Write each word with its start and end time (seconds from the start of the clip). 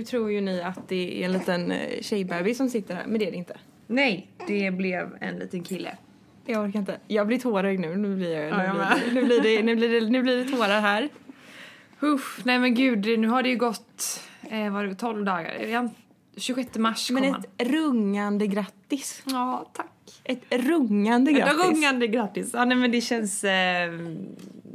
Nu 0.00 0.04
tror 0.04 0.30
ju 0.32 0.40
ni 0.40 0.62
att 0.62 0.88
det 0.88 1.20
är 1.22 1.24
en 1.24 1.32
liten 1.32 1.72
eh, 1.72 2.00
tjejbebis 2.00 2.56
som 2.56 2.68
sitter 2.68 2.94
här, 2.94 3.06
men 3.06 3.18
det 3.18 3.26
är 3.26 3.30
det 3.30 3.36
inte. 3.36 3.56
Nej, 3.86 4.28
det 4.46 4.70
blev 4.70 5.16
en 5.20 5.38
liten 5.38 5.62
kille. 5.62 5.96
Jag 6.46 6.64
orkar 6.64 6.78
inte. 6.78 6.98
Jag 7.06 7.26
blir 7.26 7.38
tårögd 7.38 7.80
nu. 7.80 7.96
Nu 7.96 8.16
blir, 8.16 8.30
jag, 8.38 8.56
nu, 8.58 8.78
det- 8.78 9.12
nu, 9.14 9.24
blir 9.24 9.40
det, 9.40 9.62
nu, 9.62 9.76
blir 9.76 9.88
det, 10.00 10.06
nu 10.10 10.22
blir 10.22 10.36
det 10.36 10.44
tårar 10.56 10.80
här. 10.80 11.08
Uff, 12.00 12.40
nej 12.44 12.58
men 12.58 12.74
gud, 12.74 13.18
nu 13.20 13.28
har 13.28 13.42
det 13.42 13.48
ju 13.48 13.56
gått, 13.56 14.20
eh, 14.50 14.72
var 14.72 14.84
det 14.84 14.94
12 14.94 15.24
dagar? 15.24 15.50
Är 15.50 15.82
det 15.82 15.90
26 16.36 16.76
mars 16.78 17.10
Men 17.10 17.22
kom 17.22 17.32
han. 17.32 17.44
ett 17.58 17.68
rungande 17.70 18.46
grattis. 18.46 19.22
Ja, 19.26 19.70
tack. 19.74 19.86
Ett 20.24 20.44
rungande 20.50 21.32
grattis. 21.32 21.54
Ett 21.60 21.66
rungande 21.74 22.06
grattis. 22.06 22.50
Ja, 22.52 22.64
nej, 22.64 22.76
men 22.76 22.90
det 22.92 23.00
känns 23.00 23.44
eh, 23.44 23.90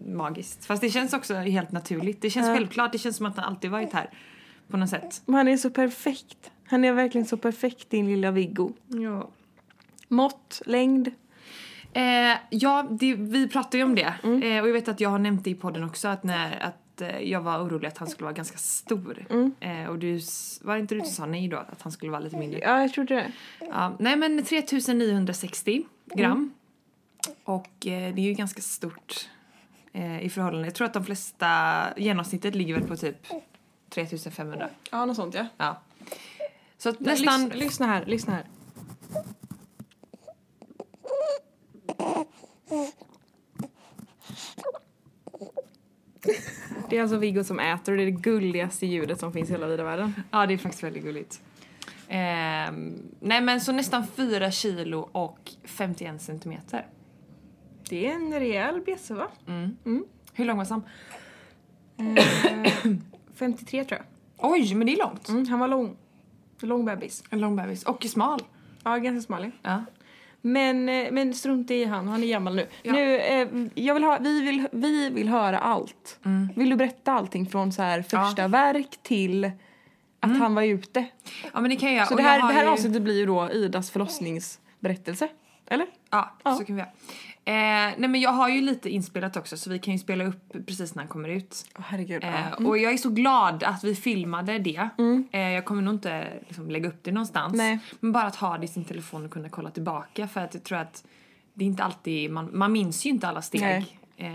magiskt. 0.08 0.66
Fast 0.66 0.82
det 0.82 0.90
känns 0.90 1.14
också 1.14 1.34
helt 1.34 1.72
naturligt. 1.72 2.22
Det 2.22 2.30
känns 2.30 2.48
Ja. 2.48 2.54
självklart. 2.56 2.92
Det 2.92 2.98
känns 2.98 3.18
som 3.18 3.26
att 3.26 3.36
han 3.38 3.46
alltid 3.46 3.72
varit 3.72 3.94
här. 3.94 4.10
På 4.68 4.78
något 4.78 4.90
sätt. 4.90 5.22
Men 5.26 5.36
Han 5.36 5.48
är 5.48 5.58
så 5.58 5.70
perfekt. 5.70 6.52
Han 6.68 6.84
är 6.84 6.94
verkligen 6.94 7.28
så 7.28 7.38
perfekt 7.38 7.90
din 7.90 8.08
lilla 8.08 8.32
Viggo. 8.32 8.74
Ja. 8.88 9.30
Mått, 10.08 10.62
längd. 10.66 11.12
Eh, 11.94 12.38
ja, 12.50 12.88
det, 12.90 13.14
vi 13.14 13.48
pratade 13.48 13.78
ju 13.78 13.84
om 13.84 13.96
det. 13.96 14.14
Eh, 14.24 14.62
och 14.62 14.68
jag 14.68 14.74
vet 14.74 14.88
att 14.88 15.00
jag 15.00 15.10
har 15.10 15.20
nämnt 15.20 15.44
det 15.44 15.50
i 15.50 15.56
podden 15.56 15.84
också. 15.84 16.08
Att, 16.08 16.24
när, 16.24 16.60
att 16.60 17.02
eh, 17.02 17.20
jag 17.20 17.42
var 17.42 17.64
orolig 17.64 17.88
att 17.88 17.98
han 17.98 18.08
skulle 18.08 18.24
vara 18.24 18.34
ganska 18.34 18.58
stor. 18.58 19.26
Eh, 19.60 19.86
och 19.86 20.00
du, 20.00 20.20
var 20.62 20.78
inte 20.78 20.96
du 20.96 21.02
som 21.02 21.10
sa 21.10 21.26
nej 21.26 21.48
då? 21.48 21.58
Att 21.58 21.82
han 21.82 21.92
skulle 21.92 22.12
vara 22.12 22.22
lite 22.22 22.38
mindre? 22.38 22.60
Ja, 22.60 22.82
jag 22.82 22.94
trodde 22.94 23.16
det. 23.16 23.32
Ja, 23.60 23.96
nej 24.00 24.16
men 24.16 24.44
3960 24.44 25.84
gram. 26.16 26.54
Och 27.44 27.88
eh, 27.88 28.16
det 28.16 28.22
är 28.22 28.26
ju 28.26 28.34
ganska 28.34 28.62
stort 28.62 29.30
i 30.22 30.30
förhållande. 30.30 30.68
Jag 30.68 30.76
tror 30.76 30.86
att 30.86 30.94
de 30.94 31.06
flesta, 31.06 31.84
genomsnittet 31.98 32.56
ligger 32.56 32.74
väl 32.74 32.88
på 32.88 32.96
typ 32.96 33.28
3500. 33.96 34.70
Ja, 34.92 35.06
något 35.06 35.16
sånt 35.16 35.34
ja. 35.34 35.48
Ja. 35.58 35.82
Så 36.78 36.90
att 36.90 37.00
Nästan... 37.00 37.42
nästan... 37.42 37.60
Lyssna, 37.60 37.86
här, 37.86 38.06
lyssna 38.06 38.34
här. 38.34 38.46
Det 46.90 46.98
är 46.98 47.02
alltså 47.02 47.18
Viggo 47.18 47.44
som 47.44 47.60
äter 47.60 47.92
och 47.92 47.98
det 47.98 48.04
är 48.04 48.06
det 48.06 48.12
gulligaste 48.12 48.86
ljudet 48.86 49.20
som 49.20 49.34
finns 49.34 49.50
i 49.50 49.52
hela 49.52 49.68
vida 49.68 49.84
världen. 49.84 50.14
Ja, 50.32 50.46
det 50.46 50.54
är 50.54 50.58
faktiskt 50.58 50.84
väldigt 50.84 51.04
gulligt. 51.04 51.42
Ehm, 52.08 53.02
nej 53.20 53.42
men 53.42 53.62
så 53.62 53.72
nästan 53.72 54.08
4 54.08 54.52
kilo 54.52 55.10
och 55.12 55.52
51 55.64 56.22
centimeter. 56.22 56.88
Det 57.90 58.08
är 58.08 58.12
en 58.14 58.34
rejäl 58.40 58.82
bjässe 58.82 59.14
va? 59.14 59.28
Hur 60.34 60.46
lång 60.46 60.58
var 60.58 60.66
Sam? 60.66 60.84
Eh, 61.98 62.92
53 63.40 63.84
tror 63.86 64.00
jag. 64.02 64.52
Oj, 64.52 64.76
men 64.76 64.88
det 64.88 64.94
är 64.94 64.98
långt. 64.98 65.30
Mm, 65.30 65.48
han 65.48 65.60
var 65.60 65.68
lång. 65.68 65.96
Lång 66.60 66.86
bebis. 66.86 67.24
En 67.30 67.40
lång 67.40 67.56
bebis. 67.56 67.84
Och 67.84 68.04
smal. 68.04 68.40
Ja, 68.84 68.98
ganska 68.98 69.26
smal. 69.26 69.44
ja. 69.44 69.50
Ja. 69.62 69.84
Men, 70.42 70.90
eh, 70.90 71.12
men 71.12 71.34
strunt 71.34 71.72
i 71.72 71.86
han, 71.86 72.08
han 72.08 72.24
är 72.24 72.28
gammal 72.28 72.56
nu. 72.56 72.68
Ja. 72.84 72.94
nu 72.94 73.20
eh, 73.20 73.48
jag 73.76 73.94
vill 73.94 74.04
ha, 74.04 74.18
vi, 74.22 74.42
vill, 74.42 74.68
vi 74.72 75.10
vill 75.10 75.28
höra 75.30 75.60
allt. 75.60 76.20
Mm. 76.26 76.50
Vill 76.56 76.70
du 76.70 76.76
berätta 76.76 77.12
allting 77.12 77.46
från 77.50 77.72
så 77.74 77.82
här 77.82 78.02
första 78.02 78.48
verk 78.48 78.90
till 79.04 79.52
att 80.20 80.38
han 80.38 80.56
var 80.56 80.64
ute? 80.64 81.06
ja, 81.54 81.62
men 81.62 81.70
det 81.70 81.76
kan 81.76 81.94
jag. 81.94 82.08
Så 82.08 82.14
Och 82.14 82.18
det 82.18 82.24
jag 82.24 82.30
här, 82.30 82.40
har 82.40 82.48
det 82.50 82.56
här 82.56 82.64
ju- 82.64 82.70
avsnittet 82.70 83.02
blir 83.02 83.18
ju 83.20 83.26
då 83.26 83.52
Idas 83.52 83.92
förlossningsberättelse. 83.92 85.28
Eller? 85.68 85.88
Ja, 86.10 86.36
Ja. 86.44 86.56
så 86.56 86.66
kan 86.66 86.76
vi 86.76 86.82
göra. 86.82 86.92
Eh, 87.48 87.54
nej 87.98 88.10
men 88.10 88.22
jag 88.22 88.32
har 88.32 88.50
ju 88.50 88.62
lite 88.62 88.90
inspelat 88.90 89.38
också 89.38 89.58
så 89.58 89.70
vi 89.70 89.80
kan 89.80 89.94
ju 89.94 90.00
spela 90.00 90.24
upp 90.24 90.54
precis 90.68 90.96
när 90.96 91.04
han 91.04 91.08
kommer 91.08 91.30
ut. 91.30 91.66
Åh 91.78 91.84
herregud. 91.88 92.24
Eh, 92.24 92.30
ja. 92.30 92.56
Mm. 92.58 92.70
Och 92.70 92.78
jag 92.78 92.94
är 92.94 92.98
så 92.98 93.10
glad 93.10 93.64
att 93.64 93.84
vi 93.84 93.96
filmade 93.96 94.60
det. 94.60 94.90
Eh, 95.32 95.42
jag 95.42 95.66
kommer 95.66 95.82
nog 95.82 95.94
inte 95.94 96.28
liksom, 96.48 96.70
lägga 96.72 96.90
upp 96.90 97.00
det 97.04 97.12
någonstans. 97.12 97.54
Nej. 97.54 97.80
Men 98.00 98.12
bara 98.12 98.24
att 98.24 98.36
ha 98.36 98.58
det 98.58 98.66
i 98.66 98.68
sin 98.68 98.86
telefon 98.86 99.26
och 99.26 99.32
kunna 99.32 99.50
kolla 99.50 99.72
tillbaka 99.72 100.28
för 100.28 100.42
att 100.42 100.54
jag 100.54 100.64
tror 100.64 100.78
att 100.78 101.04
det 101.54 101.66
är 101.66 101.68
inte 101.68 101.84
alltid, 101.84 102.32
man, 102.32 102.50
man 102.54 102.72
minns 102.72 103.06
ju 103.06 103.10
inte 103.10 103.28
alla 103.28 103.42
steg. 103.42 104.00
Eh, 104.18 104.34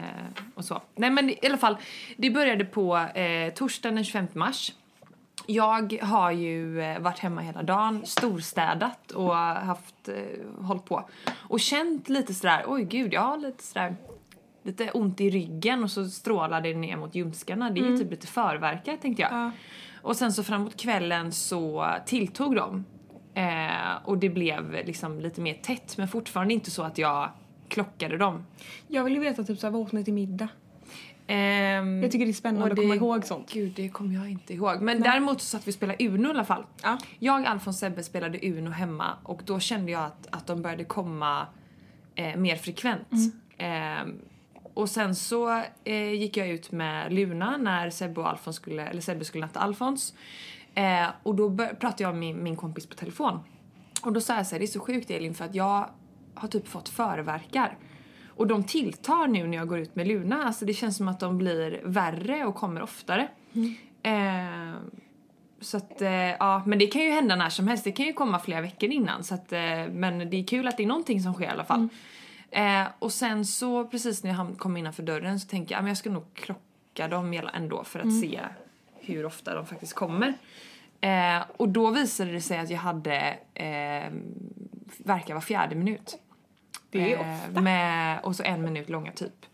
och 0.55 0.65
så. 0.65 0.83
Nej 0.95 1.11
men 1.11 1.31
i 1.31 1.39
alla 1.47 1.59
fall, 1.59 1.77
det 2.17 2.31
började 2.31 2.65
på 2.65 2.97
eh, 2.97 3.53
torsdagen 3.55 3.95
den 3.95 4.05
25 4.05 4.27
mars. 4.33 4.73
Jag 5.47 5.99
har 6.03 6.31
ju 6.31 6.81
eh, 6.81 6.99
varit 6.99 7.19
hemma 7.19 7.41
hela 7.41 7.63
dagen, 7.63 8.03
storstädat 8.07 9.11
och 9.11 9.35
haft, 9.37 10.09
eh, 10.09 10.65
hållit 10.65 10.85
på. 10.85 11.09
Och 11.33 11.61
känt 11.61 12.09
lite 12.09 12.35
sådär, 12.35 12.65
oj 12.67 12.85
gud, 12.85 13.13
jag 13.13 13.21
har 13.21 13.37
lite 13.37 13.63
sådär 13.63 13.97
lite 14.63 14.91
ont 14.91 15.21
i 15.21 15.31
ryggen 15.31 15.85
och 15.85 15.91
så 15.91 16.09
strålade 16.09 16.73
det 16.73 16.79
ner 16.79 16.97
mot 16.97 17.15
ljumskarna. 17.15 17.71
Det 17.71 17.81
är 17.81 17.85
ju 17.85 17.99
typ 17.99 18.11
lite 18.11 18.27
förverkar 18.27 18.97
tänkte 18.97 19.23
jag. 19.23 19.33
Ja. 19.33 19.51
Och 20.03 20.17
sen 20.17 20.33
så 20.33 20.43
framåt 20.43 20.77
kvällen 20.77 21.33
så 21.33 21.87
tilltog 22.07 22.57
de. 22.57 22.85
Eh, 23.35 23.97
och 24.05 24.19
det 24.19 24.29
blev 24.29 24.73
liksom 24.73 25.21
lite 25.21 25.41
mer 25.41 25.55
tätt 25.55 25.97
men 25.97 26.09
fortfarande 26.09 26.55
inte 26.55 26.71
så 26.71 26.83
att 26.83 26.99
jag 26.99 27.31
klockade 27.69 28.17
dem. 28.19 28.47
Jag 28.89 29.05
vill 29.05 29.13
ju 29.15 29.21
veta 29.21 29.45
typ 29.45 29.59
så 29.59 29.67
här, 29.67 29.73
vad 29.73 29.83
åt 29.83 29.93
ni 29.93 30.05
till 30.05 30.15
middag? 30.15 30.49
Ehm, 31.33 32.03
Jag 32.03 32.13
tycker 32.13 32.27
det 32.27 32.31
är 32.31 32.33
spännande 32.33 32.67
och 32.67 32.73
att 32.73 32.79
komma 32.79 32.95
ihåg 32.95 33.25
sånt. 33.25 33.53
Gud, 33.53 33.73
det 33.77 33.89
kommer 33.89 34.15
jag 34.15 34.31
inte 34.31 34.55
ihåg. 34.55 34.81
Men 34.81 35.01
däremot 35.01 35.41
så 35.41 35.47
satt 35.47 35.67
vi 35.67 35.71
och 35.71 35.75
spelade 35.75 36.07
Uno 36.09 36.29
i 36.29 36.31
alla 36.31 36.45
fall. 36.45 36.65
Ja. 36.83 36.99
Jag, 37.19 37.47
Alfons 37.47 37.77
och 37.77 37.81
Sebbe 37.81 38.03
spelade 38.03 38.39
Uno 38.43 38.71
hemma 38.71 39.17
och 39.23 39.43
då 39.45 39.61
kände 39.61 39.93
jag 39.93 40.05
att, 40.05 40.27
att 40.31 40.47
de 40.47 40.63
började 40.63 40.85
komma 40.85 41.47
eh, 42.15 42.37
mer 42.37 42.57
frekvent. 42.57 43.09
Ehm, 43.59 44.19
och 44.75 44.89
sen 44.89 45.15
så 45.15 45.63
eh, 45.85 46.13
gick 46.13 46.37
jag 46.37 46.49
ut 46.49 46.73
med 46.73 47.13
Luna 47.13 47.57
när 47.57 47.91
Sebbe 47.91 48.21
och 48.21 48.29
Alfons 48.29 48.57
skulle, 48.57 48.87
eller 48.87 49.01
Sebbe 49.01 49.25
skulle 49.25 49.47
natta 49.47 49.61
Alfons. 49.61 50.15
Eh, 50.75 51.07
och 51.23 51.35
då 51.35 51.57
pratade 51.57 52.03
jag 52.03 52.13
med 52.13 52.21
min, 52.21 52.43
min 52.43 52.57
kompis 52.57 52.87
på 52.87 52.95
telefon. 52.95 53.39
Och 54.03 54.13
då 54.13 54.21
sa 54.21 54.37
jag 54.37 54.47
så 54.47 54.55
här, 54.55 54.59
det 54.61 54.65
är 54.65 54.67
så 54.67 54.81
sjukt 54.81 55.11
Elin 55.11 55.35
för 55.35 55.45
att 55.45 55.55
jag 55.55 55.91
har 56.35 56.49
typ 56.49 56.69
fått 56.69 56.89
förverkar. 56.89 57.79
Och 58.41 58.47
de 58.47 58.65
tilltar 58.65 59.27
nu 59.27 59.47
när 59.47 59.57
jag 59.57 59.69
går 59.69 59.79
ut 59.79 59.97
med 59.97 60.07
Luna. 60.07 60.45
Alltså 60.45 60.65
det 60.65 60.75
känns 60.75 60.97
som 60.97 61.09
att 61.09 61.21
de 61.21 61.39
blir 61.39 61.81
värre 61.85 62.45
och 62.45 62.55
kommer 62.55 62.83
oftare. 62.83 63.29
Eh, 64.03 64.81
så 65.61 65.77
att, 65.77 66.03
eh, 66.03 66.11
ja, 66.13 66.63
men 66.67 66.79
det 66.79 66.87
kan 66.87 67.03
ju 67.03 67.11
hända 67.11 67.37
när 67.37 67.49
som 67.49 67.69
helst. 67.69 67.85
Det 67.85 67.93
kan 67.93 68.07
ju 68.07 68.13
komma 68.13 68.39
flera 68.39 68.61
veckor 68.61 68.91
innan. 68.91 69.25
Så 69.25 69.35
att, 69.35 69.53
eh, 69.53 69.61
men 69.91 70.31
det 70.31 70.37
är 70.37 70.45
kul 70.47 70.69
att 70.69 70.77
det 70.77 70.83
är 70.83 70.87
någonting 70.87 71.21
som 71.21 71.35
sker 71.35 71.45
i 71.45 71.49
alla 71.49 71.65
fall. 71.65 71.89
Eh, 72.51 72.85
och 72.99 73.13
sen 73.13 73.47
så 73.47 73.85
precis 73.85 74.25
när 74.25 74.31
jag 74.31 74.59
kom 74.59 74.77
innanför 74.77 75.03
dörren 75.03 75.41
så 75.41 75.49
tänker 75.49 75.75
jag 75.75 75.83
att 75.83 75.89
jag 75.89 75.97
ska 75.97 76.11
nog 76.11 76.35
klocka 76.35 77.09
dem 77.09 77.41
ändå 77.55 77.85
för 77.85 77.99
att 78.01 78.21
se 78.21 78.41
hur 79.01 79.27
ofta 79.27 79.55
de 79.55 79.67
faktiskt 79.67 79.95
kommer. 79.95 80.35
Eh, 81.01 81.43
och 81.57 81.69
då 81.69 81.91
visade 81.91 82.33
det 82.33 82.41
sig 82.41 82.59
att 82.59 82.71
jag 82.71 82.79
hade 82.79 83.39
eh, 83.55 84.13
verkar 84.99 85.35
var 85.35 85.41
fjärde 85.41 85.75
minut. 85.75 86.19
Det 86.91 87.13
är 87.13 87.19
Eh, 87.19 87.49
ofta. 87.49 87.61
Med, 87.61 88.21
och 88.23 88.37
så 88.37 88.43
en 88.43 88.63
minut 88.63 88.89
långa 88.89 89.13
typ. 89.13 89.47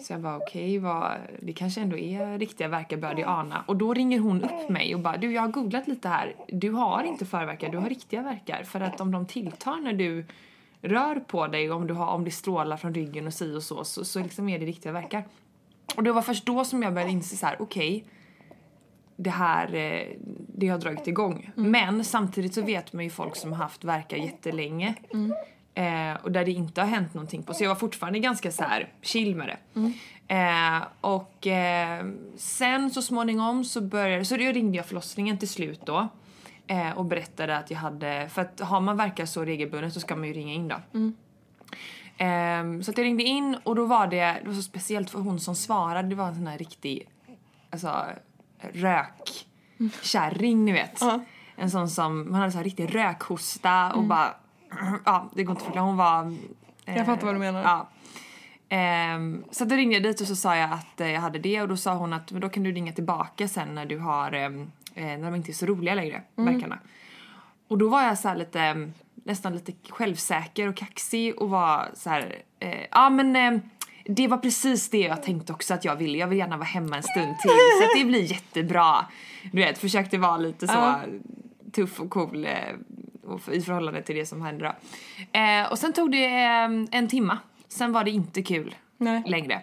Så 0.00 0.12
jag 0.12 0.20
bara 0.20 0.36
okej, 0.36 0.78
vad 0.78 1.12
det 1.42 1.52
kanske 1.52 1.80
ändå 1.80 1.98
är 1.98 2.38
riktiga 2.38 2.68
verkar 2.68 2.96
började 2.96 3.20
jag 3.20 3.30
ana. 3.30 3.64
Och 3.66 3.76
då 3.76 3.94
ringer 3.94 4.18
hon 4.18 4.42
upp 4.44 4.68
mig 4.68 4.94
och 4.94 5.00
bara 5.00 5.16
du 5.16 5.32
jag 5.32 5.42
har 5.42 5.48
googlat 5.48 5.88
lite 5.88 6.08
här. 6.08 6.34
Du 6.48 6.70
har 6.70 7.02
inte 7.02 7.26
förverkar, 7.26 7.68
du 7.68 7.78
har 7.78 7.88
riktiga 7.88 8.22
verkar. 8.22 8.62
För 8.62 8.80
att 8.80 9.00
om 9.00 9.10
de 9.10 9.26
tilltar 9.26 9.80
när 9.80 9.92
du 9.92 10.26
rör 10.82 11.16
på 11.16 11.46
dig, 11.46 11.70
om, 11.70 11.86
du 11.86 11.94
har, 11.94 12.06
om 12.06 12.24
det 12.24 12.30
strålar 12.30 12.76
från 12.76 12.94
ryggen 12.94 13.26
och 13.26 13.34
si 13.34 13.56
och 13.56 13.62
så, 13.62 13.84
så, 13.84 14.04
så 14.04 14.22
liksom 14.22 14.48
är 14.48 14.58
det 14.58 14.66
riktiga 14.66 14.92
verkar. 14.92 15.24
Och 15.96 16.02
det 16.02 16.12
var 16.12 16.22
först 16.22 16.46
då 16.46 16.64
som 16.64 16.82
jag 16.82 16.94
började 16.94 17.12
inse 17.12 17.36
så 17.36 17.46
här, 17.46 17.62
okej 17.62 18.04
det 19.22 19.30
här, 19.30 19.74
eh, 19.74 20.16
det 20.48 20.68
har 20.68 20.78
dragit 20.78 21.06
igång. 21.06 21.50
Men 21.54 22.04
samtidigt 22.04 22.54
så 22.54 22.62
vet 22.62 22.92
man 22.92 23.04
ju 23.04 23.10
folk 23.10 23.36
som 23.36 23.52
har 23.52 23.58
haft 23.58 23.84
verkar 23.84 24.16
jättelänge. 24.16 24.94
Eh, 25.80 26.16
och 26.22 26.32
där 26.32 26.44
det 26.44 26.50
inte 26.50 26.80
har 26.80 26.88
hänt 26.88 27.14
någonting 27.14 27.42
på. 27.42 27.54
Så 27.54 27.64
jag 27.64 27.68
var 27.68 27.76
fortfarande 27.76 28.18
ganska 28.18 28.52
så 28.52 28.62
här 28.64 28.92
chill 29.02 29.36
med 29.36 29.48
det. 29.48 29.58
Eh, 30.34 30.82
och 31.00 31.46
eh, 31.46 32.06
sen 32.36 32.90
så 32.90 33.02
småningom 33.02 33.64
så 33.64 33.80
började, 33.80 34.24
så 34.24 34.36
då 34.36 34.42
ringde 34.42 34.76
jag 34.76 34.86
förlossningen 34.86 35.38
till 35.38 35.48
slut 35.48 35.80
då. 35.86 36.08
Eh, 36.66 36.90
och 36.90 37.04
berättade 37.04 37.56
att 37.56 37.70
jag 37.70 37.78
hade, 37.78 38.28
för 38.28 38.42
att 38.42 38.60
har 38.60 38.80
man 38.80 38.96
verkar 38.96 39.26
så 39.26 39.44
regelbundet 39.44 39.92
så 39.92 40.00
ska 40.00 40.16
man 40.16 40.28
ju 40.28 40.32
ringa 40.34 40.52
in 40.52 40.68
då. 40.68 40.76
Ehm, 42.18 42.82
så 42.82 42.90
att 42.90 42.98
jag 42.98 43.04
ringde 43.04 43.22
in 43.22 43.56
och 43.62 43.76
då 43.76 43.84
var 43.84 44.06
det, 44.06 44.40
det 44.42 44.46
var 44.46 44.54
så 44.54 44.62
speciellt 44.62 45.10
för 45.10 45.18
hon 45.18 45.40
som 45.40 45.54
svarade, 45.54 46.08
det 46.08 46.14
var 46.14 46.28
en 46.28 46.34
sån 46.34 46.46
här 46.46 46.58
riktig, 46.58 47.08
alltså 47.70 48.04
rökkärring 48.72 50.64
ni 50.64 50.72
vet. 50.72 51.00
Ja. 51.00 51.20
En 51.56 51.70
sån 51.70 51.88
som, 51.88 52.24
hon 52.24 52.34
hade 52.34 52.52
så 52.52 52.56
här 52.56 52.64
riktig 52.64 52.94
rökhosta 52.94 53.92
och 53.92 54.04
bara, 54.04 54.34
ja 55.04 55.30
det 55.34 55.44
går 55.44 55.52
inte 55.52 55.60
att 55.60 55.66
förklara, 55.66 55.86
hon 55.86 55.96
var... 55.96 56.36
Jag 56.84 57.06
fattar 57.06 57.26
vad 57.26 57.34
du 57.34 57.38
menar. 57.38 57.62
Ja. 57.62 57.88
Ehm, 58.68 59.44
så 59.50 59.64
då 59.64 59.74
ringde 59.76 59.94
jag 59.94 60.02
dit 60.02 60.20
och 60.20 60.26
så 60.26 60.36
sa 60.36 60.56
jag 60.56 60.72
att 60.72 61.00
eh, 61.00 61.10
jag 61.10 61.20
hade 61.20 61.38
det 61.38 61.62
och 61.62 61.68
då 61.68 61.76
sa 61.76 61.94
hon 61.94 62.12
att 62.12 62.32
men 62.32 62.40
då 62.40 62.48
kan 62.48 62.62
du 62.62 62.72
ringa 62.72 62.92
tillbaka 62.92 63.48
sen 63.48 63.74
när 63.74 63.86
du 63.86 63.98
har, 63.98 64.32
ehm, 64.32 64.70
eh, 64.94 65.04
när 65.04 65.22
de 65.24 65.34
inte 65.34 65.50
är 65.50 65.54
så 65.54 65.66
roliga 65.66 65.94
längre, 65.94 66.22
verkarna. 66.36 66.78
Och 67.68 67.78
då 67.78 67.88
var 67.88 68.02
jag 68.02 68.18
så 68.18 68.34
lite, 68.34 68.60
mm, 68.60 68.92
nästan 69.14 69.52
lite 69.54 69.72
självsäker 69.90 70.68
och 70.68 70.76
kaxig 70.76 71.38
och 71.38 71.50
var 71.50 71.88
så 71.94 72.10
här, 72.10 72.34
eh, 72.60 72.84
ja 72.90 73.10
men 73.10 73.36
eh, 73.36 73.60
Det 74.04 74.28
var 74.28 74.38
precis 74.38 74.90
det 74.90 74.98
jag 75.00 75.22
tänkte 75.22 75.52
också 75.52 75.74
att 75.74 75.84
jag 75.84 75.96
ville. 75.96 76.18
Jag 76.18 76.26
vill 76.26 76.38
gärna 76.38 76.56
vara 76.56 76.66
hemma 76.66 76.96
en 76.96 77.02
stund 77.02 77.38
till 77.38 77.50
så 77.50 77.84
att 77.84 77.90
det 78.00 78.04
blir 78.04 78.22
jättebra. 78.22 79.06
Du 79.52 79.58
vet, 79.58 79.78
försökte 79.78 80.18
vara 80.18 80.36
lite 80.36 80.66
så 80.68 80.74
Ja. 80.74 81.00
tuff 81.72 82.00
och 82.00 82.10
cool 82.10 82.44
eh, 82.44 82.52
i 83.52 83.60
förhållande 83.60 84.02
till 84.02 84.16
det 84.16 84.26
som 84.26 84.42
hände 84.42 84.64
då. 84.64 84.72
Eh, 85.38 85.70
och 85.70 85.78
sen 85.78 85.92
tog 85.92 86.12
det 86.12 86.24
eh, 86.24 86.70
en 86.90 87.08
timma. 87.08 87.38
Sen 87.68 87.92
var 87.92 88.04
det 88.04 88.10
inte 88.10 88.42
kul 88.42 88.74
Nej. 88.96 89.22
längre. 89.26 89.62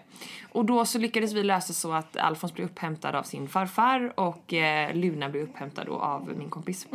Och 0.51 0.65
då 0.65 0.85
så 0.85 0.97
lyckades 0.97 1.33
vi 1.33 1.43
lösa 1.43 1.73
så 1.73 1.93
att 1.93 2.17
Alfons 2.17 2.53
blev 2.53 2.67
upphämtad 2.67 3.15
av 3.15 3.23
sin 3.23 3.47
farfar 3.47 4.19
och 4.19 4.53
eh, 4.53 4.95
Luna 4.95 5.29
blev 5.29 5.43
upphämtad 5.43 5.89
av 5.89 6.33
min 6.37 6.49
kompis. 6.49 6.87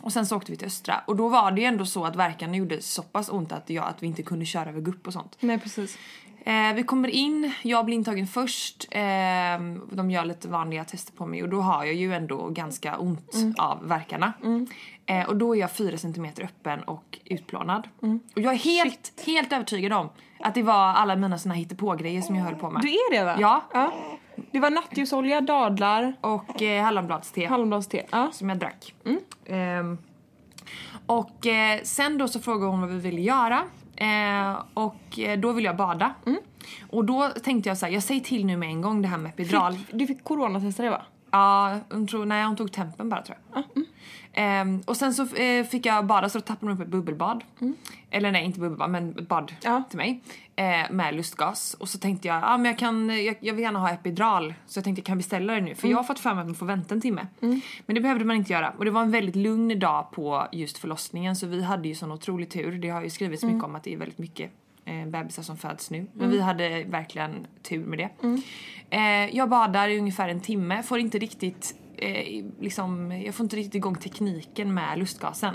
Och 0.00 0.12
sen 0.12 0.26
så 0.26 0.36
åkte 0.36 0.52
vi 0.52 0.58
till 0.58 0.66
Östra 0.66 1.00
och 1.06 1.16
då 1.16 1.28
var 1.28 1.50
det 1.50 1.60
ju 1.60 1.66
ändå 1.66 1.86
så 1.86 2.04
att 2.04 2.16
verkarna 2.16 2.56
gjorde 2.56 2.82
så 2.82 3.02
pass 3.02 3.28
ont 3.28 3.52
att, 3.52 3.70
jag, 3.70 3.84
att 3.84 4.02
vi 4.02 4.06
inte 4.06 4.22
kunde 4.22 4.44
köra 4.44 4.68
över 4.68 4.80
gupp 4.80 5.06
och 5.06 5.12
sånt. 5.12 5.36
Nej 5.40 5.58
precis. 5.58 5.98
Eh, 6.46 6.74
vi 6.74 6.82
kommer 6.82 7.08
in, 7.08 7.52
jag 7.62 7.84
blir 7.84 7.96
intagen 7.96 8.26
först. 8.26 8.86
Eh, 8.90 9.00
de 9.90 10.10
gör 10.10 10.24
lite 10.24 10.48
vanliga 10.48 10.84
tester 10.84 11.12
på 11.12 11.26
mig 11.26 11.42
och 11.42 11.48
då 11.48 11.60
har 11.60 11.84
jag 11.84 11.94
ju 11.94 12.14
ändå 12.14 12.48
ganska 12.48 12.96
ont 12.98 13.34
av 13.58 13.88
verkarna. 13.88 14.32
Eh, 15.06 15.28
och 15.28 15.36
då 15.36 15.56
är 15.56 15.60
jag 15.60 15.70
fyra 15.70 15.98
centimeter 15.98 16.44
öppen 16.44 16.82
och 16.82 17.18
utplånad. 17.24 17.88
Och 18.34 18.40
jag 18.42 18.52
är 18.52 18.58
helt, 18.58 19.22
helt 19.26 19.52
övertygad 19.52 19.92
om 19.92 20.08
att 20.40 20.54
det 20.54 20.62
var 20.62 20.88
alla 20.88 21.16
mina 21.16 21.38
såna 21.38 21.54
hittepå-grejer 21.54 22.22
som 22.22 22.36
jag 22.36 22.44
höll 22.44 22.54
på 22.54 22.70
med. 22.70 22.82
Du 22.82 22.88
är 22.88 23.18
det 23.18 23.24
va? 23.24 23.36
Ja. 23.40 23.64
ja. 23.72 23.92
Det 24.50 24.60
var 24.60 24.70
nattljusolja, 24.70 25.40
dadlar, 25.40 26.14
Och 26.20 26.62
eh, 26.62 26.84
hallonbladste 26.84 27.46
hallonbladste. 27.46 28.02
Ja. 28.10 28.30
som 28.32 28.48
jag 28.48 28.58
drack. 28.58 28.94
Ehm, 29.46 29.98
och 31.06 31.46
eh, 31.46 31.80
sen 31.82 32.18
då 32.18 32.28
så 32.28 32.40
frågade 32.40 32.70
hon 32.70 32.80
vad 32.80 32.90
vi 32.90 32.98
ville 32.98 33.20
göra. 33.20 33.62
Eh, 33.96 34.62
och 34.74 35.18
eh, 35.18 35.38
då 35.38 35.52
ville 35.52 35.68
jag 35.68 35.76
bada. 35.76 36.14
Och 36.90 37.04
då 37.04 37.28
tänkte 37.28 37.68
jag 37.68 37.78
så 37.78 37.86
här, 37.86 37.92
jag 37.92 38.02
säger 38.02 38.20
till 38.20 38.46
nu 38.46 38.56
med 38.56 38.68
en 38.68 38.80
gång 38.80 39.02
det 39.02 39.08
här 39.08 39.18
med 39.18 39.30
epidural. 39.30 39.76
Fick, 39.76 39.86
du 39.92 40.06
fick 40.06 40.24
coronatesta 40.24 40.82
det 40.82 40.90
va? 40.90 41.02
Ja, 41.30 41.78
hon 41.90 42.06
tror, 42.06 42.24
nej 42.24 42.44
hon 42.44 42.56
tog 42.56 42.72
tempen 42.72 43.08
bara 43.08 43.22
tror 43.22 43.38
jag. 43.52 43.64
Ehm, 44.34 44.80
och 44.86 44.96
sen 44.96 45.14
så 45.14 45.34
eh, 45.36 45.64
fick 45.66 45.86
jag 45.86 46.06
bada 46.06 46.28
så 46.28 46.38
då 46.38 46.42
tappade 46.42 46.72
hon 46.72 46.80
upp 46.80 46.86
ett 46.86 46.90
bubbelbad. 46.92 47.44
Eller 48.10 48.32
nej, 48.32 48.44
inte 48.44 48.60
bubbelbad 48.60 48.90
men 48.90 49.18
ett 49.18 49.28
bad 49.28 49.52
Ja. 49.62 49.82
till 49.88 49.96
mig. 49.98 50.20
Eh, 50.56 50.90
med 50.90 51.14
lustgas. 51.14 51.74
Och 51.74 51.88
så 51.88 51.98
tänkte 51.98 52.28
jag, 52.28 52.42
ja 52.42 52.56
men 52.56 52.64
jag 52.66 52.78
kan, 52.78 53.24
jag, 53.24 53.36
jag 53.40 53.54
vill 53.54 53.62
gärna 53.64 53.78
ha 53.78 53.90
epidural. 53.90 54.54
Så 54.66 54.78
jag 54.78 54.84
tänkte 54.84 55.00
jag 55.00 55.06
kan 55.06 55.16
beställa 55.16 55.52
det 55.54 55.60
nu. 55.60 55.74
För 55.74 55.88
jag 55.88 55.96
har 55.96 56.04
fått 56.04 56.18
för 56.20 56.34
mig 56.34 56.40
att 56.40 56.46
man 56.46 56.54
får 56.54 56.66
vänta 56.66 56.94
en 56.94 57.00
timme. 57.00 57.26
Men 57.86 57.94
det 57.94 58.00
behövde 58.00 58.24
man 58.24 58.36
inte 58.36 58.52
göra. 58.52 58.70
Och 58.78 58.84
det 58.84 58.90
var 58.90 59.02
en 59.02 59.10
väldigt 59.10 59.36
lugn 59.36 59.78
dag 59.78 60.10
på 60.10 60.46
just 60.52 60.78
förlossningen. 60.78 61.36
Så 61.36 61.46
vi 61.46 61.62
hade 61.62 61.88
ju 61.88 61.94
sån 61.94 62.12
otrolig 62.12 62.50
tur. 62.50 62.78
Det 62.78 62.88
har 62.88 63.02
ju 63.02 63.10
skrivits 63.10 63.42
mycket 63.44 63.64
om 63.64 63.74
att 63.74 63.82
det 63.84 63.92
är 63.92 63.96
väldigt 63.96 64.18
mycket 64.18 64.50
eh, 64.84 65.06
bebisar 65.06 65.42
som 65.42 65.56
föds 65.56 65.90
nu. 65.90 66.06
Men 66.12 66.30
vi 66.30 66.40
hade 66.40 66.84
verkligen 66.84 67.46
tur 67.62 67.84
med 67.86 67.98
det. 67.98 68.08
Eh, 68.90 69.36
jag 69.36 69.48
badar 69.48 69.88
i 69.88 69.98
ungefär 69.98 70.28
en 70.28 70.40
timme, 70.40 70.82
får 70.82 70.98
inte 70.98 71.18
riktigt 71.18 71.74
eh, 71.98 72.44
liksom, 72.60 73.22
jag 73.24 73.34
får 73.34 73.44
inte 73.44 73.56
riktigt 73.56 73.74
igång 73.74 73.96
tekniken 73.96 74.74
med 74.74 74.98
lustgasen. 74.98 75.54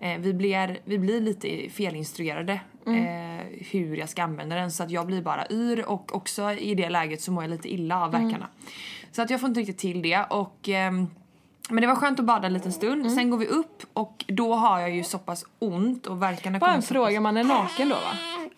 Eh, 0.00 0.18
vi, 0.18 0.34
blir, 0.34 0.78
vi 0.84 0.98
blir 0.98 1.20
lite 1.20 1.70
felinstruerade 1.70 2.60
eh, 2.86 3.46
hur 3.70 3.96
jag 3.96 4.08
ska 4.08 4.22
använda 4.22 4.56
den 4.56 4.70
så 4.70 4.82
att 4.82 4.90
jag 4.90 5.06
blir 5.06 5.22
bara 5.22 5.46
yr 5.50 5.84
och 5.88 6.16
också 6.16 6.52
i 6.52 6.74
det 6.74 6.88
läget 6.88 7.20
så 7.22 7.32
mår 7.32 7.44
jag 7.44 7.50
lite 7.50 7.72
illa 7.72 8.04
av 8.04 8.12
verkarna. 8.12 8.48
Så 9.12 9.22
att 9.22 9.30
jag 9.30 9.40
får 9.40 9.48
inte 9.48 9.60
riktigt 9.60 9.78
till 9.78 10.02
det 10.02 10.24
och 10.30 10.68
ehm, 10.68 11.06
men 11.70 11.80
det 11.80 11.86
var 11.86 11.94
skönt 11.94 12.20
att 12.20 12.26
bada 12.26 12.46
en 12.46 12.52
liten 12.52 12.72
stund. 12.72 13.12
Sen 13.12 13.30
går 13.30 13.38
vi 13.38 13.46
upp 13.46 13.82
och 13.92 14.24
då 14.28 14.54
har 14.54 14.80
jag 14.80 14.90
ju 14.90 15.04
så 15.04 15.18
pass 15.18 15.44
ont 15.58 16.06
och 16.06 16.22
verkarna 16.22 16.58
Bara 16.58 16.74
en 16.74 16.82
fråga, 16.82 17.20
man 17.20 17.36
är 17.36 17.44
naken 17.44 17.88
då 17.88 17.94
va? 17.94 18.00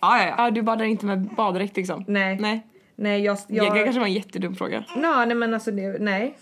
Ja, 0.00 0.18
ja, 0.18 0.26
ja. 0.26 0.34
Ja, 0.38 0.50
du 0.50 0.62
badar 0.62 0.84
inte 0.84 1.06
med 1.06 1.28
baddräkt 1.36 1.76
liksom? 1.76 2.04
Nej. 2.08 2.38
Nej. 2.40 2.66
Nej, 3.00 3.22
jag... 3.22 3.38
Det 3.48 3.84
kanske 3.84 3.98
var 4.00 4.06
en 4.06 4.12
jättedum 4.12 4.54
fråga. 4.54 4.84
Nå, 4.96 5.24
nej 5.24 5.34
men 5.34 5.54
alltså 5.54 5.70
det, 5.70 6.00
nej. 6.00 6.36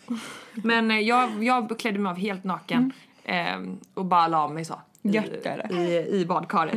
Men 0.53 0.91
eh, 0.91 0.99
jag, 0.99 1.45
jag 1.45 1.79
klädde 1.79 1.99
mig 1.99 2.11
av 2.11 2.17
helt 2.17 2.45
naken 2.45 2.93
ehm, 3.25 3.79
och 3.95 4.05
bara 4.05 4.29
la 4.29 4.49
mig 4.49 4.65
så. 4.65 4.81
I, 5.03 5.09
Gött 5.09 5.47
är 5.47 5.69
det. 5.69 5.75
I, 5.75 6.21
i 6.21 6.27
badkaret. 6.27 6.75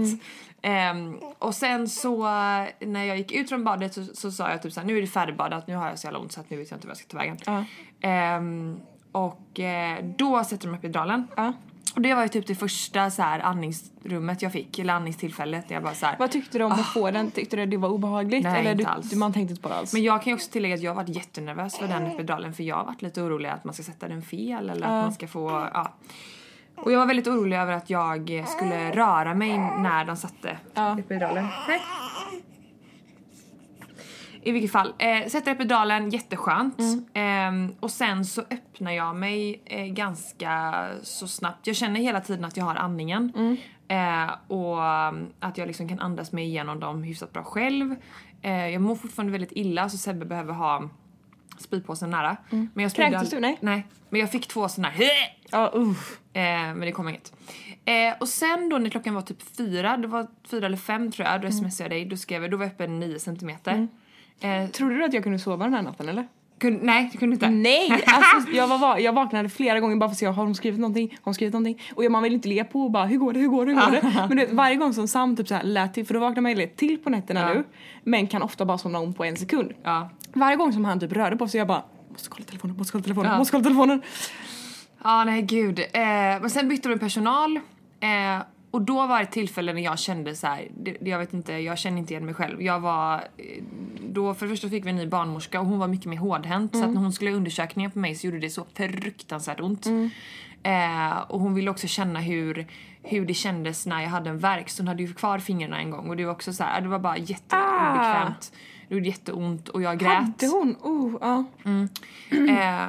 Ehm, 0.62 1.18
och 1.40 1.56
sen 1.56 1.88
så 1.90 2.26
eh, 2.26 2.88
när 2.88 3.04
jag 3.04 3.18
gick 3.18 3.32
ut 3.32 3.50
från 3.50 3.64
badet 3.64 3.94
så, 3.94 4.06
så 4.06 4.32
sa 4.32 4.52
jag 4.52 4.62
typ 4.62 4.74
såhär, 4.74 4.88
nu 4.88 4.98
är 4.98 5.02
det 5.02 5.08
färdigbadat, 5.08 5.68
nu 5.68 5.76
har 5.76 5.90
jag 5.90 6.00
så 6.00 6.08
jävla 6.08 6.20
ont 6.20 6.32
så 6.32 6.40
att 6.42 6.50
nu 6.50 6.58
vet 6.58 6.72
jag 6.72 6.78
inte 6.78 6.88
vad 6.88 6.92
jag 6.92 6.98
ska 6.98 7.08
ta 7.08 7.18
vägen. 7.18 7.38
Ja. 7.46 7.66
Ehm, 8.02 8.80
och 9.12 9.60
eh, 9.60 10.06
då 10.18 10.44
sätter 10.44 10.68
de 10.68 10.76
epiduralen. 10.76 11.28
Ja. 11.36 11.54
Och 11.96 12.02
det 12.02 12.14
var 12.14 12.24
ju 12.24 12.30
typ 12.30 12.48
det 12.48 12.56
första 12.56 13.10
så 13.12 13.22
här 13.22 13.40
andningsrummet 13.40 14.42
jag 14.42 14.52
fick, 14.52 14.80
eller 14.80 14.94
andningstillfället. 14.94 15.66
Jag 15.72 15.84
bara 15.84 15.94
så 15.94 16.06
här, 16.06 16.16
Vad 16.20 16.32
tyckte 16.32 16.58
du 16.58 16.64
om 16.64 16.72
att 16.72 16.86
få 16.94 17.12
den? 17.12 17.32
Tyckte 17.32 17.56
du 17.56 17.66
det 17.66 17.78
var 17.78 17.90
obehagligt? 17.90 18.44
Nej, 18.44 18.60
eller 18.60 18.72
inte 18.72 18.84
du, 18.84 18.90
alls. 18.90 19.14
man 19.14 19.34
tänkte 19.34 19.52
inte 19.52 19.62
på 19.62 19.70
det 19.70 19.76
alls? 19.76 19.94
Men 19.94 20.04
jag 20.04 20.22
kan 20.24 20.32
ju 20.32 20.36
också 20.36 20.52
tillägga 20.52 20.76
att 20.76 20.82
jag 20.82 20.94
varit 20.96 21.10
jättenervös 21.10 21.78
för 21.78 21.88
den 21.88 22.06
epiduralen 22.08 22.54
för 22.54 22.64
jag 22.64 22.76
har 22.76 22.84
varit 22.86 23.02
lite 23.02 23.22
orolig 23.22 23.50
att 23.50 23.64
man 23.64 23.74
ska 23.74 23.84
sätta 23.84 24.08
den 24.08 24.22
fel 24.22 24.70
eller 24.70 24.86
att 24.86 25.04
man 25.04 25.14
ska 25.14 25.28
få, 25.28 25.70
ja. 25.74 25.94
Och 26.76 26.92
jag 26.92 27.00
var 27.00 27.06
väldigt 27.06 27.28
orolig 27.28 27.58
över 27.58 27.74
att 27.74 27.90
jag 27.90 28.46
skulle 28.48 28.92
röra 28.92 29.34
mig 29.34 29.58
när 29.58 30.06
de 30.06 30.18
satte 30.18 30.58
Ja. 30.74 31.00
epiduralen. 31.00 31.46
Hej. 31.68 31.80
I 34.44 34.52
vilket 34.52 34.72
fall, 34.72 34.94
eh, 34.98 35.28
sätter 35.28 35.52
epiduralen, 35.52 36.10
jätteskönt. 36.10 36.80
Ehm, 37.14 37.76
och 37.80 37.92
sen 37.92 38.26
så 38.26 38.42
öppnar 38.42 38.92
jag 38.92 39.16
mig 39.16 39.62
eh, 39.66 39.86
ganska 39.86 40.86
så 41.04 41.28
snabbt. 41.28 41.68
Jag 41.68 41.76
känner 41.76 42.00
hela 42.00 42.22
tiden 42.22 42.46
att 42.46 42.58
jag 42.58 42.66
har 42.66 42.76
andningen. 42.76 43.58
Eh, 43.88 44.32
och 44.48 44.78
um, 44.78 45.34
att 45.40 45.58
jag 45.58 45.68
liksom 45.68 45.90
kan 45.90 46.00
andas 46.00 46.32
mig 46.32 46.46
igenom 46.46 46.80
dem 46.80 47.04
hyfsat 47.04 47.34
bra 47.34 47.44
själv. 47.44 47.96
Eh, 48.42 48.68
jag 48.68 48.82
mår 48.82 48.96
fortfarande 48.96 49.32
väldigt 49.32 49.52
illa 49.52 49.90
så 49.90 49.98
Sebbe 49.98 50.26
behöver 50.26 50.54
ha 50.54 50.90
spypåsen 51.58 52.10
nära. 52.10 52.38
Men 52.50 52.84
jag 52.84 52.94
Kräktes 52.94 53.30
du? 53.30 53.40
Nej. 53.40 53.58
Nej. 53.62 53.88
Men 54.10 54.20
jag 54.20 54.32
fick 54.32 54.48
två 54.48 54.70
såna 54.70 54.90
här 54.90 55.06
Ja, 55.52 55.72
uh. 55.76 55.90
Eh, 56.34 56.42
men 56.44 56.80
det 56.80 56.92
kom 56.92 57.10
inget. 57.10 57.34
Eh, 57.86 58.14
och 58.20 58.28
sen 58.28 58.70
då 58.70 58.78
när 58.78 58.90
klockan 58.90 59.14
var 59.14 59.22
typ 59.22 59.58
fyra, 59.58 59.98
det 59.98 60.08
var 60.08 60.28
fyra 60.44 60.66
eller 60.66 60.78
fem 60.78 61.12
tror 61.12 61.28
jag, 61.28 61.42
då 61.42 61.52
smsade 61.52 61.84
jag 61.84 61.92
dig, 61.92 62.06
då 62.06 62.18
skrev 62.18 62.42
jag, 62.42 62.52
då 62.52 62.58
var 62.58 62.66
jag 62.66 62.72
öppen 62.72 63.00
9 63.00 63.20
centimeter. 63.20 63.88
Eh, 64.42 64.68
Trodde 64.70 64.96
du 64.96 65.04
att 65.06 65.14
jag 65.14 65.24
kunde 65.24 65.40
sova 65.40 65.66
den 65.66 65.74
här 65.74 65.82
natten 65.82 66.10
eller? 66.10 66.28
kun, 66.60 66.80
nej, 66.82 67.10
det 67.12 67.18
kunde 67.18 67.34
inte. 67.34 67.50
Nej! 67.50 68.04
Alltså, 68.08 68.52
jag, 68.52 68.68
var, 68.68 68.78
va- 68.78 69.00
jag 69.00 69.14
vaknade 69.14 69.50
flera 69.50 69.80
gånger 69.80 69.96
bara 69.96 70.10
för 70.10 70.14
att 70.14 70.18
se, 70.18 70.26
har 70.26 70.46
hon 70.46 70.56
skrivit 70.56 70.80
någonting? 70.80 71.10
Har 71.10 71.18
hon 71.24 71.34
skrivit 71.34 71.54
någonting? 71.54 71.82
Och 71.96 72.04
jag, 72.04 72.12
man 72.12 72.24
vill 72.24 72.34
inte 72.34 72.48
le 72.48 72.64
på 72.64 72.82
och 72.82 72.92
bara, 72.92 73.06
hur 73.06 73.18
går 73.18 73.34
det, 73.34 73.40
hur 73.40 73.48
går 73.48 73.66
det, 73.66 73.72
hur 73.74 73.82
går 73.82 73.92
det? 73.92 74.02
Men 74.28 74.30
du 74.30 74.36
vet, 74.46 74.54
varje 74.54 74.76
gång 74.76 74.94
som 74.94 75.08
Sam 75.08 75.36
typ 75.36 75.48
så 75.48 75.56
här 75.56 75.64
lät 75.64 75.94
till, 75.94 76.06
för 76.06 76.14
då 76.14 76.20
vaknar 76.20 76.42
man 76.42 76.52
ju 76.52 76.58
lite 76.58 76.76
till 76.76 76.98
på 76.98 77.10
nätterna 77.10 77.40
Ja. 77.40 77.54
nu. 77.54 77.64
Men 78.04 78.28
kan 78.28 78.42
ofta 78.42 78.66
bara 78.66 78.78
somna 78.78 79.00
om 79.00 79.14
på 79.14 79.24
en 79.26 79.38
sekund. 79.38 79.74
Ja. 79.84 80.10
Varje 80.34 80.56
gång 80.58 80.74
som 80.74 80.86
han 80.86 81.00
typ 81.00 81.12
rörde 81.12 81.38
på 81.38 81.48
sig, 81.48 81.58
jag 81.58 81.68
bara, 81.68 81.84
måste 82.12 82.30
kolla 82.30 82.46
telefonen, 82.46 82.78
måste 82.78 82.92
kolla 82.92 83.04
telefonen, 83.04 83.32
Ja. 83.32 83.38
måste 83.38 83.52
kolla 83.52 83.64
telefonen. 83.64 84.02
Ja, 85.04 85.24
nej 85.24 85.42
gud. 85.42 85.80
Eh, 85.80 85.92
men 86.42 86.50
sen 86.50 86.70
bytte 86.70 86.90
de 86.90 87.00
personal. 87.00 87.56
Eh, 88.00 88.42
och 88.72 88.82
då 88.82 89.08
var 89.08 89.18
det 89.18 89.24
ett 89.24 89.32
tillfälle 89.32 89.74
när 89.74 89.82
jag 89.82 90.00
kände 90.00 90.36
så 90.36 90.48
här, 90.48 90.68
det, 90.78 90.98
jag 91.02 91.20
vet 91.20 91.34
inte, 91.34 91.54
jag 91.54 91.78
känner 91.78 91.98
inte 91.98 92.14
igen 92.14 92.26
mig 92.26 92.34
själv. 92.34 92.62
Jag 92.62 92.80
var, 92.80 93.16
eh, 93.16 93.64
då 94.10 94.34
för 94.34 94.46
det 94.46 94.50
första 94.50 94.70
fick 94.70 94.86
vi 94.86 94.90
en 94.90 94.96
ny 94.96 95.08
barnmorska 95.08 95.60
och 95.60 95.66
hon 95.66 95.80
var 95.80 95.88
mycket 95.88 96.06
mer 96.06 96.18
hårdhänt. 96.18 96.78
Så 96.78 96.84
att 96.84 96.90
när 96.94 97.02
hon 97.02 97.14
skulle 97.14 97.30
göra 97.30 97.38
undersökningar 97.38 97.90
på 97.90 98.00
mig 98.00 98.16
så 98.16 98.28
gjorde 98.28 98.40
det 98.40 98.50
så 98.50 98.66
fruktansvärt 98.74 99.60
ont. 99.60 99.88
Eh, 100.64 101.18
och 101.28 101.40
hon 101.40 101.54
ville 101.54 101.72
också 101.72 101.88
känna 101.88 102.20
hur, 102.20 102.68
hur 103.04 103.26
det 103.26 103.34
kändes 103.34 103.86
när 103.86 104.02
jag 104.02 104.10
hade 104.10 104.30
en 104.30 104.40
värk. 104.40 104.70
Så 104.70 104.82
hon 104.82 104.88
hade 104.88 105.04
ju 105.04 105.14
kvar 105.14 105.40
fingrarna 105.40 105.80
en 105.80 105.92
gång 105.92 106.10
och 106.10 106.18
det 106.18 106.26
var 106.26 106.32
också 106.32 106.54
så 106.54 106.64
här, 106.64 106.82
det 106.82 106.88
var 106.88 107.00
bara 107.00 107.18
jätteobekvämt. 107.18 108.52
Det 108.88 108.96
gjorde 108.96 109.08
jätteont 109.08 109.70
och 109.70 109.82
jag 109.82 110.00
grät. 110.00 110.14
Hade 110.14 110.48
hon? 110.48 110.76
Oh, 110.82 111.18
ja. 111.22 111.46
Eh, 112.32 112.88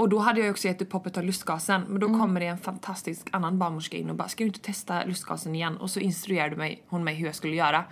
och 0.00 0.08
då 0.08 0.18
hade 0.18 0.40
jag 0.40 0.50
också 0.50 0.68
gett 0.68 0.82
upp 0.82 0.92
hoppet 0.92 1.16
av 1.16 1.24
lustgasen. 1.24 1.82
Men 1.88 2.00
då 2.00 2.06
kommer 2.06 2.40
det 2.40 2.46
en 2.46 2.58
fantastisk 2.58 3.28
annan 3.32 3.58
barnmorska 3.58 3.96
in 3.96 4.10
och 4.10 4.16
bara 4.16 4.28
“ska 4.28 4.44
du 4.44 4.48
inte 4.48 4.60
testa 4.60 5.04
lustgasen 5.04 5.54
igen?” 5.54 5.76
och 5.76 5.90
så 5.90 6.00
instruerade 6.00 6.56
mig, 6.56 6.82
hon 6.88 7.04
mig 7.04 7.14
hur 7.14 7.26
jag 7.26 7.34
skulle 7.34 7.56
göra. 7.56 7.84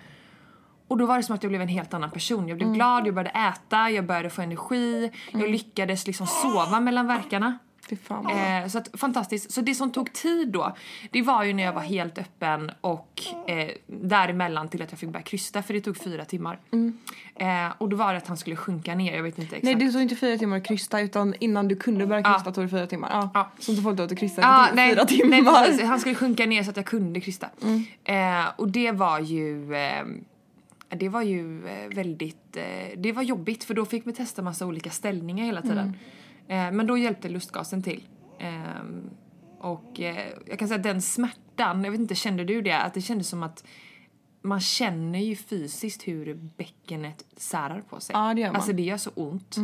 Och 0.88 0.98
då 0.98 1.06
var 1.06 1.16
det 1.16 1.22
som 1.22 1.34
att 1.34 1.42
jag 1.42 1.50
blev 1.50 1.62
en 1.62 1.68
helt 1.68 1.94
annan 1.94 2.10
person. 2.10 2.48
Jag 2.48 2.58
blev 2.58 2.72
glad, 2.72 3.06
jag 3.06 3.14
började 3.14 3.38
äta, 3.38 3.90
jag 3.90 4.06
började 4.06 4.30
få 4.30 4.42
energi. 4.42 5.12
Jag 5.32 5.50
lyckades 5.50 6.06
liksom 6.06 6.26
sova 6.26 6.80
mellan 6.80 7.06
verkarna. 7.06 7.58
Eh, 8.30 8.68
så 8.68 8.78
att, 8.78 8.88
fantastiskt. 9.00 9.52
Så 9.52 9.60
det 9.60 9.74
som 9.74 9.92
tog 9.92 10.12
tid 10.12 10.48
då, 10.48 10.76
det 11.10 11.22
var 11.22 11.44
ju 11.44 11.52
när 11.52 11.62
jag 11.62 11.72
var 11.72 11.82
helt 11.82 12.18
öppen 12.18 12.70
och 12.80 13.22
eh, 13.46 13.68
däremellan 13.86 14.68
till 14.68 14.82
att 14.82 14.90
jag 14.90 14.98
fick 14.98 15.08
börja 15.08 15.22
krysta 15.22 15.62
för 15.62 15.74
det 15.74 15.80
tog 15.80 15.96
fyra 15.96 16.24
timmar. 16.24 16.58
Eh, 17.36 17.72
och 17.78 17.88
då 17.88 17.96
var 17.96 18.12
det 18.12 18.18
att 18.18 18.26
han 18.26 18.36
skulle 18.36 18.56
sjunka 18.56 18.94
ner, 18.94 19.16
jag 19.16 19.22
vet 19.22 19.38
inte 19.38 19.56
exakt. 19.56 19.64
Nej 19.64 19.74
det 19.74 19.92
tog 19.92 20.02
inte 20.02 20.16
fyra 20.16 20.38
timmar 20.38 20.56
att 20.56 20.66
krysta 20.66 21.00
utan 21.00 21.34
innan 21.40 21.68
du 21.68 21.76
kunde 21.76 22.06
börja 22.06 22.22
krysta 22.22 22.52
tog 22.52 22.64
det 22.64 22.68
fyra 22.68 22.86
timmar. 22.86 23.08
Ja. 23.12 23.30
Ja. 23.34 23.50
Så 23.58 23.70
inte 23.70 23.82
folk 23.82 24.00
att 24.00 24.18
krysta 24.18 24.42
i 24.42 24.44
nej, 24.74 24.90
fyra 24.90 25.04
nej 25.04 25.18
timmar. 25.18 25.66
precis. 25.66 25.82
Han 25.82 26.00
skulle 26.00 26.14
sjunka 26.14 26.46
ner 26.46 26.62
så 26.62 26.70
att 26.70 26.76
jag 26.76 26.86
kunde 26.86 27.20
krysta. 27.20 27.48
Eh, 28.04 28.44
och 28.56 28.68
det 28.68 28.92
var 28.92 29.20
ju... 29.20 29.74
Eh, 29.74 30.04
det 30.90 31.08
var 31.08 31.22
ju 31.22 31.68
eh, 31.68 31.88
väldigt... 31.88 32.56
Eh, 32.56 32.98
det 32.98 33.12
var 33.12 33.22
jobbigt 33.22 33.64
för 33.64 33.74
då 33.74 33.84
fick 33.84 34.06
vi 34.06 34.12
testa 34.12 34.42
massa 34.42 34.66
olika 34.66 34.90
ställningar 34.90 35.44
hela 35.44 35.62
tiden. 35.62 35.78
Eh, 35.78 35.92
men 36.48 36.86
då 36.86 36.98
hjälpte 36.98 37.28
lustgasen 37.28 37.82
till. 37.82 38.02
Ehm, 38.38 39.10
och 39.60 40.00
eh, 40.00 40.28
jag 40.46 40.58
kan 40.58 40.68
säga 40.68 40.76
att 40.76 40.82
den 40.82 41.02
smärtan, 41.02 41.84
jag 41.84 41.90
vet 41.90 42.00
inte, 42.00 42.14
kände 42.14 42.44
du 42.44 42.62
det? 42.62 42.78
Att 42.78 42.94
det 42.94 43.00
kändes 43.00 43.28
som 43.28 43.42
att 43.42 43.64
man 44.42 44.60
känner 44.60 45.18
ju 45.18 45.36
fysiskt 45.36 46.08
hur 46.08 46.34
bäckenet 46.34 47.24
särar 47.36 47.80
på 47.80 48.00
sig. 48.00 48.12
Ja, 48.16 48.34
det 48.34 48.40
gör 48.40 48.48
man. 48.48 48.56
Alltså 48.56 48.72
det 48.72 48.82
gör 48.82 48.96
så 48.96 49.10
ont. 49.14 49.56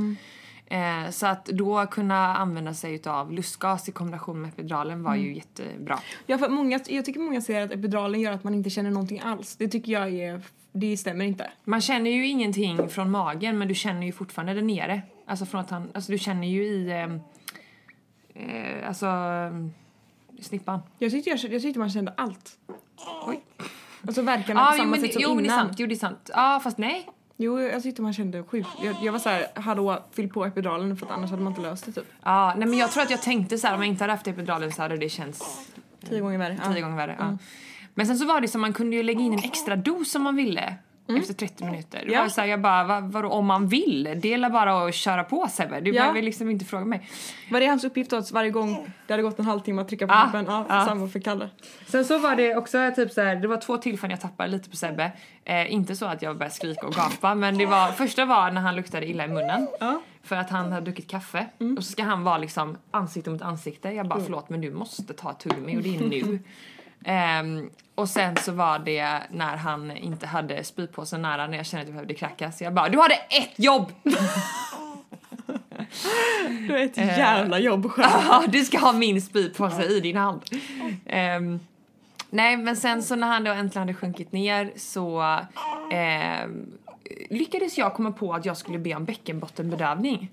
Eh, 0.67 1.11
så 1.11 1.27
att 1.27 1.45
då 1.45 1.87
kunna 1.87 2.37
använda 2.37 2.75
sig 2.75 3.03
av 3.07 3.33
lustgas 3.33 3.89
i 3.89 3.93
kombination 3.93 4.43
med 4.43 4.49
epiduralen 4.49 5.03
var 5.03 5.15
ju 5.15 5.35
jättebra. 5.35 5.99
Ja, 6.27 6.39
för 6.39 6.49
många, 6.49 6.81
jag 6.89 7.05
tycker 7.05 7.21
många 7.21 7.41
säger 7.41 7.65
att 7.65 7.73
epiduralen 7.73 8.21
gör 8.21 8.33
att 8.33 8.45
man 8.45 8.55
inte 8.55 8.71
känner 8.71 8.91
någonting 8.91 9.21
alls. 9.21 9.57
Det 9.57 9.69
tycker 9.69 9.93
jag 9.93 10.13
är... 10.13 10.43
Det 10.77 10.97
stämmer 10.97 11.25
inte. 11.25 11.51
Man 11.65 11.81
känner 11.81 12.11
ju 12.11 12.27
ingenting 12.27 12.89
från 12.89 13.11
magen 13.11 13.59
men 13.59 13.69
du 13.69 13.75
känner 13.75 14.07
ju 14.07 14.13
fortfarande 14.13 14.55
där 14.55 14.63
nere. 14.63 15.03
Alltså 15.27 15.47
från 15.47 15.61
att 15.61 15.71
han, 15.71 15.91
alltså 15.95 16.13
du 16.13 16.19
känner 16.19 16.47
ju 16.47 16.65
i, 16.65 16.91
eh, 16.91 17.15
eh, 18.45 18.89
alltså 18.89 19.07
eh, 19.07 20.43
snippan. 20.43 20.81
Jag 20.99 21.11
tyckte, 21.11 21.31
jag, 21.31 21.39
jag 21.39 21.63
tyckte 21.63 21.79
man 21.79 21.91
kände 21.91 22.15
allt. 22.17 22.59
Oj. 23.27 23.41
Alltså 24.07 24.23
verkarna 24.23 24.61
Ja, 24.61 24.67
på 24.67 24.77
jo, 24.77 24.79
samma 24.79 24.91
men, 24.91 25.01
sätt 25.01 25.13
som 25.13 25.23
jo 25.23 25.35
men 25.35 25.45
det 25.45 25.51
är 25.51 25.55
innan. 25.55 25.67
sant, 25.67 25.79
jo 25.79 25.87
det 25.87 25.95
är 25.95 25.97
sant. 25.97 26.31
Ja 26.35 26.61
fast 26.65 26.79
nej. 26.79 27.09
Jo, 27.37 27.61
jag 27.61 27.83
tyckte 27.83 28.03
man 28.03 28.13
kände 28.13 28.43
sjukt. 28.43 28.69
Jag, 28.83 28.97
jag 29.03 29.13
var 29.13 29.19
så 29.19 29.29
här, 29.29 29.47
hallå, 29.55 29.99
fyll 30.13 30.29
på 30.29 30.45
epiduralen 30.45 30.97
för 30.97 31.07
att 31.07 31.13
annars 31.13 31.31
hade 31.31 31.43
man 31.43 31.53
inte 31.53 31.63
löst 31.63 31.87
det 31.87 31.93
typ. 31.93 32.05
Ja, 32.23 32.55
nej 32.57 32.69
men 32.69 32.79
jag 32.79 32.91
tror 32.93 33.03
att 33.03 33.11
jag 33.11 33.23
tänkte 33.23 33.59
så 33.59 33.67
här 33.67 33.75
om 33.75 33.81
jag 33.81 33.89
inte 33.89 34.05
hade 34.05 34.13
haft 34.13 34.27
epiduralen 34.27 34.73
så 34.73 34.83
hade 34.83 34.97
det 34.97 35.09
känts 35.09 35.71
Tio 36.09 36.21
gånger 36.21 36.39
värre. 36.39 36.59
tio 36.73 36.83
gånger 36.83 36.97
värre. 36.97 37.17
Ja. 37.19 37.39
Men 37.95 38.07
sen 38.07 38.19
så 38.19 38.27
var 38.27 38.41
det 38.41 38.49
som 38.49 38.61
man 38.61 38.73
kunde 38.73 38.97
ju 38.97 39.03
lägga 39.03 39.21
in 39.21 39.33
en 39.33 39.39
extra 39.39 39.77
dos 39.77 40.15
om 40.15 40.23
man 40.23 40.37
ville. 40.37 40.75
Efter 41.09 41.35
30 41.35 41.65
minuter. 41.65 42.05
Ja. 42.09 42.29
så 42.29 42.41
här, 42.41 42.49
jag 42.49 42.61
bara, 42.61 42.85
vad, 42.85 43.03
vadå 43.13 43.29
om 43.29 43.47
man 43.47 43.69
vill? 43.69 44.19
Det 44.23 44.35
är 44.35 44.51
bara 44.51 44.87
att 44.89 44.95
köra 44.95 45.25
på 45.25 45.47
Sebbe. 45.51 45.81
Du 45.81 45.91
Ja. 45.95 46.03
behöver 46.03 46.23
liksom 46.23 46.51
inte 46.51 46.65
fråga 46.65 46.85
mig. 46.85 47.09
Var 47.51 47.61
det 47.61 47.67
hans 47.67 47.85
uppgift 47.85 48.11
då 48.11 48.17
att 48.17 48.31
varje 48.33 48.51
gång 48.51 48.87
det 49.07 49.13
hade 49.13 49.23
gått 49.23 49.39
en 49.39 49.45
halvtimme 49.45 49.83
att 49.83 49.89
trycka 49.89 50.07
på 50.07 50.13
Ja, 50.15 50.21
knappen? 50.31 50.45
Ja, 50.49 50.67
ja. 50.69 50.85
samma 50.85 51.09
för 51.09 51.21
Kalle. 51.21 51.51
Sen 51.87 52.05
så 52.05 52.19
var 52.19 52.37
det 52.37 52.57
också 52.57 52.91
typ 52.97 53.13
så 53.13 53.21
här, 53.21 53.37
det 53.37 53.49
var 53.49 53.57
två 53.57 53.77
tillfällen 53.77 54.11
jag 54.11 54.21
tappade 54.21 54.49
lite 54.51 54.71
på 54.71 54.77
Sebbe. 54.77 55.13
Eh, 55.45 55.73
inte 55.73 55.97
så 55.97 56.07
att 56.07 56.23
jag 56.23 56.37
började 56.39 56.55
skrika 56.55 56.87
och 56.87 56.93
gapa 56.95 57.35
men 57.35 57.59
det 57.59 57.67
var, 57.67 57.93
första 57.93 58.25
var 58.25 58.51
när 58.51 58.61
han 58.61 58.77
luktade 58.77 59.07
illa 59.07 59.25
i 59.25 59.29
munnen. 59.29 59.67
Ja. 59.81 60.01
För 60.23 60.37
att 60.37 60.51
han 60.51 60.73
hade 60.73 60.85
druckit 60.85 61.11
kaffe. 61.11 61.47
Och 61.79 61.85
så 61.85 61.93
ska 61.93 62.03
han 62.03 62.25
vara 62.25 62.39
liksom 62.39 62.79
ansikte 62.91 63.31
mot 63.31 63.43
ansikte. 63.43 63.89
Jag 63.91 64.09
bara 64.09 64.21
förlåt 64.21 64.49
men 64.51 64.61
du 64.61 64.71
måste 64.71 65.15
ta 65.15 65.33
tuggummi 65.33 65.77
och 65.79 65.83
det 65.83 65.97
är 65.97 66.01
nu. 66.01 66.39
Ehm, 67.05 67.71
och 67.95 68.09
sen 68.09 68.37
så 68.37 68.53
var 68.53 68.79
det 68.79 69.19
när 69.31 69.57
han 69.57 69.97
inte 69.97 70.27
hade 70.27 70.65
spypåsen 70.65 71.23
nära 71.23 71.47
när 71.47 71.57
jag 71.57 71.67
kände 71.67 71.83
att 71.83 71.89
jag 71.89 71.95
behövde 71.95 72.15
kräkas. 72.15 72.63
Jag 72.63 72.75
bara 72.75 72.89
du 72.89 72.99
hade 72.99 73.15
ett 73.15 73.55
jobb! 73.57 73.93
Du 76.69 76.77
är 76.77 76.85
ett 76.85 76.97
jävla 76.97 77.59
jobb 77.59 77.91
själv. 77.91 78.51
Du 78.51 78.65
ska 78.65 78.79
ha 78.79 78.93
min 78.93 79.23
spypåse 79.23 79.85
i 79.85 80.01
din 80.01 80.17
hand. 80.17 80.43
Ehm, 81.07 81.61
nej, 82.31 82.57
men 82.57 82.77
sen 82.77 83.03
så 83.03 83.17
när 83.17 83.27
han 83.27 83.45
då 83.45 83.51
äntligen 83.51 83.89
hade 83.89 83.95
sjunkit 83.95 84.33
ner 84.33 84.73
så 84.77 85.39
ehm, 85.91 86.73
lyckades 87.31 87.79
jag 87.79 87.95
komma 87.95 88.13
på 88.13 88.35
att 88.35 88.45
jag 88.45 88.57
skulle 88.57 88.79
be 88.79 88.95
om 88.95 89.05
bäckenbottenbedövning. 89.05 90.31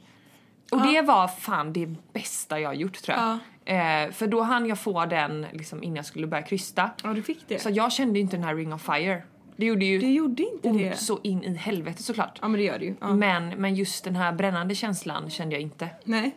Och 0.71 0.81
det 0.81 1.01
var 1.01 1.27
fan 1.27 1.73
det 1.73 1.87
bästa 2.13 2.59
jag 2.59 2.75
gjort 2.75 3.01
tror 3.01 3.17
jag. 3.17 3.37
Eh, 3.65 4.11
för 4.11 4.27
då 4.27 4.41
hann 4.41 4.65
jag 4.65 4.79
få 4.79 5.05
den 5.05 5.45
liksom, 5.53 5.83
innan 5.83 5.95
jag 5.95 6.05
skulle 6.05 6.27
börja 6.27 6.43
krysta. 6.43 6.89
Ja, 7.03 7.13
du 7.13 7.23
fick 7.23 7.47
det. 7.47 7.59
Så 7.59 7.69
jag 7.69 7.91
kände 7.91 8.19
inte 8.19 8.35
den 8.37 8.43
här 8.43 8.55
ring 8.55 8.73
of 8.73 8.81
fire. 8.81 9.23
Det 9.55 9.65
gjorde 9.65 9.85
ju 9.85 9.99
Du 9.99 10.11
gjorde 10.11 10.43
inte 10.43 10.69
det. 10.69 10.89
ont 10.89 10.97
så 10.97 11.19
in 11.23 11.43
i 11.43 11.55
helvete 11.55 12.03
såklart. 12.03 12.39
Ja, 12.41 12.47
men 12.47 12.59
det 12.59 12.65
gör 12.65 12.79
det 12.79 12.85
ju. 12.85 12.95
Ja. 13.01 13.13
Men, 13.13 13.49
men 13.49 13.75
just 13.75 14.03
den 14.03 14.15
här 14.15 14.33
brännande 14.33 14.75
känslan 14.75 15.29
kände 15.29 15.55
jag 15.55 15.61
inte. 15.61 15.89
Nej. 16.03 16.35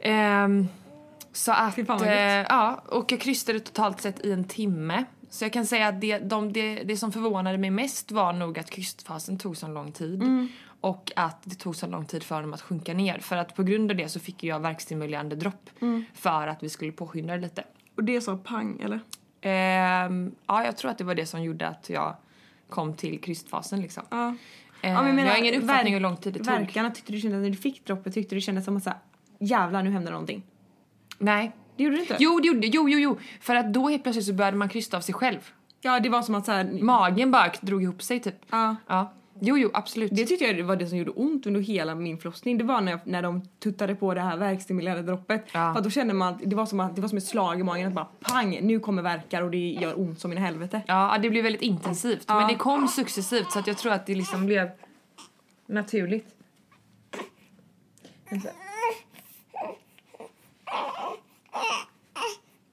Ehm, 0.00 0.68
så 1.32 1.52
att, 1.52 1.78
eh, 1.78 2.12
ja, 2.24 2.82
och 2.88 3.12
jag 3.12 3.20
krystade 3.20 3.60
totalt 3.60 4.00
sett 4.00 4.24
i 4.24 4.32
en 4.32 4.44
timme. 4.44 5.04
Så 5.30 5.44
jag 5.44 5.52
kan 5.52 5.66
säga 5.66 5.88
att 5.88 6.00
det, 6.00 6.18
de, 6.18 6.52
det, 6.52 6.74
det 6.74 6.96
som 6.96 7.12
förvånade 7.12 7.58
mig 7.58 7.70
mest 7.70 8.10
var 8.10 8.32
nog 8.32 8.58
att 8.58 8.70
krystfasen 8.70 9.38
tog 9.38 9.56
så 9.56 9.68
lång 9.68 9.92
tid. 9.92 10.22
Mm. 10.22 10.48
Och 10.80 11.12
att 11.16 11.42
det 11.44 11.54
tog 11.54 11.76
så 11.76 11.86
lång 11.86 12.06
tid 12.06 12.22
för 12.22 12.40
dem 12.42 12.52
att 12.52 12.60
sjunka 12.60 12.94
ner. 12.94 13.18
För 13.18 13.36
att 13.36 13.54
på 13.56 13.62
grund 13.62 13.90
av 13.90 13.96
det 13.96 14.08
så 14.08 14.20
fick 14.20 14.44
jag 14.44 14.60
verkstimulerande 14.60 15.36
dropp. 15.36 15.70
Mm. 15.80 16.04
För 16.14 16.46
att 16.46 16.62
vi 16.62 16.68
skulle 16.68 16.92
påskynda 16.92 17.34
det 17.36 17.40
lite. 17.42 17.64
Och 17.96 18.04
det 18.04 18.20
sa 18.20 18.36
pang, 18.36 18.80
eller? 18.84 19.00
Ehm, 19.40 20.34
ja, 20.46 20.64
jag 20.64 20.76
tror 20.76 20.90
att 20.90 20.98
det 20.98 21.04
var 21.04 21.14
det 21.14 21.26
som 21.26 21.42
gjorde 21.42 21.68
att 21.68 21.90
jag 21.90 22.16
kom 22.68 22.94
till 22.94 23.20
krystfasen 23.20 23.80
liksom. 23.80 24.02
Ja. 24.10 24.16
Ehm, 24.26 24.38
Ja, 24.82 24.94
men 24.94 25.06
jag 25.06 25.14
menar, 25.14 25.28
jag 25.28 25.34
har 25.34 25.38
ingen 25.38 25.62
uppfattning 25.62 25.94
hur 25.94 26.00
lång 26.00 26.16
tid 26.16 26.32
det 26.32 26.38
tog. 26.38 26.46
Verkarna 26.54 26.90
tyckte 26.90 27.12
du 27.12 27.20
kände 27.20 27.38
när 27.38 27.50
du 27.50 27.56
fick 27.56 27.86
droppet 27.86 28.14
tyckte 28.14 28.34
du 28.34 28.40
kände 28.40 28.62
som 28.62 28.76
att 28.76 28.82
såhär, 28.82 28.98
jävlar 29.38 29.82
nu 29.82 29.90
händer 29.90 30.12
någonting. 30.12 30.42
Nej. 31.18 31.52
Det 31.76 31.82
gjorde 31.84 31.96
du 31.96 32.00
inte? 32.02 32.16
Jo, 32.18 32.40
det 32.40 32.46
gjorde 32.48 32.66
jo, 32.66 32.88
jo, 32.88 32.98
jo. 32.98 33.18
För 33.40 33.54
att 33.54 33.72
då 33.72 33.88
helt 33.88 34.02
plötsligt 34.02 34.26
så 34.26 34.32
började 34.32 34.56
man 34.56 34.68
krysta 34.68 34.96
av 34.96 35.00
sig 35.00 35.14
själv. 35.14 35.50
Ja, 35.80 36.00
det 36.00 36.08
var 36.08 36.22
som 36.22 36.34
att 36.34 36.46
såhär, 36.46 36.64
Magen 36.82 37.30
bara 37.30 37.52
drog 37.60 37.82
ihop 37.82 38.02
sig 38.02 38.20
typ. 38.20 38.34
ja. 38.50 38.76
Ja. 38.86 39.12
Jo, 39.40 39.58
jo, 39.58 39.70
absolut. 39.74 40.10
Det 40.14 40.26
tyckte 40.26 40.44
jag 40.44 40.64
var 40.64 40.76
det 40.76 40.86
som 40.86 40.98
gjorde 40.98 41.10
ont 41.10 41.46
under 41.46 41.60
hela 41.60 41.94
min 41.94 42.18
förlossning. 42.18 42.58
Det 42.58 42.64
var 42.64 42.80
när, 42.80 42.92
jag, 42.92 43.00
när 43.04 43.22
de 43.22 43.42
tuttade 43.58 43.94
på 43.94 44.14
det 44.14 44.20
här 44.20 44.36
verkstimulerande 44.36 45.02
droppet. 45.02 45.44
Ja. 45.46 45.72
För 45.72 45.78
att 45.78 45.84
då 45.84 45.90
kände 45.90 46.14
man 46.14 46.34
att 46.34 46.40
det 46.44 46.56
var, 46.56 46.66
som 46.66 46.80
att 46.80 46.96
det 46.96 47.02
var 47.02 47.08
som 47.08 47.18
ett 47.18 47.24
slag 47.24 47.60
i 47.60 47.62
magen 47.62 47.88
att 47.88 47.94
bara 47.94 48.08
pang, 48.20 48.58
nu 48.62 48.80
kommer 48.80 49.02
verkar 49.02 49.42
och 49.42 49.50
det 49.50 49.70
gör 49.70 50.00
ont 50.00 50.20
som 50.20 50.32
i 50.32 50.36
helvete. 50.36 50.82
Ja, 50.86 51.18
det 51.22 51.30
blev 51.30 51.44
väldigt 51.44 51.62
intensivt. 51.62 52.24
Ja. 52.28 52.40
Men 52.40 52.48
det 52.48 52.54
kom 52.54 52.88
successivt 52.88 53.52
så 53.52 53.58
att 53.58 53.66
jag 53.66 53.78
tror 53.78 53.92
att 53.92 54.06
det 54.06 54.14
liksom 54.14 54.46
blev 54.46 54.70
naturligt. 55.66 56.26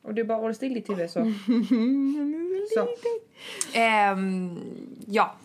Och 0.01 0.13
du 0.13 0.23
bara 0.23 0.37
håller 0.37 0.53
still 0.53 0.73
ditt 0.73 0.89
huvud 0.89 1.09
så. 1.09 1.19
så. 2.73 2.87
Ehm, 3.73 4.59
ja. 5.07 5.35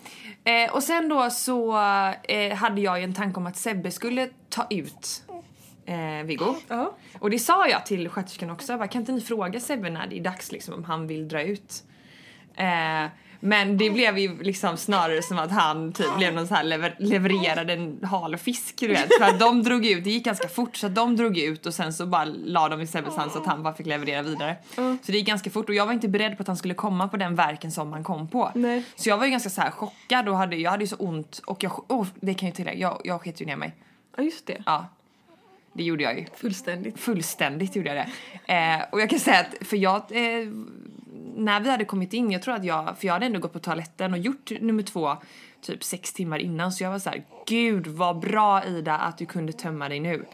Eh, 0.45 0.75
och 0.75 0.83
sen 0.83 1.09
då 1.09 1.31
så 1.31 1.77
eh, 2.23 2.55
hade 2.55 2.81
jag 2.81 2.99
ju 2.99 3.05
en 3.05 3.15
tanke 3.15 3.41
om 3.41 3.47
att 3.47 3.57
Sebbe 3.57 3.91
skulle 3.91 4.29
ta 4.49 4.67
ut 4.71 5.25
eh, 5.87 6.25
Viggo. 6.25 6.55
Ja. 6.69 6.97
Och 7.19 7.31
det 7.31 7.39
sa 7.39 7.69
jag 7.69 7.87
till 7.87 8.09
sköterskan 8.09 8.51
också. 8.51 8.73
Jag 8.73 8.81
bara, 8.81 8.89
kan 8.89 9.03
inte 9.03 9.13
ni 9.13 9.21
fråga 9.21 9.61
Sebbe 9.61 9.91
när 9.91 10.07
det 10.07 10.19
är 10.19 10.25
dags 10.25 10.53
liksom, 10.53 10.75
om 10.75 10.85
han 10.85 11.07
vill 11.07 11.29
dra 11.29 11.43
ut? 11.43 11.85
Eh, 12.57 13.07
men 13.45 13.77
det 13.79 13.91
blev 13.91 14.19
ju 14.19 14.43
liksom 14.43 14.77
snarare 14.77 15.23
som 15.23 15.39
att 15.39 15.51
han 15.51 15.93
typ 15.93 16.17
blev 16.17 16.35
någon 16.35 16.47
så 16.47 16.55
här 16.55 16.65
lever- 16.65 16.97
levererade 16.99 17.73
en 17.73 17.99
hal 18.05 18.37
fisk 18.37 18.75
du 18.79 18.89
vet. 18.89 19.09
För 19.19 19.25
att 19.25 19.39
de 19.41 19.63
drog 19.63 19.87
ut, 19.87 20.05
det 20.05 20.11
gick 20.11 20.25
ganska 20.25 20.49
fort 20.49 20.77
så 20.77 20.87
att 20.87 20.95
de 20.95 21.17
drog 21.17 21.39
ut 21.39 21.67
och 21.67 21.75
sen 21.75 21.93
så 21.93 22.07
bara 22.07 22.25
la 22.25 22.69
de 22.69 22.81
i 22.81 22.87
Sebbes 22.87 23.17
hand 23.17 23.33
så 23.33 23.39
att 23.39 23.47
han 23.47 23.63
bara 23.63 23.75
fick 23.75 23.87
leverera 23.87 24.23
vidare. 24.23 24.57
Så 24.75 25.13
det 25.13 25.13
gick 25.13 25.27
ganska 25.27 25.51
fort 25.51 25.69
och 25.69 25.75
jag 25.75 25.87
var 25.87 25.93
inte 25.93 26.09
beredd 26.09 26.37
på 26.37 26.41
att 26.41 26.47
han 26.47 26.57
skulle 26.57 26.75
komma 26.75 27.09
på 27.09 27.17
den 27.17 27.35
verken 27.35 27.73
som 27.73 27.93
han 27.93 28.05
kom 28.05 28.29
på. 28.29 28.51
Nej. 28.55 28.85
Så 28.97 29.09
jag 29.09 29.17
var 29.19 29.25
ju 29.25 29.31
ganska 29.31 29.51
så 29.51 29.61
här 29.61 29.71
chockad 29.71 30.29
och 30.29 30.37
hade, 30.37 30.57
jag 30.57 30.71
hade 30.71 30.85
ju 30.85 30.89
så 30.89 30.97
ont 30.97 31.41
och 31.47 31.63
jag, 31.63 31.85
oh, 31.93 32.07
det 32.21 32.35
kan 32.35 32.47
jag 32.47 32.53
ju 32.53 32.57
tillägga, 32.57 32.79
jag, 32.79 33.01
jag 33.05 33.21
sket 33.21 33.41
ju 33.41 33.47
ner 33.47 33.57
mig. 33.57 33.75
ja, 34.17 34.23
just 34.23 34.47
det. 34.47 34.63
Ja. 34.67 34.87
Det 35.73 35.83
gjorde 35.83 36.03
jag 36.03 36.19
ju. 36.19 36.25
Fullständigt. 36.37 36.99
Fullständigt 37.01 37.77
gjorde 37.77 37.95
jag 37.95 38.07
det. 38.47 38.53
Eh, 38.55 38.83
och 38.93 39.01
jag 39.01 39.11
kan 39.11 39.19
säga 39.19 39.41
att, 39.41 39.67
för 39.67 39.77
jag, 39.77 39.95
eh, 40.11 40.49
när 41.37 41.61
vi 41.61 41.71
hade 41.71 41.85
kommit 41.85 42.13
in, 42.13 42.31
jag 42.31 42.43
tror 42.43 42.55
att 42.55 42.65
jag, 42.65 42.99
för 42.99 43.07
jag 43.07 43.13
hade 43.15 43.27
ändå 43.27 43.39
gått 43.41 43.53
på 43.53 43.59
toaletten 43.59 44.13
och 44.13 44.19
gjort 44.19 44.51
nummer 44.61 44.83
två 44.83 45.17
typ 45.61 45.85
sex 45.85 46.13
timmar 46.13 46.39
innan 46.39 46.73
så 46.73 46.85
jag 46.85 46.91
var 46.91 46.99
så 46.99 47.11
här: 47.11 47.25
gud 47.47 47.87
vad 47.87 48.19
bra 48.19 48.65
Ida 48.65 48.95
att 48.99 49.19
du 49.19 49.27
kunde 49.27 49.53
tömma 49.53 49.89
dig 49.89 50.01
nu. 50.01 50.25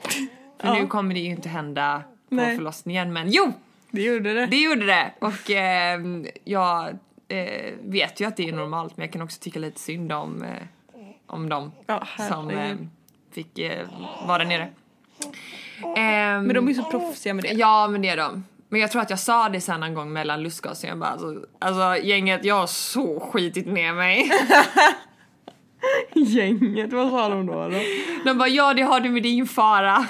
För 0.61 0.69
Ja. 0.69 0.75
nu 0.75 0.87
kommer 0.87 1.15
det 1.15 1.21
ju 1.21 1.31
inte 1.31 1.49
hända 1.49 2.03
på 2.29 2.35
Nej. 2.35 2.57
förlossningen 2.57 3.13
men 3.13 3.31
jo! 3.31 3.53
Det 3.91 4.03
gjorde 4.03 4.35
det. 4.35 4.47
Det 4.47 4.57
gjorde 4.57 4.87
det! 4.87 5.13
Och 5.19 5.51
eh, 5.51 6.01
jag 6.45 6.89
eh, 7.29 7.75
vet 7.83 8.21
ju 8.21 8.25
att 8.25 8.37
det 8.37 8.49
är 8.49 8.53
normalt 8.53 8.97
men 8.97 9.05
jag 9.07 9.13
kan 9.13 9.23
också 9.23 9.41
tycka 9.41 9.59
lite 9.59 9.81
synd 9.81 10.13
om, 10.13 10.43
eh, 10.43 11.03
om 11.27 11.49
dem 11.49 11.73
Ja, 11.87 12.07
som 12.29 12.51
eh, 12.51 12.77
fick 13.33 13.59
eh, 13.59 13.87
vara 14.27 14.39
där 14.39 14.45
nere. 14.45 14.69
Ehm, 15.97 16.45
Men 16.45 16.55
de 16.55 16.65
är 16.65 16.69
ju 16.69 16.75
så 16.75 16.91
proffsiga 16.91 17.35
med 17.35 17.45
det. 17.45 17.53
Ja, 17.53 17.89
men 17.89 18.03
det 18.03 18.09
är 18.09 18.17
de. 18.17 18.45
Men 18.69 18.81
jag 18.81 18.91
tror 18.91 19.03
att 19.03 19.11
jag 19.11 19.19
sa 19.19 19.49
det 19.49 19.61
sen 19.61 19.83
en 19.83 19.95
gång 19.95 20.13
mellan 20.13 20.43
lustgasen. 20.43 20.89
Jag 20.89 20.99
bara 20.99 21.11
alltså, 21.11 21.35
alltså 21.59 22.07
gänget, 22.07 22.45
jag 22.45 22.55
har 22.55 22.67
så 22.67 23.21
skitit 23.21 23.67
ner 23.67 23.93
mig. 23.93 24.31
Gänget, 26.15 26.93
vad 26.93 27.11
sa 27.11 27.29
de 27.29 27.47
då? 27.47 27.69
då? 27.69 27.81
De 28.25 28.39
bara 28.39 28.49
ja, 28.49 28.75
det 28.75 28.83
har 28.83 29.01
du 29.01 29.09
med 29.09 29.23
din 29.23 29.47
fara. 29.47 30.07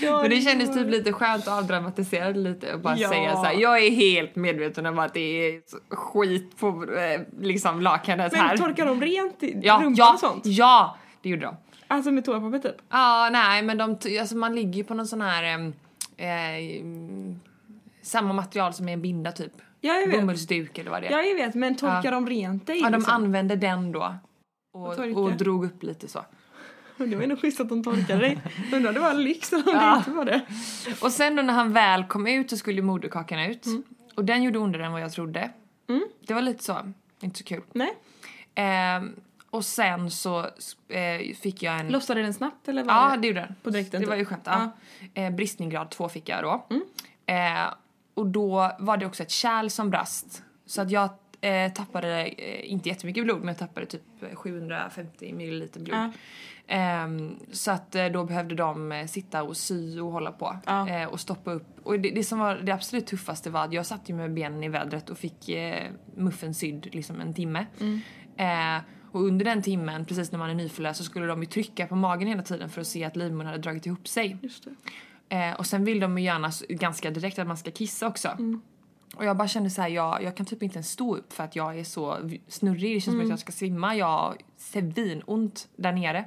Men 0.00 0.30
det 0.30 0.40
kändes 0.40 0.74
typ 0.74 0.90
lite 0.90 1.12
skönt 1.12 1.48
att 1.48 1.58
avdramatisera 1.58 2.32
det 2.32 2.38
lite 2.38 2.74
och 2.74 2.80
bara 2.80 2.96
Ja. 2.96 3.08
säga 3.08 3.36
så 3.36 3.44
här. 3.44 3.52
Jag 3.52 3.84
är 3.84 3.90
helt 3.90 4.36
medveten 4.36 4.86
om 4.86 4.98
att 4.98 5.14
det 5.14 5.20
är 5.20 5.60
skit 5.90 6.58
på 6.58 6.68
eh, 6.68 7.20
liksom 7.40 7.80
lakanet 7.80 8.34
här. 8.34 8.48
Men 8.48 8.58
torkar 8.58 8.86
de 8.86 9.00
rent 9.00 9.42
i 9.42 9.60
ja, 9.62 9.74
rumpan 9.74 9.94
ja, 9.94 10.12
och 10.12 10.20
sånt? 10.20 10.46
ja, 10.46 10.96
det 11.22 11.28
gjorde 11.28 11.42
de. 11.42 11.56
Alltså 11.88 12.10
med 12.10 12.24
toapapper 12.24 12.58
typ? 12.58 12.76
Ja, 12.90 13.28
nej, 13.32 13.62
men 13.62 13.78
de, 13.78 13.98
alltså 14.20 14.36
man 14.36 14.54
ligger 14.54 14.72
ju 14.72 14.84
på 14.84 14.94
någon 14.94 15.06
sån 15.06 15.20
här 15.22 15.72
eh, 16.16 16.80
mm, 16.80 17.40
samma 18.02 18.32
material 18.32 18.72
som 18.74 18.88
är 18.88 18.92
en 18.92 19.02
binda 19.02 19.32
typ. 19.32 19.52
Ja, 19.80 19.94
jag 19.94 20.06
vet. 20.08 20.20
Bomullsduk 20.20 20.78
eller 20.78 20.90
vad 20.90 21.02
det 21.02 21.06
är. 21.08 21.12
Ja, 21.12 21.22
jag 21.22 21.34
vet. 21.34 21.54
Men 21.54 21.76
torkar 21.76 22.00
Ja. 22.04 22.10
de 22.10 22.26
rent 22.26 22.66
dig? 22.66 22.80
Ja, 22.80 22.90
de 22.90 22.96
liksom? 22.96 23.14
använde 23.14 23.56
den 23.56 23.92
då. 23.92 24.14
Och 24.74 24.98
Och, 24.98 25.22
och 25.22 25.32
drog 25.32 25.64
upp 25.64 25.82
lite 25.82 26.08
så. 26.08 26.24
Det 26.96 27.16
var 27.16 27.22
ändå 27.22 27.36
schysst 27.36 27.60
att 27.60 27.68
de 27.68 27.82
torkade 27.84 28.20
dig. 28.20 28.38
Undrar 28.72 28.92
det 28.92 29.00
var 29.00 29.10
en 29.10 29.24
lyx 29.24 29.52
om 29.52 29.62
det 29.62 29.70
Ja. 29.72 29.96
inte 29.98 30.10
var 30.10 30.24
det. 30.24 30.40
Och 31.02 31.12
sen 31.12 31.36
då 31.36 31.42
när 31.42 31.52
han 31.54 31.72
väl 31.72 32.04
kom 32.04 32.26
ut 32.26 32.50
så 32.50 32.56
skulle 32.56 32.82
moderkakan 32.82 33.38
ut. 33.40 33.66
Mm. 33.66 33.82
Och 34.14 34.24
den 34.24 34.42
gjorde 34.42 34.58
ondare 34.58 34.86
än 34.86 34.92
vad 34.92 35.00
jag 35.00 35.12
trodde. 35.12 35.50
Det 36.26 36.34
var 36.34 36.42
lite 36.42 36.64
så, 36.64 36.92
inte 37.20 37.38
så 37.38 37.44
kul. 37.44 37.62
Nej. 37.72 37.96
Ehm, 38.54 39.12
och 39.52 39.64
sen 39.64 40.10
så 40.10 40.40
eh, 40.88 41.34
fick 41.40 41.62
jag 41.62 41.80
en... 41.80 41.88
Lossade 41.88 42.22
den 42.22 42.34
snabbt 42.34 42.68
eller? 42.68 42.84
Var 42.84 42.94
Ja, 42.94 43.10
det? 43.10 43.16
det 43.20 43.26
gjorde 43.28 43.40
den. 43.40 43.54
På 43.62 43.70
direkten, 43.70 44.00
Det 44.00 44.06
var 44.06 44.14
typ? 44.14 44.20
ju 44.20 44.24
skönt. 44.24 44.42
Ja. 44.44 44.70
Eh, 45.14 45.30
bristningsgrad 45.30 45.90
2 45.90 46.08
fick 46.08 46.28
jag 46.28 46.42
då. 46.42 46.66
Eh, 47.26 47.74
och 48.14 48.26
då 48.26 48.72
var 48.78 48.96
det 48.96 49.06
också 49.06 49.22
ett 49.22 49.30
kärl 49.30 49.68
som 49.68 49.90
brast. 49.90 50.42
Så 50.66 50.82
att 50.82 50.90
jag 50.90 51.08
eh, 51.40 51.72
tappade, 51.72 52.24
eh, 52.26 52.72
inte 52.72 52.88
jättemycket 52.88 53.24
blod, 53.24 53.38
men 53.38 53.48
jag 53.48 53.58
tappade 53.58 53.86
typ 53.86 54.02
750 54.34 55.32
milliliter 55.32 55.80
blod. 55.80 55.96
Ja. 55.98 56.10
Ehm, 56.66 57.36
så 57.52 57.70
att 57.70 57.94
eh, 57.94 58.06
då 58.06 58.24
behövde 58.24 58.54
de 58.54 58.92
eh, 58.92 59.06
sitta 59.06 59.42
och 59.42 59.56
sy 59.56 60.00
och 60.00 60.12
hålla 60.12 60.32
på. 60.32 60.56
Ja. 60.66 60.88
Eh, 60.88 61.08
och 61.08 61.20
stoppa 61.20 61.52
upp. 61.52 61.66
Och 61.82 62.00
det, 62.00 62.10
det 62.10 62.24
som 62.24 62.38
var 62.38 62.54
det 62.56 62.72
absolut 62.72 63.06
tuffaste 63.06 63.50
var 63.50 63.64
att 63.64 63.72
jag 63.72 63.86
satt 63.86 64.08
ju 64.08 64.14
med 64.14 64.34
benen 64.34 64.64
i 64.64 64.68
vädret 64.68 65.10
och 65.10 65.18
fick 65.18 65.48
eh, 65.48 65.90
muffen 66.16 66.54
sydd 66.54 66.88
liksom 66.94 67.20
en 67.20 67.34
timme. 67.34 67.66
Eh, 68.36 68.82
och 69.12 69.22
under 69.22 69.44
den 69.44 69.62
timmen, 69.62 70.04
precis 70.04 70.32
när 70.32 70.38
man 70.38 70.50
är 70.50 70.54
nyförlöst, 70.54 70.98
så 70.98 71.04
skulle 71.04 71.26
de 71.26 71.40
ju 71.42 71.46
trycka 71.46 71.86
på 71.86 71.96
magen 71.96 72.28
hela 72.28 72.42
tiden 72.42 72.68
för 72.68 72.80
att 72.80 72.86
se 72.86 73.04
att 73.04 73.16
livmodern 73.16 73.46
hade 73.46 73.58
dragit 73.58 73.86
ihop 73.86 74.08
sig. 74.08 74.36
Eh, 75.28 75.52
och 75.52 75.66
sen 75.66 75.84
vill 75.84 76.00
de 76.00 76.18
ju 76.18 76.24
gärna 76.24 76.50
ganska 76.68 77.10
direkt 77.10 77.38
att 77.38 77.46
man 77.46 77.56
ska 77.56 77.70
kissa 77.70 78.06
också. 78.06 78.36
Och 79.16 79.24
jag 79.24 79.36
bara 79.36 79.48
kände 79.48 79.70
så 79.70 79.82
här, 79.82 79.88
jag, 79.88 80.22
jag 80.22 80.36
kan 80.36 80.46
typ 80.46 80.62
inte 80.62 80.76
ens 80.76 80.90
stå 80.90 81.16
upp 81.16 81.32
för 81.32 81.44
att 81.44 81.56
jag 81.56 81.78
är 81.78 81.84
så 81.84 82.30
snurrig. 82.48 82.96
Det 82.96 83.00
känns 83.00 83.14
som 83.14 83.20
att 83.24 83.28
jag 83.28 83.38
ska 83.38 83.52
svimma. 83.52 83.96
Jag 83.96 84.06
har 84.06 84.36
svinont 84.56 85.68
där 85.76 85.92
nere. 85.92 86.24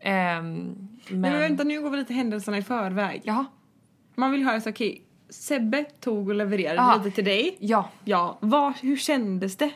Ehm, 0.00 0.88
men... 1.08 1.20
Men 1.20 1.40
vänta, 1.40 1.64
nu 1.64 1.82
går 1.82 1.90
vi 1.90 1.96
lite 1.96 2.14
händelserna 2.14 2.58
i 2.58 2.62
förväg. 2.62 3.22
Jaha. 3.24 3.46
Man 4.14 4.30
vill 4.30 4.44
höra 4.44 4.60
så 4.60 4.70
okej, 4.70 5.02
Sebbe 5.28 5.84
tog 5.84 6.28
och 6.28 6.34
levererade 6.34 6.80
Aha. 6.80 6.96
lite 6.96 7.14
till 7.14 7.24
dig. 7.24 7.56
Ja. 7.60 7.88
Ja, 8.04 8.38
vad, 8.40 8.72
hur 8.76 8.96
kändes 8.96 9.56
det? 9.56 9.70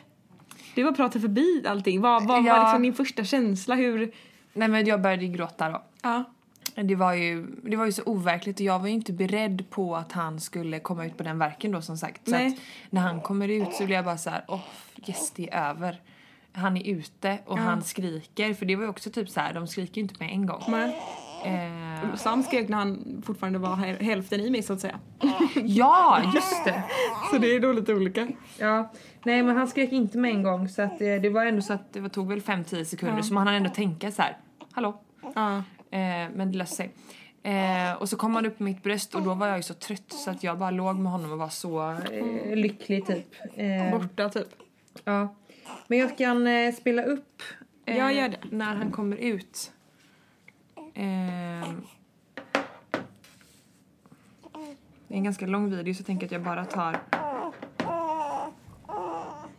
Det 0.79 0.83
var 0.83 0.91
prata 0.91 1.19
förbi 1.19 1.63
allting. 1.67 2.01
Vad, 2.01 2.27
vad 2.27 2.45
Ja. 2.45 2.53
var 2.55 2.63
liksom 2.63 2.81
din 2.83 2.93
första 2.93 3.23
känsla? 3.23 3.75
Hur... 3.75 4.11
Nej 4.53 4.67
men 4.67 4.85
jag 4.85 5.01
började 5.01 5.27
gråta 5.27 5.69
då. 5.69 5.83
Ja. 6.01 6.23
Det 6.75 6.95
var, 6.95 7.13
ju, 7.13 7.45
det 7.63 7.75
var 7.75 7.85
ju 7.85 7.91
så 7.91 8.01
overkligt 8.05 8.59
och 8.59 8.65
jag 8.65 8.79
var 8.79 8.87
ju 8.87 8.93
inte 8.93 9.13
beredd 9.13 9.69
på 9.69 9.95
att 9.95 10.11
han 10.11 10.39
skulle 10.39 10.79
komma 10.79 11.05
ut 11.05 11.17
på 11.17 11.23
den 11.23 11.39
verken 11.39 11.71
då 11.71 11.81
som 11.81 11.97
sagt. 11.97 12.25
Så 12.25 12.31
Nej. 12.31 12.47
att 12.47 12.53
när 12.89 13.01
han 13.01 13.21
kommer 13.21 13.47
ut 13.47 13.73
så 13.73 13.85
blir 13.85 13.95
jag 13.95 14.05
bara 14.05 14.17
så 14.17 14.29
här: 14.29 14.43
åh 14.47 14.59
yes 15.07 15.31
det 15.35 15.49
är 15.53 15.69
över. 15.69 16.01
Han 16.53 16.77
är 16.77 16.83
ute 16.83 17.37
och 17.45 17.57
Ja. 17.59 17.63
han 17.63 17.83
skriker, 17.83 18.53
för 18.53 18.65
det 18.65 18.75
var 18.75 18.83
ju 18.83 18.89
också 18.89 19.09
typ 19.09 19.29
så 19.29 19.39
här, 19.39 19.53
de 19.53 19.67
skriker 19.67 19.95
ju 19.95 20.01
inte 20.01 20.15
med 20.19 20.29
en 20.33 20.45
gång. 20.45 20.63
Men, 20.67 20.91
Eh, 21.45 22.15
Sam 22.15 22.43
skrek 22.43 22.69
när 22.69 22.77
han 22.77 23.21
fortfarande 23.25 23.59
var 23.59 23.75
häl- 23.75 24.01
hälften 24.03 24.39
i 24.39 24.49
mig 24.49 24.63
så 24.63 24.73
att 24.73 24.79
säga. 24.79 24.99
ja, 25.63 26.21
just 26.35 26.65
det! 26.65 26.83
Så 27.31 27.37
det 27.37 27.55
är 27.55 27.59
då 27.59 27.71
lite 27.73 27.93
olika. 27.93 28.27
Ja, 28.57 28.91
nej 29.23 29.43
men 29.43 29.55
han 29.57 29.67
skrek 29.67 29.91
inte 29.91 30.17
med 30.17 30.31
en 30.31 30.43
gång 30.43 30.69
så 30.69 30.81
att 30.81 31.01
eh, 31.01 31.15
det 31.21 31.29
var 31.29 31.45
ändå 31.45 31.61
så 31.61 31.73
att 31.73 31.93
det 31.93 31.99
var- 31.99 32.09
tog 32.09 32.27
väl 32.27 32.41
5-10 32.41 32.83
sekunder 32.85 33.17
Ja. 33.17 33.23
så 33.23 33.33
man 33.33 33.47
hann 33.47 33.55
ändå 33.55 33.69
tänka 33.69 34.11
så 34.11 34.21
här: 34.21 34.37
hallå? 34.71 35.01
Ja. 35.35 35.55
Eh, 35.91 36.29
men 36.35 36.51
det 36.51 36.57
löste 36.57 36.75
sig. 36.75 36.91
Eh, 37.43 37.93
och 38.01 38.09
så 38.09 38.17
kom 38.17 38.35
han 38.35 38.45
upp 38.45 38.57
på 38.57 38.63
mitt 38.63 38.83
bröst 38.83 39.15
och 39.15 39.21
då 39.21 39.33
var 39.33 39.47
jag 39.47 39.57
ju 39.57 39.63
så 39.63 39.73
trött 39.73 40.11
så 40.11 40.31
att 40.31 40.43
jag 40.43 40.57
bara 40.57 40.71
låg 40.71 40.99
med 40.99 41.11
honom 41.11 41.31
och 41.31 41.37
var 41.37 41.49
så 41.49 41.91
eh, 41.91 42.55
lycklig 42.55 43.05
typ. 43.05 43.25
Eh, 43.55 43.99
Borta 43.99 44.29
typ. 44.29 44.47
ja. 45.03 45.35
Men 45.87 45.97
jag 45.99 46.17
kan 46.17 46.47
eh, 46.47 46.73
spela 46.73 47.03
upp 47.03 47.41
eh, 47.85 47.97
Ja, 47.97 48.11
gör 48.11 48.29
det. 48.29 48.37
när 48.51 48.75
han 48.75 48.91
kommer 48.91 49.17
ut. 49.17 49.71
Eh, 50.99 51.05
det 55.07 55.13
är 55.13 55.17
en 55.17 55.23
ganska 55.23 55.45
lång 55.45 55.69
video 55.69 55.93
så 55.93 55.99
jag 55.99 56.05
tänker 56.05 56.25
att 56.25 56.31
jag 56.31 56.43
bara 56.43 56.65
tar... 56.65 57.01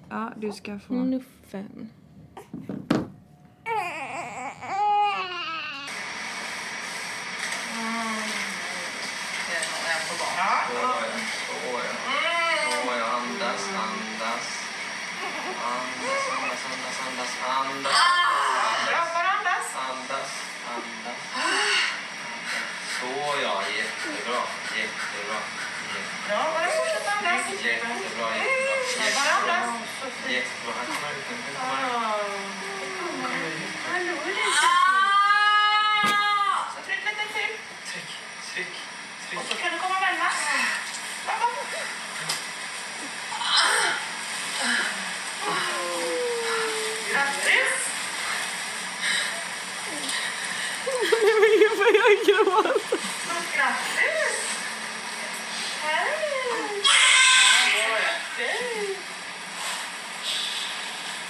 Ja, 0.09 0.33
du 0.37 0.53
ska 0.53 0.79
få... 0.79 0.95
Nuffen. 0.95 1.91
Andas, 13.03 13.69
andas, 13.75 14.47
andas, 15.63 16.27
andas, 17.07 17.33
andas. 17.47 17.95
Andas, 18.87 19.15
andas, 19.17 19.69
andas. 19.85 20.51
Så 23.01 23.07
ja, 23.43 23.63
jättebra, 23.79 24.43
jättebra. 24.77 25.39
Ja, 26.29 26.39
bara 26.55 26.71
fortsätt 26.71 27.09
andas. 27.17 27.47
Jättebra, 27.65 28.29
jättebra. 28.37 28.81
Bara 29.15 29.33
andas. 29.37 29.69
Jättebra, 30.29 30.73
han 30.77 30.87
kommer 30.87 31.11
ut 31.19 31.31
nu. 31.31 31.37
Hallå, 33.93 34.15
Så 36.75 36.81
tryck 36.87 37.03
lite 37.09 37.25
till. 37.35 37.53
Tryck, 37.91 38.11
tryck, 38.55 38.73
tryck. 39.29 39.41
Och 39.41 39.47
så 39.49 39.55
kan 39.55 39.73
du 39.73 39.79
komma 39.79 40.01
närmare. 40.01 40.33
Kom, 41.27 41.39
kom. 41.41 41.57
Grattis! 47.13 47.81
Jag 51.95 52.11
gråter 52.17 52.25
gråta. 52.27 52.97
Grattis! 53.57 54.37
Hej! 55.83 56.83
Hej! 58.39 58.97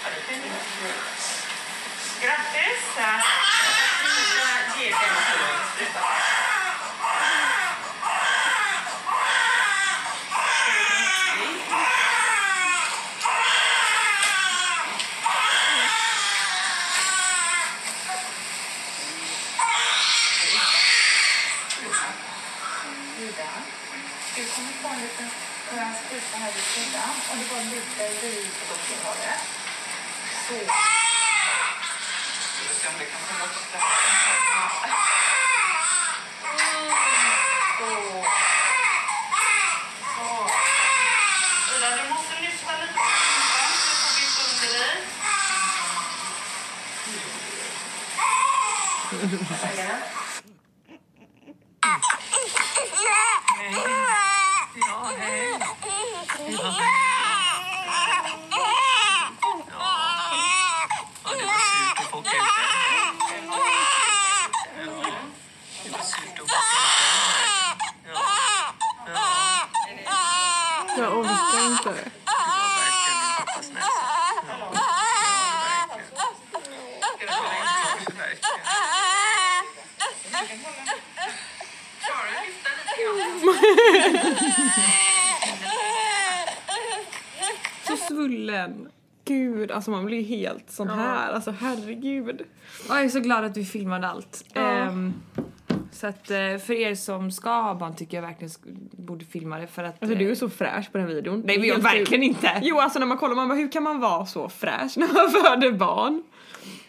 Ja, 0.02 0.08
det 0.14 0.20
kan 0.26 0.40
du 0.42 0.48
göra. 0.48 1.02
Grattis! 2.22 2.82
Jag 2.96 3.22
ska 4.26 4.80
ge 4.80 4.86
dig 4.86 4.92
en 4.92 5.66
spruta. 5.74 6.00
Ida, 23.20 23.50
du 24.36 24.42
kommer 24.46 24.72
få 24.82 24.88
en 24.88 25.00
liten 25.00 25.28
skön 26.40 26.46
spruta 26.46 26.46
här 26.46 26.52
vid 26.52 26.64
sidan 26.64 27.10
och 27.30 27.36
det 27.36 27.44
var 27.54 27.62
lite 27.64 28.04
vid 28.22 28.46
har 29.04 29.14
det. 29.14 29.38
Så. 30.46 30.54
Ska 32.52 32.62
vi 32.68 32.74
se 32.74 32.88
om 32.88 32.94
det 32.98 33.04
kan 33.04 33.20
komma 33.28 33.44
upp 33.44 33.72
där. 33.72 33.80
Så. 37.78 37.84
Så. 40.16 40.26
Ida, 41.76 41.88
du 41.96 42.02
måste 42.10 42.34
lyfta 42.40 42.72
lite 42.80 42.92
på 42.92 43.00
rumpan 43.00 43.70
så 43.76 43.90
du 43.90 43.94
får 44.00 44.12
vitt 44.20 44.36
under 44.46 44.68
dig. 44.78 44.94
Säger 49.60 49.86
den? 49.88 50.00
Ja, 54.74 55.10
hej. 55.18 55.58
Ja, 56.44 56.56
det 61.34 61.46
var 61.46 61.58
surt 61.58 61.98
att 61.98 62.06
få 62.10 62.16
åka 62.18 62.30
ut 62.30 62.34
där. 62.34 62.80
Ja, 63.46 63.58
det 65.84 65.90
var 65.90 66.02
surt 66.02 66.38
att 66.40 66.46
få 66.50 66.56
åka 66.56 66.76
ut 66.80 66.94
där. 67.34 67.66
Ja, 68.12 68.20
ja. 69.06 69.18
Jag 70.96 71.10
orkar 71.18 71.60
inte. 71.66 71.90
Det 71.90 72.04
var 72.24 72.68
verkligen 72.76 73.18
min 73.20 73.32
pappas 73.36 73.66
näsa. 73.68 73.84
Ja, 73.84 74.50
ja 74.50 74.88
verkligen. 74.90 75.26
Ja, 78.40 78.58
verkligen. 80.32 80.60
Klarar 82.00 82.26
du 82.30 82.36
att 82.36 82.44
lyfta 82.46 82.70
lite 82.76 82.94
grann? 83.02 83.40
Så 87.86 87.94
svullen. 87.96 88.72
Gud, 89.24 89.70
alltså 89.70 89.90
man 89.90 90.06
blir 90.06 90.09
ju 90.20 90.26
helt 90.36 90.70
sån 90.70 90.88
här. 90.88 91.32
Alltså 91.32 91.50
herregud. 91.50 92.42
Jag 92.88 93.00
är 93.04 93.08
så 93.08 93.20
glad 93.20 93.44
att 93.44 93.56
vi 93.56 93.64
filmade 93.64 94.08
allt. 94.08 94.44
Ja. 94.52 94.60
Ehm, 94.60 95.14
så 95.92 96.06
att 96.06 96.30
eh, 96.30 96.36
för 96.36 96.70
er 96.72 96.94
som 96.94 97.30
ska 97.30 97.50
ha 97.60 97.74
barn 97.74 97.94
tycker 97.96 98.16
jag 98.16 98.22
verkligen 98.22 98.50
borde 98.92 99.24
filma 99.24 99.58
det 99.58 99.66
för 99.66 99.84
att... 99.84 100.02
Alltså 100.02 100.18
du 100.18 100.26
är 100.26 100.30
eh, 100.30 100.34
så 100.36 100.48
fräsch 100.50 100.92
på 100.92 100.98
den 100.98 101.06
videon. 101.06 101.42
Nej 101.46 101.58
men 101.58 101.68
jag 101.68 101.78
verkligen 101.78 102.22
inte! 102.22 102.60
Jo 102.62 102.78
alltså 102.78 102.98
när 102.98 103.06
man 103.06 103.18
kollar 103.18 103.34
man 103.34 103.48
bara 103.48 103.58
hur 103.58 103.72
kan 103.72 103.82
man 103.82 104.00
vara 104.00 104.26
så 104.26 104.48
fräsch 104.48 104.92
när 104.96 105.06
man 105.14 105.30
föder 105.30 105.72
barn? 105.72 106.22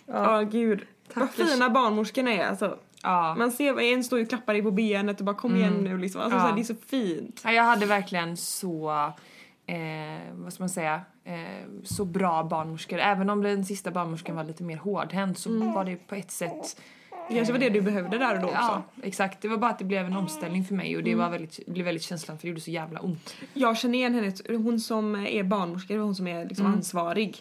Ja 0.05 0.41
gud. 0.41 0.81
Vad 1.13 1.29
för- 1.29 1.43
fina 1.45 1.69
barnmorskorna 1.69 2.31
är 2.31 2.45
alltså. 2.45 2.77
Ja. 3.03 3.35
Man 3.35 3.51
ser 3.51 3.79
en 3.79 4.03
står 4.03 4.19
ju 4.19 4.25
och 4.25 4.29
klappar 4.29 4.53
dig 4.53 4.61
på 4.63 4.71
benet 4.71 5.19
och 5.19 5.25
bara 5.25 5.35
kom 5.35 5.55
igen 5.55 5.69
Mm. 5.73 5.83
nu 5.83 5.97
liksom. 5.97 6.21
Alltså 6.21 6.37
Ja. 6.37 6.41
så 6.41 6.47
här, 6.47 6.55
det 6.55 6.61
är 6.61 6.63
så 6.63 6.75
fint. 6.87 7.41
Ja, 7.43 7.51
Jag 7.51 7.63
hade 7.63 7.85
verkligen 7.85 8.37
så 8.37 9.11
eh, 9.71 10.33
vad 10.33 10.53
ska 10.53 10.63
man 10.63 10.69
säga, 10.69 11.01
eh, 11.23 11.33
så 11.83 12.05
bra 12.05 12.43
barnmorskor. 12.43 12.99
Även 12.99 13.29
om 13.29 13.41
den 13.41 13.65
sista 13.65 13.91
barnmorskan 13.91 14.35
var 14.35 14.43
lite 14.43 14.63
mer 14.63 14.77
hårdhänt 14.77 15.37
så 15.37 15.71
var 15.71 15.85
det 15.85 15.95
på 16.07 16.15
ett 16.15 16.31
sätt 16.31 16.81
Det 17.29 17.35
kanske 17.35 17.53
var 17.53 17.59
det 17.59 17.69
du 17.69 17.81
behövde 17.81 18.17
där 18.17 18.35
och 18.35 18.41
då 18.41 18.47
också. 18.47 18.59
Ja, 18.59 18.83
exakt. 19.03 19.41
Det 19.41 19.47
var 19.47 19.57
bara 19.57 19.71
att 19.71 19.79
det 19.79 19.85
blev 19.85 20.05
en 20.05 20.15
omställning 20.15 20.63
för 20.65 20.75
mig 20.75 20.97
och 20.97 21.03
det 21.03 21.15
var 21.15 21.29
väldigt, 21.29 21.59
det 21.65 21.71
blev 21.71 21.85
väldigt 21.85 22.03
känslan 22.03 22.37
för 22.37 22.41
det 22.41 22.47
gjorde 22.49 22.61
så 22.61 22.71
jävla 22.71 22.99
ont. 22.99 23.35
Jag 23.53 23.77
känner 23.77 23.97
igen 23.97 24.13
henne, 24.13 24.33
hon 24.57 24.79
som 24.79 25.15
är 25.15 25.43
barnmorska, 25.43 25.93
det 25.93 25.99
hon 25.99 26.15
som 26.15 26.27
är 26.27 26.45
liksom 26.45 26.65
ansvarig. 26.65 27.37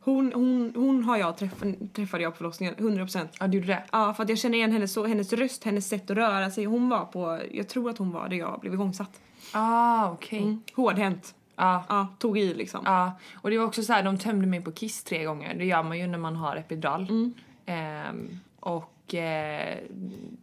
Hon, 0.00 0.32
hon, 0.34 0.72
hon 0.76 1.04
har 1.04 1.16
jag 1.16 1.36
träff, 1.36 1.62
träffade 1.92 2.22
jag 2.22 2.32
på 2.32 2.36
förlossningen, 2.36 2.74
100%. 2.74 3.28
Ja, 3.40 3.46
du 3.46 3.58
gjorde 3.58 3.66
det? 3.68 3.82
Ja, 3.92 4.14
för 4.14 4.22
att 4.22 4.28
jag 4.28 4.38
känner 4.38 4.58
igen 4.58 4.72
hennes, 4.72 4.92
så, 4.92 5.06
hennes 5.06 5.32
röst, 5.32 5.64
hennes 5.64 5.88
sätt 5.88 6.10
att 6.10 6.16
röra 6.16 6.50
sig. 6.50 6.64
Hon 6.64 6.88
var 6.88 7.04
på, 7.04 7.40
jag 7.52 7.68
tror 7.68 7.90
att 7.90 7.98
hon 7.98 8.10
var 8.10 8.28
där 8.28 8.36
jag 8.36 8.60
blev 8.60 8.74
igångsatt. 8.74 9.20
Ah, 9.52 10.10
okej. 10.10 10.58
Hårdhänt. 10.74 11.34
Ja. 11.58 11.84
Ja, 11.88 12.08
tog 12.18 12.38
i 12.38 12.54
liksom. 12.54 12.82
Ja, 12.84 13.18
och 13.34 13.50
det 13.50 13.58
var 13.58 13.64
också 13.64 13.82
så 13.82 13.92
här, 13.92 14.02
de 14.02 14.18
tömde 14.18 14.46
mig 14.46 14.60
på 14.60 14.72
Kiss 14.72 15.04
tre 15.04 15.24
gånger. 15.24 15.54
Det 15.54 15.64
gör 15.64 15.82
man 15.82 15.98
ju 15.98 16.06
när 16.06 16.18
man 16.18 16.36
har 16.36 16.56
epidural. 16.56 17.32
Ehm, 17.66 18.40
och 18.60 19.14
eh, 19.14 19.78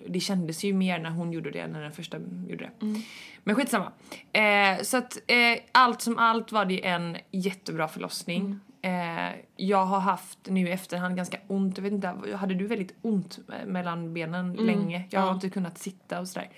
det 0.08 0.19
kändes 0.19 0.63
ju 0.63 0.73
mer 0.73 0.99
när 0.99 1.10
hon 1.10 1.32
gjorde 1.32 1.51
det 1.51 1.60
än 1.60 1.71
när 1.71 1.82
den 1.82 1.91
första 1.91 2.17
gjorde 2.47 2.69
det. 2.80 3.01
Men 3.43 3.56
skitsamma. 3.56 3.91
Eh, 4.34 4.82
så 4.82 4.97
att 4.97 5.17
eh, 5.28 5.60
allt 5.71 6.01
som 6.01 6.17
allt 6.17 6.51
var 6.51 6.65
det 6.65 6.86
en 6.86 7.17
jättebra 7.32 7.88
förlossning. 7.88 8.60
Eh, 8.82 9.36
jag 9.56 9.86
har 9.86 9.99
haft 9.99 10.39
nu 10.43 10.67
i 10.67 10.71
efterhand 10.71 11.15
ganska 11.15 11.38
ont, 11.47 11.78
jag 11.78 11.84
vet 11.84 11.93
inte, 11.93 12.15
hade 12.36 12.54
du 12.54 12.67
väldigt 12.67 12.95
ont 13.01 13.39
mellan 13.65 14.13
benen 14.13 14.54
länge? 14.54 15.04
Jag 15.10 15.19
har 15.19 15.28
ja. 15.28 15.34
inte 15.34 15.49
kunnat 15.49 15.78
sitta 15.78 16.19
och 16.19 16.28
sådär. 16.28 16.49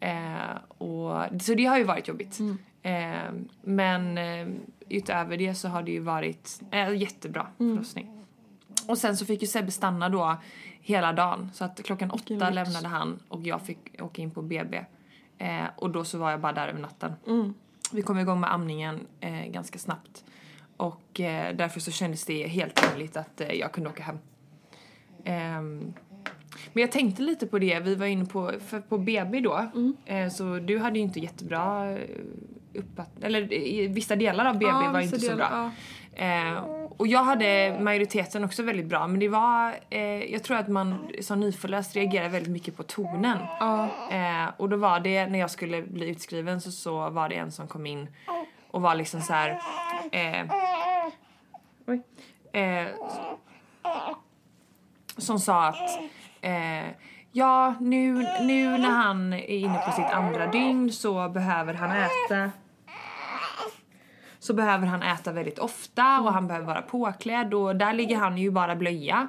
Eh, 0.00 0.56
och, 0.78 1.42
så 1.42 1.54
det 1.54 1.64
har 1.64 1.78
ju 1.78 1.84
varit 1.84 2.08
jobbigt. 2.08 2.38
Eh, 2.82 3.32
men 3.62 4.18
eh, 4.18 4.48
utöver 4.88 5.36
det 5.36 5.54
så 5.54 5.68
har 5.68 5.82
det 5.82 5.90
ju 5.92 6.00
varit 6.00 6.62
eh, 6.70 6.96
jättebra 6.96 7.46
förlossning. 7.56 8.24
Och 8.88 8.98
sen 8.98 9.16
så 9.16 9.26
fick 9.26 9.42
ju 9.42 9.48
Sebbe 9.48 9.70
stanna 9.70 10.08
då 10.08 10.36
hela 10.80 11.12
dagen. 11.12 11.50
Så 11.54 11.64
att 11.64 11.82
klockan 11.82 12.10
åtta 12.10 12.34
lyx. 12.34 12.54
lämnade 12.54 12.88
han 12.88 13.18
och 13.28 13.42
jag 13.42 13.62
fick 13.62 14.02
åka 14.02 14.22
in 14.22 14.30
på 14.30 14.42
BB. 14.42 14.84
Eh, 15.38 15.64
och 15.76 15.90
då 15.90 16.04
så 16.04 16.18
var 16.18 16.30
jag 16.30 16.40
bara 16.40 16.52
där 16.52 16.68
över 16.68 16.80
natten. 16.80 17.12
Vi 17.92 18.02
kom 18.02 18.18
igång 18.18 18.40
med 18.40 18.52
amningen 18.52 19.06
eh, 19.20 19.46
ganska 19.46 19.78
snabbt. 19.78 20.24
Och 20.76 21.20
eh, 21.20 21.56
därför 21.56 21.80
så 21.80 21.90
kändes 21.90 22.24
det 22.24 22.46
helt 22.46 22.90
rimligt 22.90 23.16
att 23.16 23.40
eh, 23.40 23.52
jag 23.52 23.72
kunde 23.72 23.90
åka 23.90 24.02
hem. 24.02 24.18
Ehm, 25.24 25.92
men 26.72 26.80
jag 26.80 26.92
tänkte 26.92 27.22
lite 27.22 27.46
på 27.46 27.58
det, 27.58 27.80
vi 27.80 27.94
var 27.94 28.06
inne 28.06 28.26
på, 28.26 28.52
på 28.88 28.98
BB 28.98 29.40
då, 29.40 29.70
eh, 30.04 30.28
så 30.28 30.58
du 30.58 30.78
hade 30.78 30.98
ju 30.98 31.04
inte 31.04 31.20
jättebra 31.20 31.96
uppfattning, 32.74 33.24
eller 33.24 33.52
i 33.52 33.86
vissa 33.86 34.16
delar 34.16 34.44
av 34.44 34.52
BB 34.54 34.66
Ja, 34.66 34.90
var 34.92 35.00
inte 35.00 35.20
så 35.20 35.30
delar, 35.30 35.48
bra. 35.50 35.70
ja. 36.16 36.24
Eh, 36.24 36.64
och 36.96 37.06
jag 37.06 37.24
hade 37.24 37.76
majoriteten 37.80 38.44
också 38.44 38.62
väldigt 38.62 38.86
bra, 38.86 39.06
men 39.06 39.20
det 39.20 39.28
var, 39.28 39.74
eh, 39.90 40.02
jag 40.32 40.42
tror 40.42 40.56
att 40.56 40.68
man 40.68 41.08
som 41.20 41.40
nyförlöst 41.40 41.96
reagerar 41.96 42.28
väldigt 42.28 42.52
mycket 42.52 42.76
på 42.76 42.82
tonen. 42.82 43.38
Eh, 44.10 44.50
och 44.56 44.68
då 44.68 44.76
var 44.76 45.00
det, 45.00 45.26
när 45.26 45.38
jag 45.38 45.50
skulle 45.50 45.82
bli 45.82 46.08
utskriven 46.08 46.60
så, 46.60 46.70
så 46.70 47.10
var 47.10 47.28
det 47.28 47.34
en 47.34 47.52
som 47.52 47.68
kom 47.68 47.86
in 47.86 48.08
och 48.70 48.82
var 48.82 48.94
liksom 48.94 49.20
så 49.20 49.32
här. 49.32 49.60
Eh, 50.12 50.46
oj, 51.86 52.02
eh, 52.52 52.86
som 55.16 55.38
sa 55.38 55.64
att 55.66 56.00
eh, 56.40 56.84
ja, 57.32 57.74
nu, 57.80 58.12
nu 58.40 58.78
när 58.78 58.90
han 58.90 59.32
är 59.32 59.46
inne 59.48 59.78
på 59.86 59.92
sitt 59.92 60.10
andra 60.12 60.46
dygn 60.46 60.92
så 60.92 61.28
behöver 61.28 61.74
han 61.74 61.90
äta 61.90 62.50
så 64.40 64.54
behöver 64.54 64.86
han 64.86 65.02
äta 65.02 65.32
väldigt 65.32 65.58
ofta 65.58 66.20
och 66.20 66.32
han 66.32 66.46
behöver 66.46 66.66
vara 66.66 66.82
påklädd 66.82 67.54
och 67.54 67.76
där 67.76 67.92
ligger 67.92 68.16
han 68.16 68.38
ju 68.38 68.50
bara 68.50 68.76
blöja. 68.76 69.28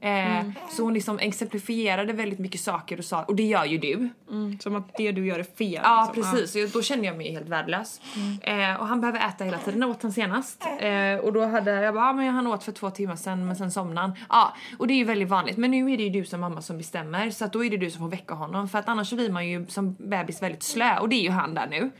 Eh, 0.00 0.46
Så 0.70 0.82
hon 0.82 0.94
liksom 0.94 1.18
exemplifierade 1.18 2.12
väldigt 2.12 2.38
mycket 2.38 2.60
saker 2.60 2.98
och 2.98 3.04
sa, 3.04 3.22
och 3.22 3.36
det 3.36 3.42
gör 3.42 3.64
ju 3.64 3.78
du. 3.78 4.08
Mm, 4.30 4.58
som 4.58 4.76
att 4.76 4.96
det 4.96 5.12
du 5.12 5.26
gör 5.26 5.38
är 5.38 5.42
fel. 5.44 5.80
Ja 5.84 6.12
liksom. 6.14 6.32
precis, 6.32 6.72
Så 6.72 6.78
då 6.78 6.82
kände 6.82 7.06
jag 7.06 7.16
mig 7.16 7.32
helt 7.32 7.48
värdelös. 7.48 8.00
Eh, 8.42 8.74
och 8.80 8.86
han 8.86 9.00
behöver 9.00 9.28
äta 9.28 9.44
hela 9.44 9.58
tiden, 9.58 9.80
när 9.80 9.90
åt 9.90 10.02
han 10.02 10.12
senast? 10.12 10.64
Eh, 10.80 11.16
och 11.24 11.32
då 11.32 11.46
hade 11.46 11.70
jag 11.70 11.94
bara, 11.94 12.04
ah, 12.04 12.12
men 12.12 12.34
han 12.34 12.46
åt 12.46 12.64
för 12.64 12.72
två 12.72 12.90
timmar 12.90 13.16
sedan 13.16 13.46
men 13.46 13.56
sen 13.56 13.70
somnade 13.70 14.00
han. 14.00 14.16
Ja, 14.28 14.54
och 14.78 14.86
det 14.86 14.94
är 14.94 14.98
ju 14.98 15.04
väldigt 15.04 15.28
vanligt. 15.28 15.56
Men 15.56 15.70
nu 15.70 15.92
är 15.92 15.96
det 15.96 16.02
ju 16.02 16.10
du 16.10 16.24
som 16.24 16.40
mamma 16.40 16.62
som 16.62 16.78
bestämmer 16.78 17.30
så 17.30 17.44
att 17.44 17.52
då 17.52 17.64
är 17.64 17.70
det 17.70 17.76
du 17.76 17.90
som 17.90 18.00
får 18.00 18.08
väcka 18.08 18.34
honom. 18.34 18.68
För 18.68 18.78
att 18.78 18.88
annars 18.88 19.12
blir 19.12 19.30
man 19.30 19.48
ju 19.48 19.66
som 19.66 19.96
bebis 19.98 20.42
väldigt 20.42 20.62
slö 20.62 20.98
och 20.98 21.08
det 21.08 21.16
är 21.16 21.22
ju 21.22 21.30
han 21.30 21.54
där 21.54 21.66
nu. 21.66 21.90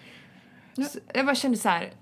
Så 0.87 0.99
jag 1.15 1.27
bara 1.27 1.35
kände 1.35 1.59
så 1.59 1.69
här. 1.69 1.93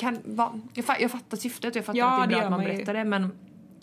Kan, 0.00 0.18
va, 0.24 0.60
jag, 0.74 0.84
fa- 0.84 0.96
jag 1.00 1.10
fattar 1.10 1.36
syftet 1.36 1.70
och 1.70 1.76
jag 1.76 1.84
fattar 1.84 1.98
Ja, 1.98 2.22
att 2.22 2.28
det 2.28 2.34
är 2.34 2.36
det 2.36 2.40
bra 2.40 2.44
att 2.44 2.50
man 2.50 2.60
man 2.60 2.66
ju. 2.70 2.74
berättar 2.76 2.94
det 2.94 3.04
men 3.04 3.32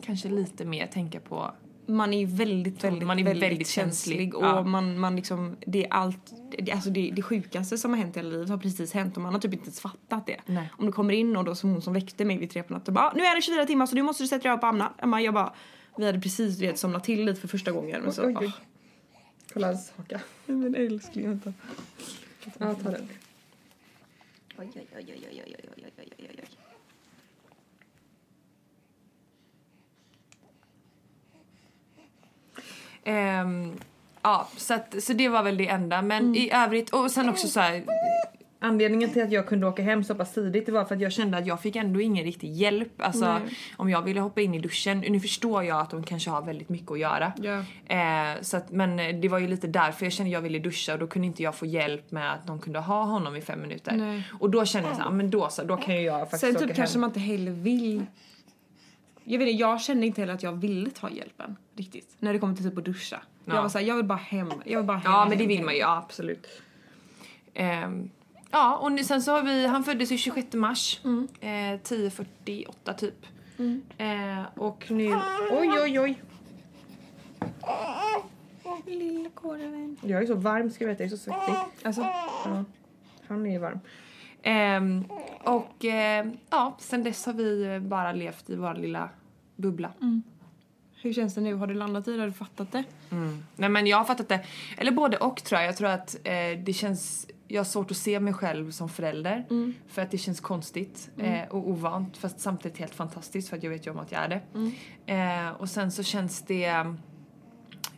kanske 0.01 0.29
lite 0.29 0.65
mer 0.65 0.87
tänka 0.87 1.19
på 1.19 1.51
Man 1.85 2.13
är 2.13 2.19
ju 2.19 2.25
väldigt, 2.25 2.83
väldigt, 2.83 3.07
Man 3.07 3.19
är 3.19 3.23
väldigt, 3.23 3.43
väldigt 3.51 3.67
känslig. 3.67 4.17
känslig. 4.17 4.35
Och 4.35 4.45
Ja. 4.45 4.63
man, 4.63 4.99
man 4.99 5.15
liksom, 5.15 5.55
det 5.65 5.85
är 5.85 5.93
allt, 5.93 6.33
det, 6.59 6.71
alltså 6.71 6.89
det, 6.89 7.11
det 7.15 7.21
sjukaste 7.21 7.77
som 7.77 7.91
har 7.91 7.97
hänt 7.97 8.15
i 8.17 8.19
hela 8.19 8.29
livet 8.29 8.49
har 8.49 8.57
precis 8.57 8.93
hänt 8.93 9.15
och 9.17 9.23
man 9.23 9.33
har 9.33 9.39
typ 9.39 9.53
inte 9.53 9.65
ens 9.65 9.79
fattat 9.79 10.25
det. 10.25 10.37
Nej. 10.45 10.69
Om 10.77 10.85
du 10.85 10.91
kommer 10.91 11.13
in 11.13 11.37
och 11.37 11.43
då 11.43 11.55
som 11.55 11.69
hon 11.69 11.81
som 11.81 11.93
väckte 11.93 12.25
mig 12.25 12.37
vid 12.37 12.49
tre 12.51 12.63
på 12.63 12.73
natten 12.73 12.93
bara 12.93 13.05
"Ah, 13.05 13.13
nu 13.15 13.23
är 13.23 13.35
det 13.35 13.41
24 13.41 13.65
timmar 13.65 13.85
så 13.85 13.95
du 13.95 14.01
måste 14.03 14.23
du 14.23 14.27
sätta 14.27 14.43
dig 14.47 14.57
upp 14.57 14.63
och 14.63 14.69
amna. 14.69 14.93
Jag 14.99 15.09
bara, 15.09 15.21
jag 15.21 15.33
bara 15.33 15.53
vi 15.97 16.05
hade 16.05 16.19
precis 16.21 16.61
vet, 16.61 16.79
somnat 16.79 17.03
till 17.03 17.25
lite 17.25 17.41
för 17.41 17.47
första 17.47 17.71
gången. 17.71 18.01
Men 18.01 18.13
så, 18.13 18.21
Oj, 18.25 18.27
oj, 18.39 18.45
oj. 18.45 18.47
ah. 18.57 18.61
Kolla 19.53 19.67
hans 19.67 19.91
haka. 19.97 20.19
Men 20.45 20.75
älskling, 20.75 21.27
vänta. 21.29 21.53
Ja, 22.59 22.73
ta 22.83 22.89
den. 22.91 23.07
Oj, 24.59 24.69
oj, 24.75 24.87
oj, 24.95 25.05
oj, 25.09 25.43
oj, 25.45 25.55
oj, 25.77 25.91
oj, 25.97 26.07
oj, 26.19 26.27
oj. 26.41 26.47
Ehm, 33.03 33.79
ja, 34.21 34.47
så, 34.57 34.73
att, 34.73 35.03
så 35.03 35.13
det 35.13 35.29
var 35.29 35.43
väl 35.43 35.57
det 35.57 35.67
enda. 35.67 36.01
Men 36.01 36.35
i 36.35 36.51
övrigt, 36.53 36.89
och 36.89 37.11
sen 37.11 37.29
också 37.29 37.47
så 37.47 37.59
här. 37.59 37.83
Anledningen 38.59 39.09
till 39.09 39.23
att 39.23 39.31
jag 39.31 39.47
kunde 39.47 39.67
åka 39.67 39.81
hem 39.81 40.03
så 40.03 40.15
pass 40.15 40.33
tidigt 40.33 40.65
det 40.65 40.71
var 40.71 40.85
för 40.85 40.95
att 40.95 41.01
jag 41.01 41.11
kände 41.11 41.37
att 41.37 41.47
jag 41.47 41.61
fick 41.61 41.75
ändå 41.75 42.01
ingen 42.01 42.23
riktig 42.23 42.53
hjälp. 42.53 43.01
Alltså 43.01 43.33
Nej. 43.33 43.41
om 43.77 43.89
jag 43.89 44.01
ville 44.01 44.19
hoppa 44.19 44.41
in 44.41 44.53
i 44.53 44.59
duschen. 44.59 44.99
Nu 44.99 45.19
förstår 45.19 45.63
jag 45.63 45.79
att 45.79 45.89
de 45.89 46.03
kanske 46.03 46.29
har 46.29 46.41
väldigt 46.41 46.69
mycket 46.69 46.91
att 46.91 46.99
göra. 46.99 47.33
Ja. 47.37 47.63
Eh, 47.95 48.41
så 48.41 48.57
att, 48.57 48.71
men 48.71 49.21
det 49.21 49.29
var 49.29 49.39
ju 49.39 49.47
lite 49.47 49.67
därför 49.67 50.05
jag 50.05 50.13
kände 50.13 50.29
att 50.29 50.33
jag 50.33 50.41
ville 50.41 50.59
duscha 50.59 50.93
och 50.93 50.99
då 50.99 51.07
kunde 51.07 51.27
inte 51.27 51.43
jag 51.43 51.55
få 51.55 51.65
hjälp 51.65 52.11
med 52.11 52.33
att 52.33 52.47
de 52.47 52.59
kunde 52.59 52.79
ha 52.79 53.03
honom 53.03 53.35
i 53.35 53.41
fem 53.41 53.61
minuter. 53.61 53.91
Nej. 53.91 54.23
Och 54.39 54.49
då 54.49 54.65
kände 54.65 54.89
jag 54.89 54.97
så 54.97 55.03
här, 55.03 55.11
men 55.11 55.29
då 55.29 55.49
så, 55.49 55.63
då 55.63 55.77
kan 55.77 55.95
ju 55.95 56.01
jag 56.01 56.19
faktiskt 56.19 56.41
Sen 56.41 56.55
åka 56.55 56.67
typ 56.67 56.75
kanske 56.75 56.95
hem. 56.95 57.01
man 57.01 57.09
inte 57.09 57.19
heller 57.19 57.51
vill 57.51 58.05
jag 59.29 59.39
vet 59.39 59.47
inte, 59.47 59.61
jag 59.61 59.81
kände 59.81 60.05
inte 60.05 60.21
heller 60.21 60.33
att 60.33 60.43
jag 60.43 60.51
ville 60.51 60.89
ta 60.89 61.09
hjälpen 61.09 61.55
riktigt. 61.75 62.15
När 62.19 62.33
det 62.33 62.39
kommer 62.39 62.55
till 62.55 62.69
typ 62.69 62.77
att 62.77 62.85
duscha. 62.85 63.21
Ja. 63.45 63.55
Jag 63.55 63.61
var 63.61 63.69
såhär, 63.69 63.85
jag 63.85 63.95
vill 63.95 64.05
bara 64.05 64.17
hem. 64.17 64.51
Jag 64.65 64.77
vill 64.77 64.87
bara 64.87 64.97
hem. 64.97 65.11
Ja 65.11 65.25
men 65.29 65.37
det 65.37 65.45
vill 65.45 65.63
man 65.63 65.73
ju, 65.73 65.79
ja, 65.79 65.97
absolut. 65.97 66.47
Ehm, 67.53 68.09
ja 68.51 68.75
och 68.77 68.91
nu, 68.91 69.03
sen 69.03 69.21
så 69.21 69.31
har 69.31 69.43
vi, 69.43 69.67
han 69.67 69.83
föddes 69.83 70.11
ju 70.11 70.17
26 70.17 70.53
mars. 70.53 70.99
Mm. 71.03 71.27
Eh, 71.41 71.47
10.48 71.47 72.93
typ. 72.93 73.25
Eh, 73.97 74.43
och 74.55 74.85
nu, 74.91 75.15
oj 75.51 75.69
oj 75.83 75.99
oj. 75.99 76.21
Lilla 78.85 79.29
korven. 79.29 79.97
Jag 80.01 80.21
är 80.23 80.25
så 80.27 80.33
varm 80.35 80.71
ska 80.71 80.83
jag 80.83 80.89
veta, 80.89 81.03
jag 81.03 81.11
är 81.11 81.17
så 81.17 81.23
svettig. 81.23 81.53
Alltså, 81.83 82.01
Ja, 82.01 82.63
han 83.27 83.45
är 83.45 83.51
ju 83.51 83.57
varm. 83.59 83.79
Ehm, 84.43 85.05
och 85.43 85.85
eh, 85.85 86.27
ja, 86.49 86.77
sen 86.79 87.03
dess 87.03 87.25
har 87.25 87.33
vi 87.33 87.79
bara 87.79 88.11
levt 88.11 88.49
i 88.49 88.55
vår 88.55 88.73
lilla 88.73 89.09
bubbla. 89.55 89.91
hur 91.01 91.13
känns 91.13 91.35
det 91.35 91.41
nu? 91.41 91.55
Har 91.55 91.67
du 91.67 91.73
landat 91.73 92.07
i 92.07 92.13
det? 92.13 92.19
Har 92.19 92.27
du 92.27 92.33
fattat 92.33 92.71
det? 92.71 92.83
Mm. 93.11 93.43
Nej 93.55 93.69
men 93.69 93.87
jag 93.87 93.97
har 93.97 94.05
fattat 94.05 94.29
det. 94.29 94.45
Eller 94.77 94.91
både 94.91 95.17
och 95.17 95.43
tror 95.43 95.61
jag. 95.61 95.67
Jag 95.67 95.77
tror 95.77 95.89
att 95.89 96.15
eh, 96.23 96.59
det 96.65 96.73
känns... 96.73 97.27
Jag 97.47 97.59
har 97.59 97.65
svårt 97.65 97.91
att 97.91 97.97
se 97.97 98.19
mig 98.19 98.33
själv 98.33 98.71
som 98.71 98.89
förälder. 98.89 99.45
För 99.87 100.01
att 100.01 100.11
det 100.11 100.17
känns 100.17 100.39
konstigt 100.39 101.09
eh, 101.17 101.47
och 101.49 101.69
ovant. 101.69 102.17
Fast 102.17 102.39
samtidigt 102.39 102.77
helt 102.77 102.95
fantastiskt 102.95 103.49
för 103.49 103.57
att 103.57 103.63
jag 103.63 103.71
vet 103.71 103.87
ju 103.87 103.91
om 103.91 103.99
att 103.99 104.11
jag 104.11 104.21
är 104.21 104.27
det. 104.27 104.41
Eh, 105.13 105.49
och 105.51 105.69
sen 105.69 105.91
så 105.91 106.03
känns 106.03 106.41
det... 106.41 106.65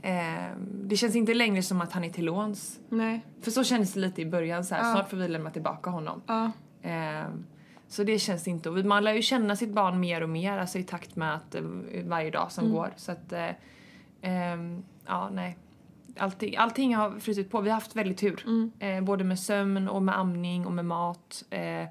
Eh, 0.01 0.51
det 0.83 0.97
känns 0.97 1.15
inte 1.15 1.33
längre 1.33 1.63
som 1.63 1.81
att 1.81 1.91
han 1.91 2.03
är 2.03 2.09
till 2.09 2.25
låns. 2.25 2.79
Nej. 2.89 3.21
För 3.41 3.51
så 3.51 3.63
kändes 3.63 3.93
det 3.93 3.99
lite 3.99 4.21
i 4.21 4.25
början 4.25 4.65
så 4.65 4.75
här. 4.75 4.87
Ja. 4.87 4.93
Snart 4.93 5.09
får 5.09 5.17
vi 5.17 5.27
lämna 5.27 5.51
tillbaka 5.51 5.89
honom. 5.89 6.21
Ja. 6.27 6.51
Eh, 6.81 7.29
så 7.87 8.03
det 8.03 8.19
känns 8.19 8.47
inte. 8.47 8.69
Och 8.69 8.85
man 8.85 9.03
lär 9.03 9.13
ju 9.13 9.21
känna 9.21 9.55
sitt 9.55 9.73
barn 9.73 9.99
mer 9.99 10.23
och 10.23 10.29
mer 10.29 10.57
alltså 10.57 10.77
i 10.77 10.83
takt 10.83 11.15
med 11.15 11.35
att 11.35 11.55
eh, 11.55 11.61
varje 12.05 12.31
dag 12.31 12.51
som 12.51 12.71
går. 12.71 12.93
Så 12.95 13.11
att, 13.11 13.33
eh, 13.33 13.49
ja 15.05 15.29
nej. 15.29 15.57
Allting, 16.19 16.55
allting 16.57 16.95
har 16.95 17.19
frusit 17.19 17.51
på. 17.51 17.61
Vi 17.61 17.69
har 17.69 17.75
haft 17.75 17.95
väldigt 17.95 18.17
tur. 18.17 18.45
Eh, 18.79 19.01
både 19.01 19.23
med 19.23 19.39
sömn 19.39 19.87
och 19.87 20.01
med 20.03 20.17
amning 20.17 20.65
och 20.65 20.71
med 20.71 20.85
mat. 20.85 21.43
Eh, 21.49 21.85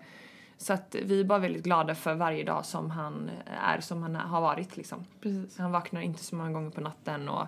så 0.58 0.72
att 0.72 0.96
vi 1.02 1.20
är 1.20 1.24
bara 1.24 1.38
väldigt 1.38 1.64
glada 1.64 1.94
för 1.94 2.14
varje 2.14 2.44
dag 2.44 2.64
som 2.66 2.90
han 2.90 3.30
är 3.62 3.80
som 3.80 4.02
han 4.02 4.14
har 4.14 4.40
varit 4.40 4.76
liksom. 4.76 5.04
Precis. 5.20 5.58
Han 5.58 5.72
vaknar 5.72 6.00
inte 6.00 6.24
så 6.24 6.36
många 6.36 6.50
gånger 6.52 6.70
på 6.70 6.80
natten 6.80 7.28
och, 7.28 7.46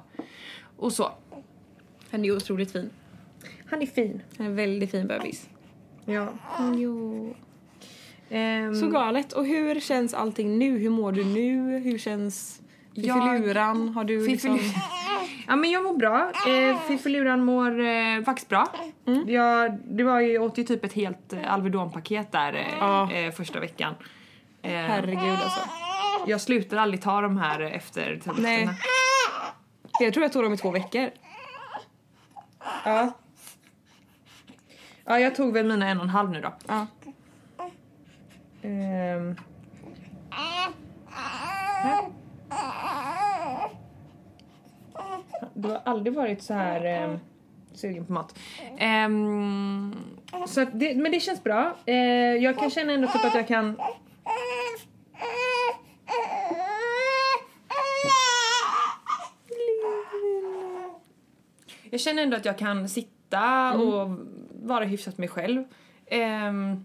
och 0.76 0.92
så. 0.92 1.10
Han 2.10 2.24
är 2.24 2.36
otroligt 2.36 2.72
fin. 2.72 2.90
Han 3.66 3.82
är 3.82 3.86
fin. 3.86 4.22
Han 4.36 4.46
är 4.46 4.50
en 4.50 4.56
väldigt 4.56 4.90
fin 4.90 5.06
bebis. 5.06 5.48
Ja. 6.04 6.28
Jo. 6.74 7.34
Ehm, 8.28 8.74
Så 8.74 8.88
galet. 8.88 9.32
Och 9.32 9.46
hur 9.46 9.80
känns 9.80 10.14
allting 10.14 10.58
nu? 10.58 10.78
Hur 10.78 10.90
mår 10.90 11.12
du 11.12 11.24
nu? 11.24 11.78
Hur 11.78 11.98
känns 11.98 12.59
fiffiluran? 12.94 13.88
Har 13.88 14.04
du 14.04 14.26
liksom... 14.26 14.58
Ja 15.46 15.56
men 15.56 15.70
jag 15.70 15.84
mår 15.84 15.94
bra. 15.96 16.32
Eh, 16.48 16.80
Fiffiluran 16.80 17.44
mår 17.44 17.80
eh, 17.80 18.22
faktiskt 18.24 18.48
bra. 18.48 18.66
Jag, 19.26 19.78
det 19.84 20.04
var 20.04 20.20
ju, 20.20 20.32
jag 20.32 20.42
åt 20.42 20.58
ju 20.58 20.64
typ 20.64 20.84
ett 20.84 20.92
helt 20.92 21.32
eh, 21.32 21.52
Alvedon-paket 21.52 22.32
där 22.32 22.52
eh, 22.52 23.24
eh, 23.24 23.32
första 23.32 23.60
veckan. 23.60 23.94
Eh, 24.62 24.70
Herregud 24.72 25.38
alltså. 25.44 25.60
jag 26.26 26.40
slutar 26.40 26.76
aldrig 26.76 27.02
ta 27.02 27.20
de 27.20 27.38
här 27.38 27.60
efter. 27.60 28.20
Nej. 28.38 28.68
Jag 30.00 30.12
tror 30.12 30.24
jag 30.24 30.32
tog 30.32 30.42
dem 30.42 30.54
i 30.54 30.56
två 30.56 30.70
veckor. 30.70 31.10
Ja. 32.84 33.12
Ja 35.04 35.18
jag 35.20 35.34
tog 35.34 35.52
väl 35.52 35.66
mina 35.66 35.88
en 35.88 35.98
och 35.98 36.04
en 36.04 36.10
halv 36.10 36.30
nu 36.30 36.40
då. 36.40 36.54
Ja. 36.66 36.86
Ehm. 38.62 39.36
Du 45.54 45.68
har 45.68 45.80
aldrig 45.84 46.14
varit 46.16 46.42
så 46.42 46.54
här 46.54 46.84
ehm, 46.84 47.18
sugen 47.72 48.06
på 48.06 48.12
mat. 48.12 48.38
Ehm, 48.78 49.94
så 50.46 50.64
det, 50.72 50.94
men 50.94 51.12
det 51.12 51.20
känns 51.20 51.44
bra. 51.44 51.76
Eh, 51.86 51.94
jag 52.36 52.58
kan 52.58 52.70
känna 52.70 52.92
ändå 52.92 53.08
typ 53.08 53.24
att 53.24 53.34
jag 53.34 53.48
kan... 53.48 53.76
Jag 61.90 62.00
känner 62.00 62.22
ändå 62.22 62.36
att 62.36 62.44
jag 62.44 62.58
kan 62.58 62.88
sitta 62.88 63.72
och 63.74 64.18
vara 64.62 64.84
hyfsat 64.84 65.18
mig 65.18 65.28
själv. 65.28 65.64
Ehm, 66.06 66.84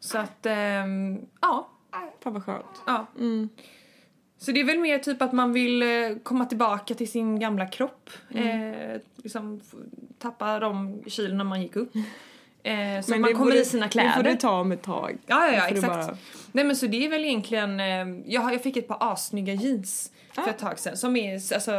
så 0.00 0.18
att, 0.18 0.46
ehm, 0.46 1.26
ja. 1.40 1.68
Fan 2.20 2.32
vad 2.32 2.44
skönt. 2.44 2.82
ja. 2.86 3.06
Så 4.44 4.52
det 4.52 4.60
är 4.60 4.64
väl 4.64 4.78
mer 4.78 4.98
typ 4.98 5.22
att 5.22 5.32
man 5.32 5.52
vill 5.52 5.82
eh, 5.82 5.88
komma 6.22 6.44
tillbaka 6.44 6.94
till 6.94 7.10
sin 7.10 7.40
gamla 7.40 7.66
kropp. 7.66 8.10
Eh, 8.34 9.00
liksom 9.22 9.60
tappa 10.18 10.58
de 10.58 11.02
kilona 11.06 11.44
man 11.44 11.62
gick 11.62 11.76
upp. 11.76 11.94
Eh, 12.62 12.72
så 13.02 13.14
att 13.14 13.20
man 13.20 13.32
kommer 13.34 13.50
får 13.52 13.60
i 13.60 13.64
sina 13.64 13.86
Det 13.86 13.92
får 13.92 14.00
du 14.18 14.22
kläder. 14.22 14.36
ta 14.36 14.60
om 14.60 14.72
ett 14.72 14.82
tag. 14.82 15.18
Ja, 15.26 15.46
ja, 15.46 15.52
ja 15.52 15.66
exakt. 15.68 15.86
bara- 15.92 16.16
Nej 16.56 16.64
men 16.64 16.76
så 16.76 16.86
det 16.86 17.04
är 17.04 17.08
väl 17.10 17.24
egentligen, 17.24 17.80
eh, 17.80 17.86
jag, 18.32 18.54
jag 18.54 18.62
fick 18.62 18.76
ett 18.76 18.88
par 18.88 19.12
assnygga 19.12 19.54
jeans 19.54 20.10
för 20.32 20.42
Ah. 20.42 20.46
ett 20.50 20.58
tag 20.58 20.78
sedan 20.78 20.96
som 20.96 21.16
är 21.16 21.34
alltså, 21.34 21.72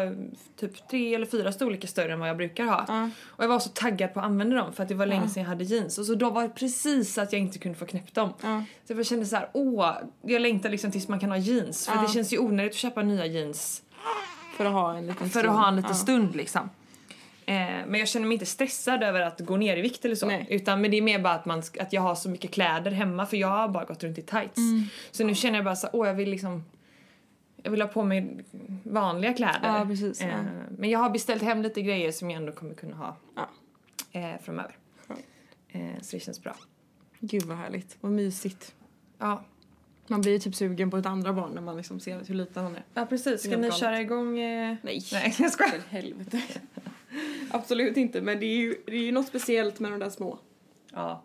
typ 0.59 0.87
tre 0.89 1.15
eller 1.15 1.25
fyra 1.25 1.51
storlekar 1.51 1.87
större 1.87 2.13
än 2.13 2.19
vad 2.19 2.29
jag 2.29 2.37
brukar 2.37 2.65
ha. 2.65 2.85
Ja. 2.87 3.09
Och 3.25 3.43
jag 3.43 3.47
var 3.49 3.59
så 3.59 3.69
taggad 3.69 4.13
på 4.13 4.19
att 4.19 4.25
använda 4.25 4.55
dem 4.55 4.73
för 4.73 4.83
att 4.83 4.89
det 4.89 4.95
var 4.95 5.05
länge 5.05 5.21
Ja. 5.23 5.29
sedan 5.29 5.43
jag 5.43 5.49
hade 5.49 5.63
jeans 5.63 5.97
och 5.97 6.05
så 6.05 6.15
då 6.15 6.29
var 6.29 6.43
det 6.43 6.49
precis 6.49 7.17
att 7.17 7.33
jag 7.33 7.41
inte 7.41 7.59
kunde 7.59 7.77
få 7.77 7.85
knäppt 7.85 8.15
dem. 8.15 8.33
Ja. 8.41 8.63
Så 8.87 8.93
jag 8.93 9.05
kände 9.05 9.25
så 9.25 9.35
här, 9.35 9.49
åh, 9.53 9.91
jag 10.21 10.41
längtar 10.41 10.69
liksom 10.69 10.91
tills 10.91 11.07
man 11.07 11.19
kan 11.19 11.29
ha 11.31 11.37
jeans 11.37 11.87
för 11.87 12.01
det 12.01 12.07
känns 12.13 12.33
ju 12.33 12.37
onödigt 12.39 12.71
att 12.71 12.77
köpa 12.77 13.01
nya 13.01 13.25
jeans 13.25 13.81
För 14.57 14.65
att 14.65 14.71
ha 14.73 14.97
en 14.97 15.07
liten 15.07 15.29
för 15.29 15.39
stund. 15.39 15.45
att 15.49 15.55
ha 15.55 15.67
en 15.67 15.75
liten 15.75 15.95
stund 15.95 16.35
liksom. 16.35 16.69
Eh, 17.47 17.55
men 17.87 17.93
jag 17.93 18.07
känner 18.07 18.27
mig 18.27 18.33
inte 18.33 18.45
stressad 18.45 19.03
över 19.03 19.21
att 19.21 19.39
gå 19.39 19.57
ner 19.57 19.77
i 19.77 19.81
vikt 19.81 20.05
eller 20.05 20.15
så. 20.15 20.27
Nej. 20.27 20.47
Utan 20.49 20.81
men 20.81 20.91
det 20.91 20.97
är 20.97 21.01
mer 21.01 21.19
bara 21.19 21.33
att, 21.33 21.45
man, 21.45 21.63
att 21.79 21.93
jag 21.93 22.01
har 22.01 22.15
så 22.15 22.29
mycket 22.29 22.51
kläder 22.51 22.91
hemma 22.91 23.25
för 23.25 23.37
jag 23.37 23.47
har 23.47 23.67
bara 23.67 23.85
gått 23.85 24.03
runt 24.03 24.17
i 24.17 24.21
tights. 24.21 24.57
Mm. 24.57 24.83
Så 25.11 25.23
nu 25.23 25.35
känner 25.35 25.57
jag 25.57 25.65
bara 25.65 25.75
så 25.75 25.87
åh 25.93 26.07
jag 26.07 26.13
vill 26.13 26.29
liksom 26.29 26.63
jag 27.63 27.71
vill 27.71 27.81
ha 27.81 27.87
på 27.87 28.03
mig 28.03 28.37
vanliga 28.83 29.33
kläder. 29.33 29.59
Ja, 29.79 29.85
precis, 29.85 30.21
ja. 30.21 30.27
Eh, 30.27 30.35
men 30.77 30.89
jag 30.89 30.99
har 30.99 31.09
beställt 31.09 31.43
hem 31.43 31.61
lite 31.61 31.81
grejer 31.81 32.11
som 32.11 32.31
jag 32.31 32.37
ändå 32.37 32.51
kommer 32.51 32.73
kunna 32.73 32.95
ha 32.95 33.17
Ja. 33.35 33.49
eh, 34.11 34.41
framöver. 34.43 34.77
Så 36.01 36.15
det 36.15 36.19
känns 36.19 36.43
bra. 36.43 36.55
Gud 37.19 37.43
vad 37.43 37.57
härligt. 37.57 37.97
Vad 38.01 38.11
mysigt. 38.11 38.73
Ja, 39.17 39.43
Man 40.07 40.21
blir 40.21 40.31
ju 40.31 40.39
typ 40.39 40.55
sugen 40.55 40.91
på 40.91 40.97
ett 40.97 41.05
andra 41.05 41.33
barn 41.33 41.51
när 41.51 41.61
man 41.61 41.77
liksom 41.77 41.99
ser 41.99 42.21
hur 42.27 42.35
liten 42.35 42.63
han 42.63 42.75
är. 42.75 42.83
ja 42.93 43.05
precis. 43.05 43.39
Ska 43.41 43.49
ni 43.49 43.55
galet. 43.55 43.75
köra 43.77 44.01
igång? 44.01 44.39
Eh... 44.39 44.75
Nej. 44.81 45.01
Nej, 45.11 45.35
jag 45.39 45.51
skojar. 45.51 45.71
För 45.71 45.89
helvete. 45.89 46.41
Absolut 47.51 47.97
inte, 47.97 48.21
men 48.21 48.39
det 48.39 48.45
är 48.45 48.57
ju, 48.57 48.75
det 48.85 48.95
är 48.95 49.03
ju 49.03 49.11
något 49.11 49.27
speciellt 49.27 49.79
med 49.79 49.91
de 49.91 49.99
där 49.99 50.09
små. 50.09 50.39
Ja. 50.93 51.23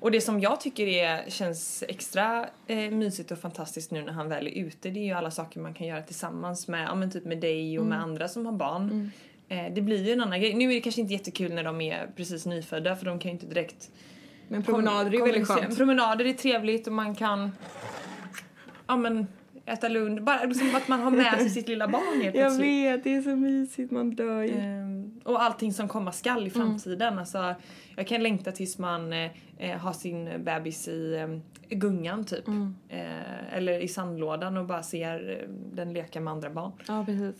Och 0.00 0.10
det 0.10 0.20
som 0.20 0.40
jag 0.40 0.60
tycker 0.60 0.86
är, 0.86 1.30
känns 1.30 1.84
extra 1.88 2.48
eh, 2.66 2.90
mysigt 2.90 3.30
och 3.30 3.38
fantastiskt 3.38 3.90
nu 3.90 4.02
när 4.02 4.12
han 4.12 4.28
väl 4.28 4.46
är 4.46 4.50
ute 4.50 4.90
det 4.90 5.00
är 5.00 5.04
ju 5.04 5.12
alla 5.12 5.30
saker 5.30 5.60
man 5.60 5.74
kan 5.74 5.86
göra 5.86 6.02
tillsammans 6.02 6.68
med, 6.68 6.84
ja, 6.84 6.94
men 6.94 7.10
typ 7.10 7.24
med 7.24 7.38
dig 7.38 7.78
och 7.78 7.86
med 7.86 8.00
andra 8.00 8.28
som 8.28 8.46
har 8.46 8.52
barn. 8.52 9.10
Eh, 9.48 9.74
det 9.74 9.80
blir 9.80 10.06
ju 10.06 10.12
en 10.12 10.20
annan 10.20 10.40
grej. 10.40 10.54
Nu 10.54 10.70
är 10.70 10.74
det 10.74 10.80
kanske 10.80 11.00
inte 11.00 11.12
jättekul 11.12 11.54
när 11.54 11.64
de 11.64 11.80
är 11.80 12.10
precis 12.16 12.46
nyfödda 12.46 12.96
för 12.96 13.06
de 13.06 13.18
kan 13.18 13.28
ju 13.28 13.32
inte 13.32 13.46
direkt 13.46 13.90
Men 14.48 14.62
promenader 14.62 15.14
är 15.14 15.24
väldigt 15.24 15.48
skönt. 15.48 15.76
Promenader 15.76 16.24
är 16.24 16.32
trevligt 16.32 16.86
och 16.86 16.92
man 16.92 17.14
kan 17.14 17.52
ja 18.86 18.96
men 18.96 19.26
äta 19.66 19.88
lunch, 19.88 20.22
bara 20.22 20.44
liksom 20.44 20.74
att 20.74 20.88
man 20.88 21.00
har 21.00 21.10
med 21.10 21.38
sig 21.38 21.50
sitt 21.50 21.68
lilla 21.68 21.88
barn 21.88 22.22
helt 22.22 22.36
Jag 22.36 22.46
plötsligt. 22.46 22.66
vet, 22.66 23.04
det 23.04 23.14
är 23.14 23.22
så 23.22 23.36
mysigt, 23.36 23.90
man 23.90 24.10
dör 24.10 24.42
ju. 24.42 24.58
Ehm, 24.58 24.97
och 25.28 25.42
allting 25.42 25.72
som 25.72 25.88
komma 25.88 26.12
skall 26.12 26.46
i 26.46 26.50
framtiden. 26.50 27.18
Alltså, 27.18 27.54
jag 27.96 28.06
kan 28.06 28.22
längta 28.22 28.52
tills 28.52 28.78
man 28.78 29.12
eh, 29.12 29.30
eh, 29.58 29.78
har 29.78 29.92
sin 29.92 30.44
bebis 30.44 30.88
i 30.88 31.14
eh, 31.14 31.76
gungan 31.76 32.24
typ. 32.24 32.46
Mm. 32.48 32.74
Eh, 32.88 33.54
eller 33.56 33.80
i 33.80 33.88
sandlådan 33.88 34.56
och 34.56 34.64
bara 34.66 34.82
ser 34.82 35.40
eh, 35.42 35.48
den 35.72 35.92
leka 35.92 36.20
med 36.20 36.32
andra 36.32 36.50
barn. 36.50 36.72
Ja, 36.88 37.04
precis. 37.06 37.36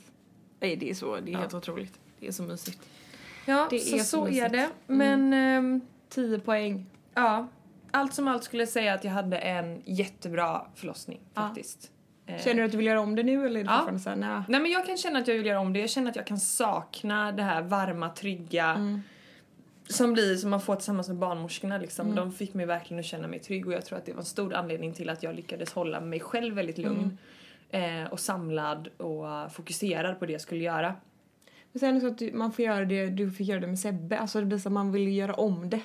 Nej, 0.60 0.76
det 0.76 0.90
är 0.90 0.94
så, 0.94 1.16
det 1.20 1.32
är 1.32 1.36
helt 1.36 1.54
otroligt. 1.54 1.98
Det 2.20 2.26
är 2.28 2.32
så 2.32 2.42
mysigt. 2.42 2.80
Ja, 3.46 3.66
Det 3.70 3.78
så, 3.78 3.96
är 3.96 3.98
så, 3.98 4.04
så 4.04 4.26
är 4.26 4.30
mysigt. 4.30 4.52
det. 4.52 4.68
Men 4.86 5.32
ehm, 5.32 5.80
10 6.08 6.38
poäng. 6.38 6.86
ja, 7.14 7.46
allt 7.90 8.14
som 8.14 8.28
allt 8.28 8.44
skulle 8.44 8.62
jag 8.62 8.68
säga 8.70 8.94
att 8.94 9.04
jag 9.04 9.10
hade 9.12 9.38
en 9.38 9.82
jättebra 9.84 10.66
förlossning 10.74 11.20
Ja. 11.34 11.40
faktiskt. 11.40 11.84
Eh, 11.84 11.90
Känner 12.44 12.54
du 12.54 12.62
att 12.64 12.70
du 12.70 12.76
vill 12.76 12.86
göra 12.86 13.00
om 13.00 13.14
det 13.14 13.22
nu 13.22 13.46
eller 13.46 13.60
är 13.60 13.64
det 13.64 13.70
Ja. 13.70 13.76
fortfarande 13.76 14.00
såhär, 14.02 14.16
nej? 14.16 14.42
Nej 14.48 14.60
men 14.60 14.70
jag 14.70 14.86
kan 14.86 14.96
känna 14.96 15.18
att 15.18 15.28
jag 15.28 15.34
vill 15.34 15.46
göra 15.46 15.60
om 15.60 15.72
det. 15.72 15.80
Jag 15.80 15.90
känner 15.90 16.10
att 16.10 16.16
jag 16.16 16.26
kan 16.26 16.38
sakna 16.38 17.32
det 17.32 17.42
här 17.42 17.62
varma, 17.62 18.08
trygga 18.08 18.64
Mm. 18.70 19.02
som 19.88 20.12
blir 20.12 20.34
som 20.36 20.50
man 20.50 20.60
får 20.60 20.74
tillsammans 20.76 21.08
med 21.08 21.16
barnmorskorna 21.16 21.78
liksom. 21.78 22.14
De 22.14 22.32
fick 22.32 22.54
mig 22.54 22.66
verkligen 22.66 22.98
att 23.00 23.06
känna 23.06 23.28
mig 23.28 23.38
trygg 23.38 23.66
och 23.66 23.72
jag 23.72 23.84
tror 23.84 23.98
att 23.98 24.06
det 24.06 24.12
var 24.12 24.18
en 24.20 24.24
stor 24.24 24.54
anledning 24.54 24.92
till 24.94 25.10
att 25.10 25.22
jag 25.22 25.34
lyckades 25.36 25.72
hålla 25.72 26.00
mig 26.00 26.20
själv 26.20 26.54
väldigt 26.54 26.78
lugn. 26.78 27.18
Eh, 27.70 28.04
och 28.10 28.20
samlad 28.20 28.88
och 28.96 29.28
eh, 29.28 29.48
fokuserad 29.48 30.18
på 30.18 30.26
det 30.26 30.32
jag 30.32 30.40
skulle 30.40 30.64
göra. 30.64 30.94
Men 31.72 31.80
sen 31.80 31.88
är 31.88 31.92
det 31.94 32.00
så 32.00 32.06
att 32.06 32.18
du, 32.18 32.32
man 32.32 32.52
får 32.52 32.64
göra 32.64 32.84
det, 32.84 33.06
du 33.06 33.30
fick 33.30 33.48
göra 33.48 33.60
det 33.60 33.66
med 33.66 33.78
Sebbe, 33.78 34.18
alltså 34.18 34.40
det 34.40 34.46
blir 34.46 34.58
så 34.58 34.68
att 34.68 34.72
man 34.72 34.92
vill 34.92 35.16
göra 35.16 35.34
om 35.34 35.70
det. 35.70 35.80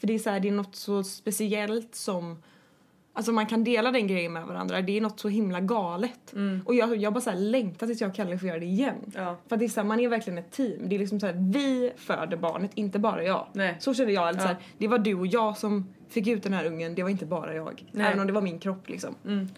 För 0.00 0.06
det 0.06 0.12
är 0.14 0.18
så 0.18 0.30
här, 0.30 0.40
det 0.40 0.48
är 0.48 0.52
något 0.52 0.76
så 0.76 1.04
speciellt 1.04 1.94
som 1.94 2.42
Alltså 3.14 3.32
man 3.32 3.46
kan 3.46 3.64
dela 3.64 3.90
den 3.90 4.06
grejen 4.06 4.32
med 4.32 4.46
varandra, 4.46 4.82
det 4.82 4.96
är 4.96 5.00
något 5.00 5.20
så 5.20 5.28
himla 5.28 5.60
galet. 5.60 6.34
Och 6.64 6.74
jag, 6.74 6.96
jag 6.96 7.12
bara 7.12 7.20
så 7.20 7.30
här 7.30 7.36
längtar 7.38 7.86
tills 7.86 8.00
jag 8.00 8.10
och 8.10 8.16
Kalle 8.16 8.38
får 8.38 8.48
göra 8.48 8.58
det 8.58 8.66
igen. 8.66 8.94
Ja. 9.14 9.36
För 9.48 9.56
att 9.56 9.58
det 9.60 9.64
är 9.66 9.68
så 9.68 9.80
här, 9.80 9.86
man 9.88 10.00
är 10.00 10.08
verkligen 10.08 10.38
ett 10.38 10.50
team. 10.50 10.88
Det 10.88 10.94
är 10.94 10.98
liksom 10.98 11.20
så 11.20 11.26
här, 11.26 11.34
vi 11.52 11.92
föder 11.96 12.36
barnet, 12.36 12.70
inte 12.74 12.98
bara 12.98 13.24
jag. 13.24 13.46
Nej. 13.52 13.76
Så 13.80 13.94
känner 13.94 14.12
jag. 14.12 14.28
Alltså 14.28 14.44
Ja. 14.44 14.48
här, 14.48 14.56
det 14.78 14.88
var 14.88 14.98
du 14.98 15.14
och 15.14 15.26
jag 15.26 15.56
som 15.58 15.94
fick 16.08 16.26
ut 16.26 16.42
den 16.42 16.52
här 16.52 16.64
ungen, 16.64 16.94
det 16.94 17.02
var 17.02 17.10
inte 17.10 17.26
bara 17.26 17.54
jag. 17.54 17.84
Nej. 17.92 18.06
Även 18.06 18.20
om 18.20 18.26
det 18.26 18.32
var 18.32 18.42
min 18.42 18.58
kropp 18.58 18.88
liksom. 18.88 19.14
Mm. 19.26 19.48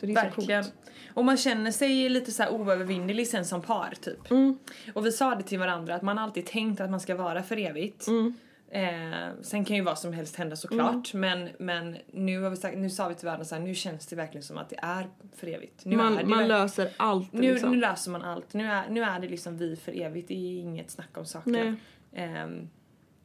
Så 0.00 0.06
det 0.06 0.12
är 0.12 0.14
Verkligen. 0.14 0.64
så 0.64 0.70
coolt. 0.70 0.82
Och 1.14 1.24
man 1.24 1.36
känner 1.36 1.70
sig 1.70 2.08
lite 2.08 2.32
så 2.32 2.42
här 2.42 2.52
oövervinnelig 2.52 3.28
sen 3.28 3.44
som 3.44 3.62
par 3.62 3.94
typ. 4.00 4.30
Mm. 4.30 4.58
Och 4.94 5.06
vi 5.06 5.12
sa 5.12 5.34
det 5.34 5.42
till 5.42 5.58
varandra 5.58 5.94
att 5.94 6.02
man 6.02 6.18
alltid 6.18 6.46
tänkt 6.46 6.80
att 6.80 6.90
man 6.90 7.00
ska 7.00 7.14
vara 7.14 7.42
för 7.42 7.56
evigt. 7.58 8.06
Mm. 8.08 8.34
Eh, 8.70 9.28
sen 9.42 9.64
kan 9.64 9.76
ju 9.76 9.82
vad 9.82 9.98
som 9.98 10.12
helst 10.12 10.36
hända 10.36 10.56
såklart 10.56 11.14
men, 11.14 11.48
men 11.58 11.96
nu, 12.12 12.42
har 12.42 12.50
vi 12.50 12.56
sagt, 12.56 12.78
nu 12.78 12.90
sa 12.90 13.08
vi 13.08 13.14
till 13.14 13.26
varandra 13.26 13.44
så 13.44 13.54
här, 13.54 13.62
nu 13.62 13.74
känns 13.74 14.06
det 14.06 14.16
verkligen 14.16 14.42
som 14.42 14.58
att 14.58 14.70
det 14.70 14.78
är 14.82 15.08
för 15.36 15.46
evigt. 15.46 15.84
Nu 15.84 15.92
är 15.94 15.96
Man, 15.96 16.16
det 16.16 16.24
man 16.26 16.38
verk- 16.38 16.48
löser 16.48 16.90
allt 16.96 17.32
nu, 17.32 17.52
liksom. 17.52 17.70
nu 17.70 17.76
löser 17.76 18.10
man 18.10 18.22
allt. 18.22 18.54
Nu 18.54 18.66
är, 18.66 18.88
nu 18.90 19.02
är 19.02 19.20
det 19.20 19.28
liksom 19.28 19.56
vi 19.58 19.76
för 19.76 20.00
evigt. 20.00 20.28
Det 20.28 20.34
är 20.34 20.60
inget 20.60 20.90
snack 20.90 21.18
om 21.18 21.26
saker. 21.26 21.50
Nej. 21.50 21.74
Ehm, 22.12 22.68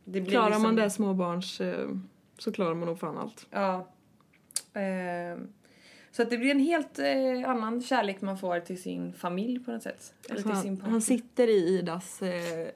det 0.05 0.25
Klarar 0.25 0.45
liksom, 0.45 0.61
man 0.63 0.75
det 0.75 0.89
småbarns 0.89 1.61
eh, 1.61 1.89
så 2.37 2.51
klarar 2.51 2.73
man 2.73 2.87
nog 2.87 2.99
fan 2.99 3.17
allt. 3.17 3.47
Ja. 3.51 3.87
Ehm, 4.73 5.47
så 6.11 6.21
att 6.21 6.29
det 6.29 6.37
blir 6.37 6.51
en 6.51 6.59
helt 6.59 6.99
eh, 6.99 7.49
annan 7.49 7.81
kärlek 7.81 8.21
man 8.21 8.37
får 8.37 8.59
till 8.59 8.81
sin 8.81 9.13
familj 9.13 9.59
på 9.59 9.71
något 9.71 9.83
sätt. 9.83 10.13
Eller 10.29 10.41
till 10.41 10.55
sin 10.55 10.55
han, 10.55 10.77
partner. 10.77 10.91
han 10.91 11.01
sitter 11.01 11.47
i 11.47 11.77
Idas 11.79 12.21
eh, 12.21 12.67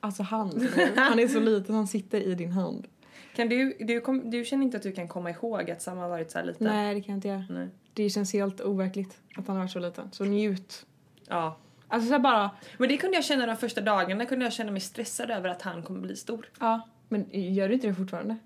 alltså 0.00 0.22
hand. 0.22 0.56
nu. 0.56 0.92
Han 0.96 1.18
är 1.18 1.28
så 1.28 1.40
liten, 1.40 1.74
han 1.74 1.86
sitter 1.86 2.20
i 2.20 2.34
din 2.34 2.52
hand. 2.52 2.88
Kan 3.36 3.48
du, 3.48 3.76
du, 3.80 4.00
kom, 4.00 4.30
du 4.30 4.44
känner 4.44 4.64
inte 4.64 4.76
att 4.76 4.82
du 4.82 4.92
kan 4.92 5.08
komma 5.08 5.30
ihåg 5.30 5.70
att 5.70 5.82
Sam 5.82 5.98
har 5.98 6.08
varit 6.08 6.30
så 6.30 6.38
här 6.38 6.44
liten? 6.44 6.66
Nej, 6.66 6.94
det 6.94 7.00
kan 7.00 7.12
jag 7.12 7.16
inte 7.16 7.28
göra. 7.28 7.44
Nej. 7.50 7.68
Det 7.94 8.10
känns 8.10 8.32
helt 8.32 8.60
overkligt 8.60 9.18
att 9.36 9.46
han 9.46 9.56
har 9.56 9.62
varit 9.64 9.72
så 9.72 9.78
liten. 9.78 10.08
Så 10.12 10.24
njut. 10.24 10.86
Ja. 11.28 11.56
Alltså 11.88 12.08
så 12.12 12.18
bara, 12.18 12.50
Men 12.78 12.88
det 12.88 12.96
kunde 12.96 13.16
jag 13.16 13.24
känna 13.24 13.46
de 13.46 13.56
första 13.56 13.80
dagarna, 13.80 14.26
kunde 14.26 14.44
jag 14.44 14.52
känna 14.52 14.72
mig 14.72 14.80
stressad 14.80 15.30
över 15.30 15.48
att 15.48 15.62
han 15.62 15.82
kommer 15.82 16.00
bli 16.00 16.16
stor. 16.16 16.48
ja. 16.60 16.88
Men 17.10 17.26
gör 17.32 17.68
du 17.68 17.74
inte 17.74 17.86
det 17.86 17.94
fortfarande? 17.94 18.36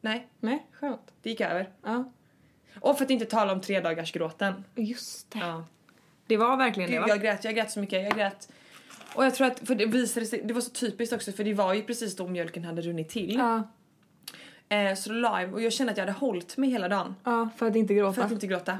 Nej, 0.00 0.28
Nej, 0.40 0.66
skönt. 0.72 1.12
det 1.22 1.30
gick 1.30 1.40
över. 1.40 1.68
Ja. 1.82 2.12
Och 2.80 2.98
för 2.98 3.04
att 3.04 3.10
inte 3.10 3.24
tala 3.24 3.52
om 3.52 3.60
tre 3.60 3.80
dagars 3.80 4.12
gråten. 4.12 4.64
Just 4.74 5.30
det. 5.30 5.38
Ja. 5.38 5.64
Det 6.26 6.36
var 6.36 6.56
verkligen 6.56 6.90
det 6.90 6.96
Gud, 6.96 7.02
va? 7.02 7.08
jag 7.08 7.20
grät, 7.20 7.44
jag 7.44 7.54
grät 7.54 7.70
så 7.70 7.80
mycket, 7.80 8.02
jag 8.04 8.12
grät. 8.16 8.48
Och 9.16 9.24
jag 9.24 9.34
tror 9.34 9.46
att, 9.46 9.58
för 9.58 9.74
det 9.74 9.86
visade 9.86 10.26
sig, 10.26 10.42
det 10.44 10.54
var 10.54 10.60
så 10.60 10.70
typiskt 10.70 11.14
också 11.14 11.32
för 11.32 11.44
det 11.44 11.54
var 11.54 11.74
ju 11.74 11.82
precis 11.82 12.16
då 12.16 12.28
mjölken 12.28 12.64
hade 12.64 12.82
runnit 12.82 13.08
till. 13.08 13.34
Ja. 13.34 13.62
Eh, 14.76 14.94
så 14.94 15.08
då 15.08 15.14
la 15.14 15.40
jag 15.42 15.54
och 15.54 15.62
jag 15.62 15.72
kände 15.72 15.90
att 15.90 15.96
jag 15.98 16.06
hade 16.06 16.18
hållit 16.18 16.56
mig 16.56 16.70
hela 16.70 16.88
dagen. 16.88 17.14
Ja, 17.24 17.48
för 17.56 17.66
att 17.66 17.76
inte 17.76 17.94
gråta. 17.94 18.14
För 18.14 18.22
att 18.22 18.32
inte 18.32 18.46
gråta. 18.46 18.78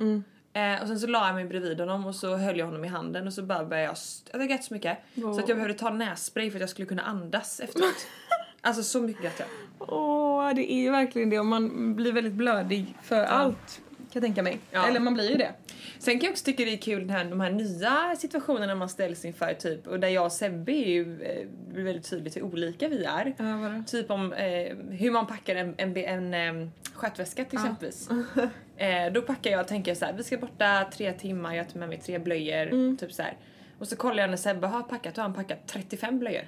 Eh, 0.52 0.82
och 0.82 0.88
sen 0.88 1.00
så 1.00 1.06
la 1.06 1.26
jag 1.26 1.34
mig 1.34 1.44
bredvid 1.44 1.80
honom 1.80 2.06
och 2.06 2.14
så 2.14 2.36
höll 2.36 2.58
jag 2.58 2.66
honom 2.66 2.84
i 2.84 2.88
handen 2.88 3.26
och 3.26 3.32
så 3.32 3.42
bara 3.42 3.64
började 3.64 3.88
jag... 4.32 4.40
Jag 4.40 4.48
grät 4.48 4.64
så 4.64 4.74
mycket. 4.74 4.98
Så 5.14 5.40
att 5.40 5.48
jag 5.48 5.58
behövde 5.58 5.74
ta 5.74 5.90
nässpray 5.90 6.50
för 6.50 6.56
att 6.56 6.60
jag 6.60 6.70
skulle 6.70 6.86
kunna 6.86 7.02
andas 7.02 7.60
efteråt. 7.60 8.06
alltså 8.60 8.82
så 8.82 9.00
mycket 9.00 9.22
grät 9.22 9.38
jag. 9.38 9.48
Åh, 9.78 10.54
det 10.54 10.72
är 10.72 10.82
ju 10.82 10.90
verkligen 10.90 11.30
det. 11.30 11.38
Och 11.38 11.46
man 11.46 11.94
blir 11.94 12.12
väldigt 12.12 12.32
blödig 12.32 12.94
för 13.02 13.24
allt. 13.24 13.80
Kan 14.16 14.22
jag 14.22 14.28
tänka 14.28 14.42
mig. 14.42 14.58
Ja. 14.70 14.88
Eller 14.88 15.00
man 15.00 15.14
blir 15.14 15.30
ju 15.30 15.36
det. 15.36 15.52
Sen 15.98 16.18
kan 16.18 16.26
jag 16.26 16.32
också 16.32 16.44
tycka 16.44 16.64
det 16.64 16.72
är 16.72 16.76
kul 16.76 17.00
den 17.00 17.10
här, 17.10 17.24
de 17.24 17.40
här 17.40 17.50
nya 17.50 18.16
situationerna 18.16 18.74
man 18.74 18.88
ställs 18.88 19.24
inför 19.24 19.54
typ 19.54 19.86
och 19.86 20.00
där 20.00 20.08
jag 20.08 20.24
och 20.24 20.32
Sebbe 20.32 20.72
är 20.72 20.88
ju 20.88 21.22
eh, 21.22 21.46
väldigt 21.84 22.10
tydligt 22.10 22.36
hur 22.36 22.42
olika 22.42 22.88
vi 22.88 23.04
är. 23.04 23.34
Ja? 23.36 23.82
Typ 23.86 24.10
om 24.10 24.32
eh, 24.32 24.76
hur 24.90 25.10
man 25.10 25.26
packar 25.26 25.56
en, 25.56 25.74
en, 25.76 25.96
en, 25.96 26.34
en 26.34 26.72
skötväska 26.94 27.44
till 27.44 27.58
exempelvis. 27.58 28.08
eh, 28.76 29.12
då 29.12 29.22
packar 29.22 29.50
jag 29.50 29.60
och 29.60 29.68
tänker 29.68 29.94
så 29.94 30.04
här, 30.04 30.12
vi 30.12 30.24
ska 30.24 30.36
borta 30.36 30.90
tre 30.92 31.12
timmar, 31.12 31.54
jag 31.54 31.68
tar 31.68 31.78
med 31.78 31.88
mig 31.88 31.98
tre 31.98 32.18
blöjor, 32.18 32.96
typ 32.96 33.12
så 33.12 33.22
här. 33.22 33.36
Och 33.78 33.88
så 33.88 33.96
kollar 33.96 34.22
jag 34.22 34.30
när 34.30 34.36
Sebbe 34.36 34.66
har 34.66 34.82
packat, 34.82 35.14
då 35.14 35.20
har 35.22 35.28
han 35.28 35.34
packat 35.34 35.58
35 35.66 36.18
blöjor. 36.18 36.44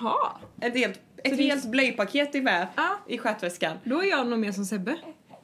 Jaha. 0.00 0.30
Ett 0.60 0.74
helt, 0.74 1.00
ett 1.24 1.38
helt 1.38 1.64
blöjpaket 1.70 2.34
är 2.34 2.42
med 2.42 2.66
Ja. 2.76 2.98
i 3.08 3.18
skötväskan. 3.18 3.76
Då 3.84 4.02
är 4.02 4.08
jag 4.08 4.26
nog 4.26 4.38
mer 4.38 4.52
som 4.52 4.64
Sebbe. 4.64 4.96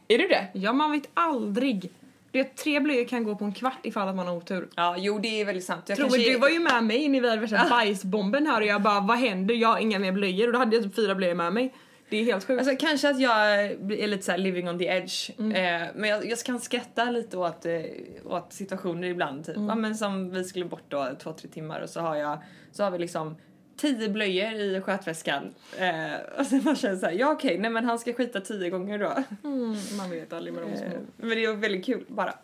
Är 0.08 0.18
du 0.18 0.28
det? 0.28 0.46
Ja, 0.52 0.72
man 0.72 0.92
vet 0.92 1.08
aldrig. 1.14 1.90
Du 2.30 2.38
vet, 2.38 2.56
tre 2.56 2.80
blöjor 2.80 3.04
kan 3.04 3.24
gå 3.24 3.36
på 3.36 3.44
en 3.44 3.52
kvart 3.52 3.78
ifall 3.86 4.08
att 4.08 4.16
man 4.16 4.26
har 4.26 4.36
otur. 4.36 4.68
Ja, 4.76 4.96
jo 4.98 5.18
det 5.18 5.40
är 5.40 5.44
väldigt 5.44 5.64
sant. 5.64 5.84
Jag 5.86 5.98
Tror 5.98 6.08
kanske 6.08 6.32
du 6.32 6.38
var 6.38 6.48
ju 6.48 6.58
med 6.58 6.84
mig 6.84 7.08
när 7.08 7.20
vi 7.20 7.28
hade 7.28 7.40
värsta 7.40 7.66
bajsbomben 7.70 8.46
här 8.46 8.60
och 8.60 8.66
jag 8.66 8.82
bara 8.82 9.00
vad 9.00 9.18
händer? 9.18 9.54
Jag 9.54 9.68
har 9.68 9.78
inga 9.78 9.98
mer 9.98 10.12
blöjor 10.12 10.46
och 10.46 10.52
då 10.52 10.58
hade 10.58 10.76
jag 10.76 10.84
typ 10.84 10.94
fyra 10.96 11.14
blöjor 11.14 11.34
med 11.34 11.52
mig. 11.52 11.74
Det 12.08 12.16
är 12.16 12.24
helt 12.24 12.44
sjukt. 12.44 12.60
Alltså 12.60 12.86
kanske 12.86 13.10
att 13.10 13.20
jag 13.20 13.64
är 13.64 14.06
lite 14.06 14.22
såhär 14.22 14.38
living 14.38 14.68
on 14.68 14.78
the 14.78 14.84
edge. 14.84 15.30
Mm. 15.38 15.82
Eh, 15.82 15.88
men 15.94 16.10
jag, 16.10 16.26
jag 16.26 16.38
kan 16.38 16.60
skratta 16.60 17.04
lite 17.04 17.36
åt, 17.36 17.66
eh, 17.66 17.82
åt 18.24 18.52
situationer 18.52 19.08
ibland. 19.08 19.46
Typ. 19.46 19.56
Mm. 19.56 19.68
Ja, 19.68 19.74
men 19.74 19.94
som 19.94 20.30
vi 20.30 20.44
skulle 20.44 20.64
bort 20.64 20.84
då 20.88 21.10
två, 21.22 21.32
tre 21.32 21.48
timmar 21.48 21.80
och 21.80 21.90
så 21.90 22.00
har 22.00 22.16
jag 22.16 22.38
så 22.72 22.84
har 22.84 22.90
vi 22.90 22.98
liksom 22.98 23.36
tio 23.76 24.08
blöjor 24.08 24.52
i 24.54 24.80
skötväskan. 24.80 25.54
Eh, 25.78 26.38
och 26.38 26.46
sen 26.46 26.60
man 26.64 26.76
känner 26.76 26.96
såhär, 26.96 27.12
ja 27.12 27.32
okej, 27.32 27.58
nej 27.58 27.70
men 27.70 27.84
han 27.84 27.98
ska 27.98 28.12
skita 28.12 28.40
tio 28.40 28.70
gånger 28.70 28.98
då. 28.98 29.24
mm, 29.48 29.76
man 29.96 30.10
vet 30.10 30.32
aldrig 30.32 30.54
med 30.54 30.62
de 30.62 30.72
Eh, 30.72 30.78
små. 30.78 30.98
men 31.16 31.28
det 31.28 31.44
är 31.44 31.54
väldigt 31.54 31.84
kul 31.84 32.04
bara. 32.08 32.34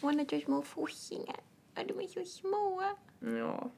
Hon 0.00 0.18
har 0.18 0.26
så 0.38 0.40
små 0.44 0.62
fossingar. 0.62 1.36
De 1.74 2.00
är 2.04 2.06
så 2.08 2.24
små. 2.24 2.82
Ja. 3.38 3.70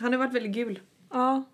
Han 0.00 0.12
har 0.12 0.18
varit 0.18 0.34
väldigt 0.34 0.52
gul. 0.52 0.80
Ja. 1.10 1.44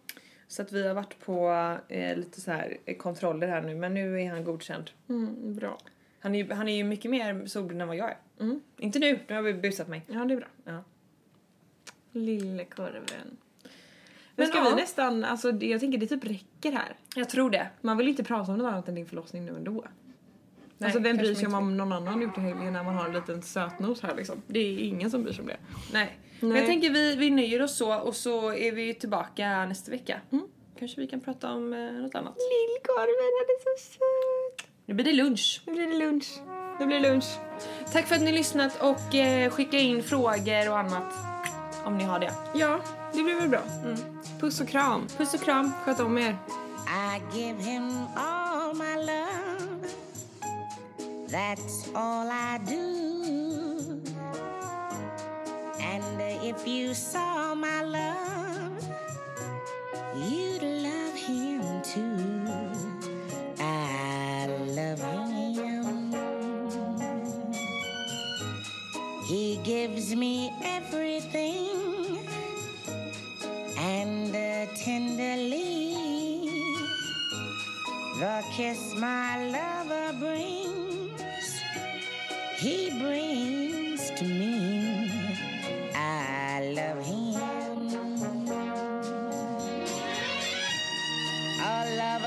Så 0.49 0.63
att 0.63 0.73
vi 0.73 0.87
har 0.87 0.95
varit 0.95 1.21
på 1.21 1.49
eh, 1.89 2.17
lite 2.17 2.41
så 2.41 2.51
här 2.51 2.77
eh, 2.85 2.97
kontroller 2.97 3.49
här 3.49 3.63
nu 3.63 3.75
men 3.75 3.95
nu 3.95 4.23
är 4.23 4.31
han 4.31 4.45
godkänd. 4.45 4.91
Mm, 5.09 5.55
bra. 5.55 5.79
Han 6.21 6.35
är, 6.35 6.45
ju- 6.45 6.53
han 6.53 6.69
är 6.69 6.77
ju 6.77 6.85
mycket 6.85 7.11
mer 7.11 7.47
solbrun 7.47 7.81
än 7.81 7.89
vad 7.89 7.97
jag 7.97 8.11
är. 8.11 8.17
Mm. 8.41 8.61
Inte 8.79 8.99
nu, 8.99 9.19
nu 9.29 9.35
har 9.35 9.43
vi 9.43 9.55
busat 9.55 9.89
mig. 9.89 10.03
Ja, 10.07 10.25
det 10.25 10.35
är 10.35 10.39
bra. 10.39 10.49
Ja. 10.65 10.85
Lille 12.13 12.65
korven. 12.65 13.37
Men 14.37 14.45
Men 14.45 14.47
ska 14.47 14.59
ja. 14.59 14.71
vi 14.71 14.83
nästan, 14.83 15.25
alltså 15.25 15.53
det- 15.53 15.67
jag 15.67 15.81
tänker 15.81 15.99
det 15.99 16.07
typ 16.07 16.25
räcker 16.25 16.73
här. 16.73 16.97
Jag 17.17 17.29
tror 17.29 17.51
det. 17.51 17.67
Man 17.81 17.97
vill 17.97 18.09
inte 18.09 18.25
prata 18.25 18.53
om 18.53 18.59
något 18.59 18.73
annat 18.73 18.89
än 18.89 18.95
din 18.95 19.07
förlossning 19.07 19.45
nu 19.45 19.57
ändå. 19.57 19.85
Nej, 20.79 20.87
alltså 20.87 20.99
vem 21.01 21.17
bryr 21.17 21.35
sig 21.35 21.47
om 21.47 21.53
vad 21.53 21.63
någon 21.63 21.93
annan 21.93 22.23
gjort 22.23 22.39
i 22.39 22.41
helgen 22.41 22.73
när 22.73 22.85
man 22.85 22.95
har 22.95 23.07
en 23.07 23.13
liten 23.13 23.43
sötnos 23.43 24.03
här 24.03 24.15
liksom. 24.17 24.43
Det 24.47 24.59
är 24.59 24.79
ingen 24.79 25.11
som 25.11 25.23
bryr 25.23 25.33
sig 25.33 25.43
om 25.43 25.47
det. 25.49 25.57
Nej. 25.93 26.19
Men 26.41 26.49
Nej. 26.51 26.59
jag 26.59 26.67
tänker 26.67 26.91
vi, 26.91 27.17
vi 27.17 27.31
nöjer 27.31 27.63
oss 27.63 27.77
så 27.77 27.95
och 28.01 28.17
så 28.17 28.53
är 28.53 28.73
vi 28.73 28.95
tillbaka 28.95 29.67
nästa 29.67 29.91
vecka. 29.91 30.21
Kanske 30.79 31.01
vi 31.01 31.07
kan 31.07 31.21
prata 31.21 31.53
om 31.53 31.73
eh, 31.73 31.79
något 31.93 32.15
annat. 32.15 32.37
Lillkorven, 32.37 33.33
han 33.39 33.47
är 33.49 33.79
så 33.79 33.85
söt. 33.93 34.69
Nu 34.87 34.95
blir 34.95 35.05
det 35.05 35.13
lunch. 35.13 35.63
Nu 35.67 35.73
blir 35.73 35.87
det 35.87 35.95
lunch. 36.07 36.27
Nu 36.81 36.87
blir 36.87 37.01
det 37.01 37.09
lunch. 37.09 37.25
Tack 37.93 38.07
för 38.07 38.15
att 38.15 38.21
ni 38.21 38.27
har 38.31 38.39
lyssnat 38.39 38.83
och 38.83 39.15
eh, 39.15 39.51
skicka 39.51 39.79
in 39.79 40.03
frågor 40.03 40.71
och 40.71 40.79
annat. 40.79 41.13
Om 41.85 41.99
ni 41.99 42.05
har 42.05 42.19
det. 42.19 42.33
Ja, 42.55 42.81
det 43.13 43.23
blir 43.23 43.35
väl 43.35 43.49
bra. 43.49 43.61
Puss 44.41 44.61
och 44.61 44.69
kram. 44.69 45.07
Puss 45.17 45.35
och 45.35 45.41
kram. 45.41 45.73
Sköt 45.85 46.01
om 46.01 46.19
er. 46.19 46.37
I 46.87 47.37
give 47.39 47.63
him 47.63 48.07
all 48.17 48.75
my 48.75 48.97
love. 48.97 49.89
That's 51.29 51.89
all 51.95 52.29
I 52.29 52.59
do. 52.59 54.01
And 55.81 56.21
if 56.43 56.67
you 56.67 56.95
saw 56.95 57.55
my 57.55 57.83
love, 57.83 58.83
you'd 60.15 60.63
love 60.63 61.17
him 61.17 61.83
too. 61.83 62.47
I 63.59 64.47
love 64.47 65.01
him. 65.01 66.15
He 69.29 69.57
gives 69.65 70.15
me 70.15 70.53
the 78.19 78.45
kiss 78.51 78.95
my 78.97 79.47
lover 79.49 80.13
brings 80.19 80.75
he 82.65 82.89
brings 82.99 84.11
to 84.13 84.25
me. 84.25 85.11
I 85.95 86.73
love 86.73 87.05
him. 87.05 87.35
A 91.61 91.97
love 91.99 92.25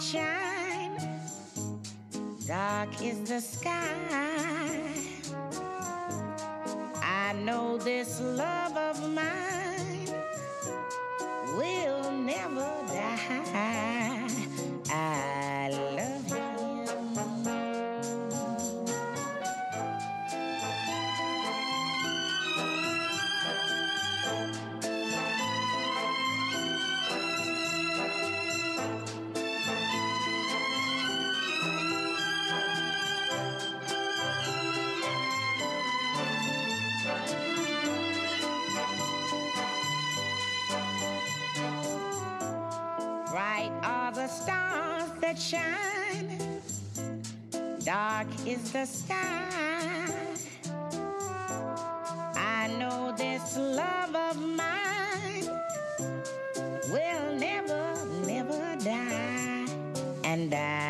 stars 0.00 0.12
that 0.12 0.96
shine, 0.96 0.96
dark 2.46 3.02
is 3.02 3.28
the 3.28 3.40
sky. 3.40 3.80
I 7.02 7.32
know 7.44 7.78
this 7.78 8.20
love 8.20 8.76
of 8.76 9.08
mine 9.14 9.39
dark 47.90 48.28
is 48.46 48.70
the 48.70 48.86
sky. 48.86 50.22
I 52.36 52.68
know 52.78 53.12
this 53.16 53.56
love 53.56 54.14
of 54.14 54.36
mine 54.62 55.48
will 56.92 57.26
never, 57.46 57.84
never 58.28 58.76
die, 58.84 59.66
and 60.22 60.54
I 60.54 60.89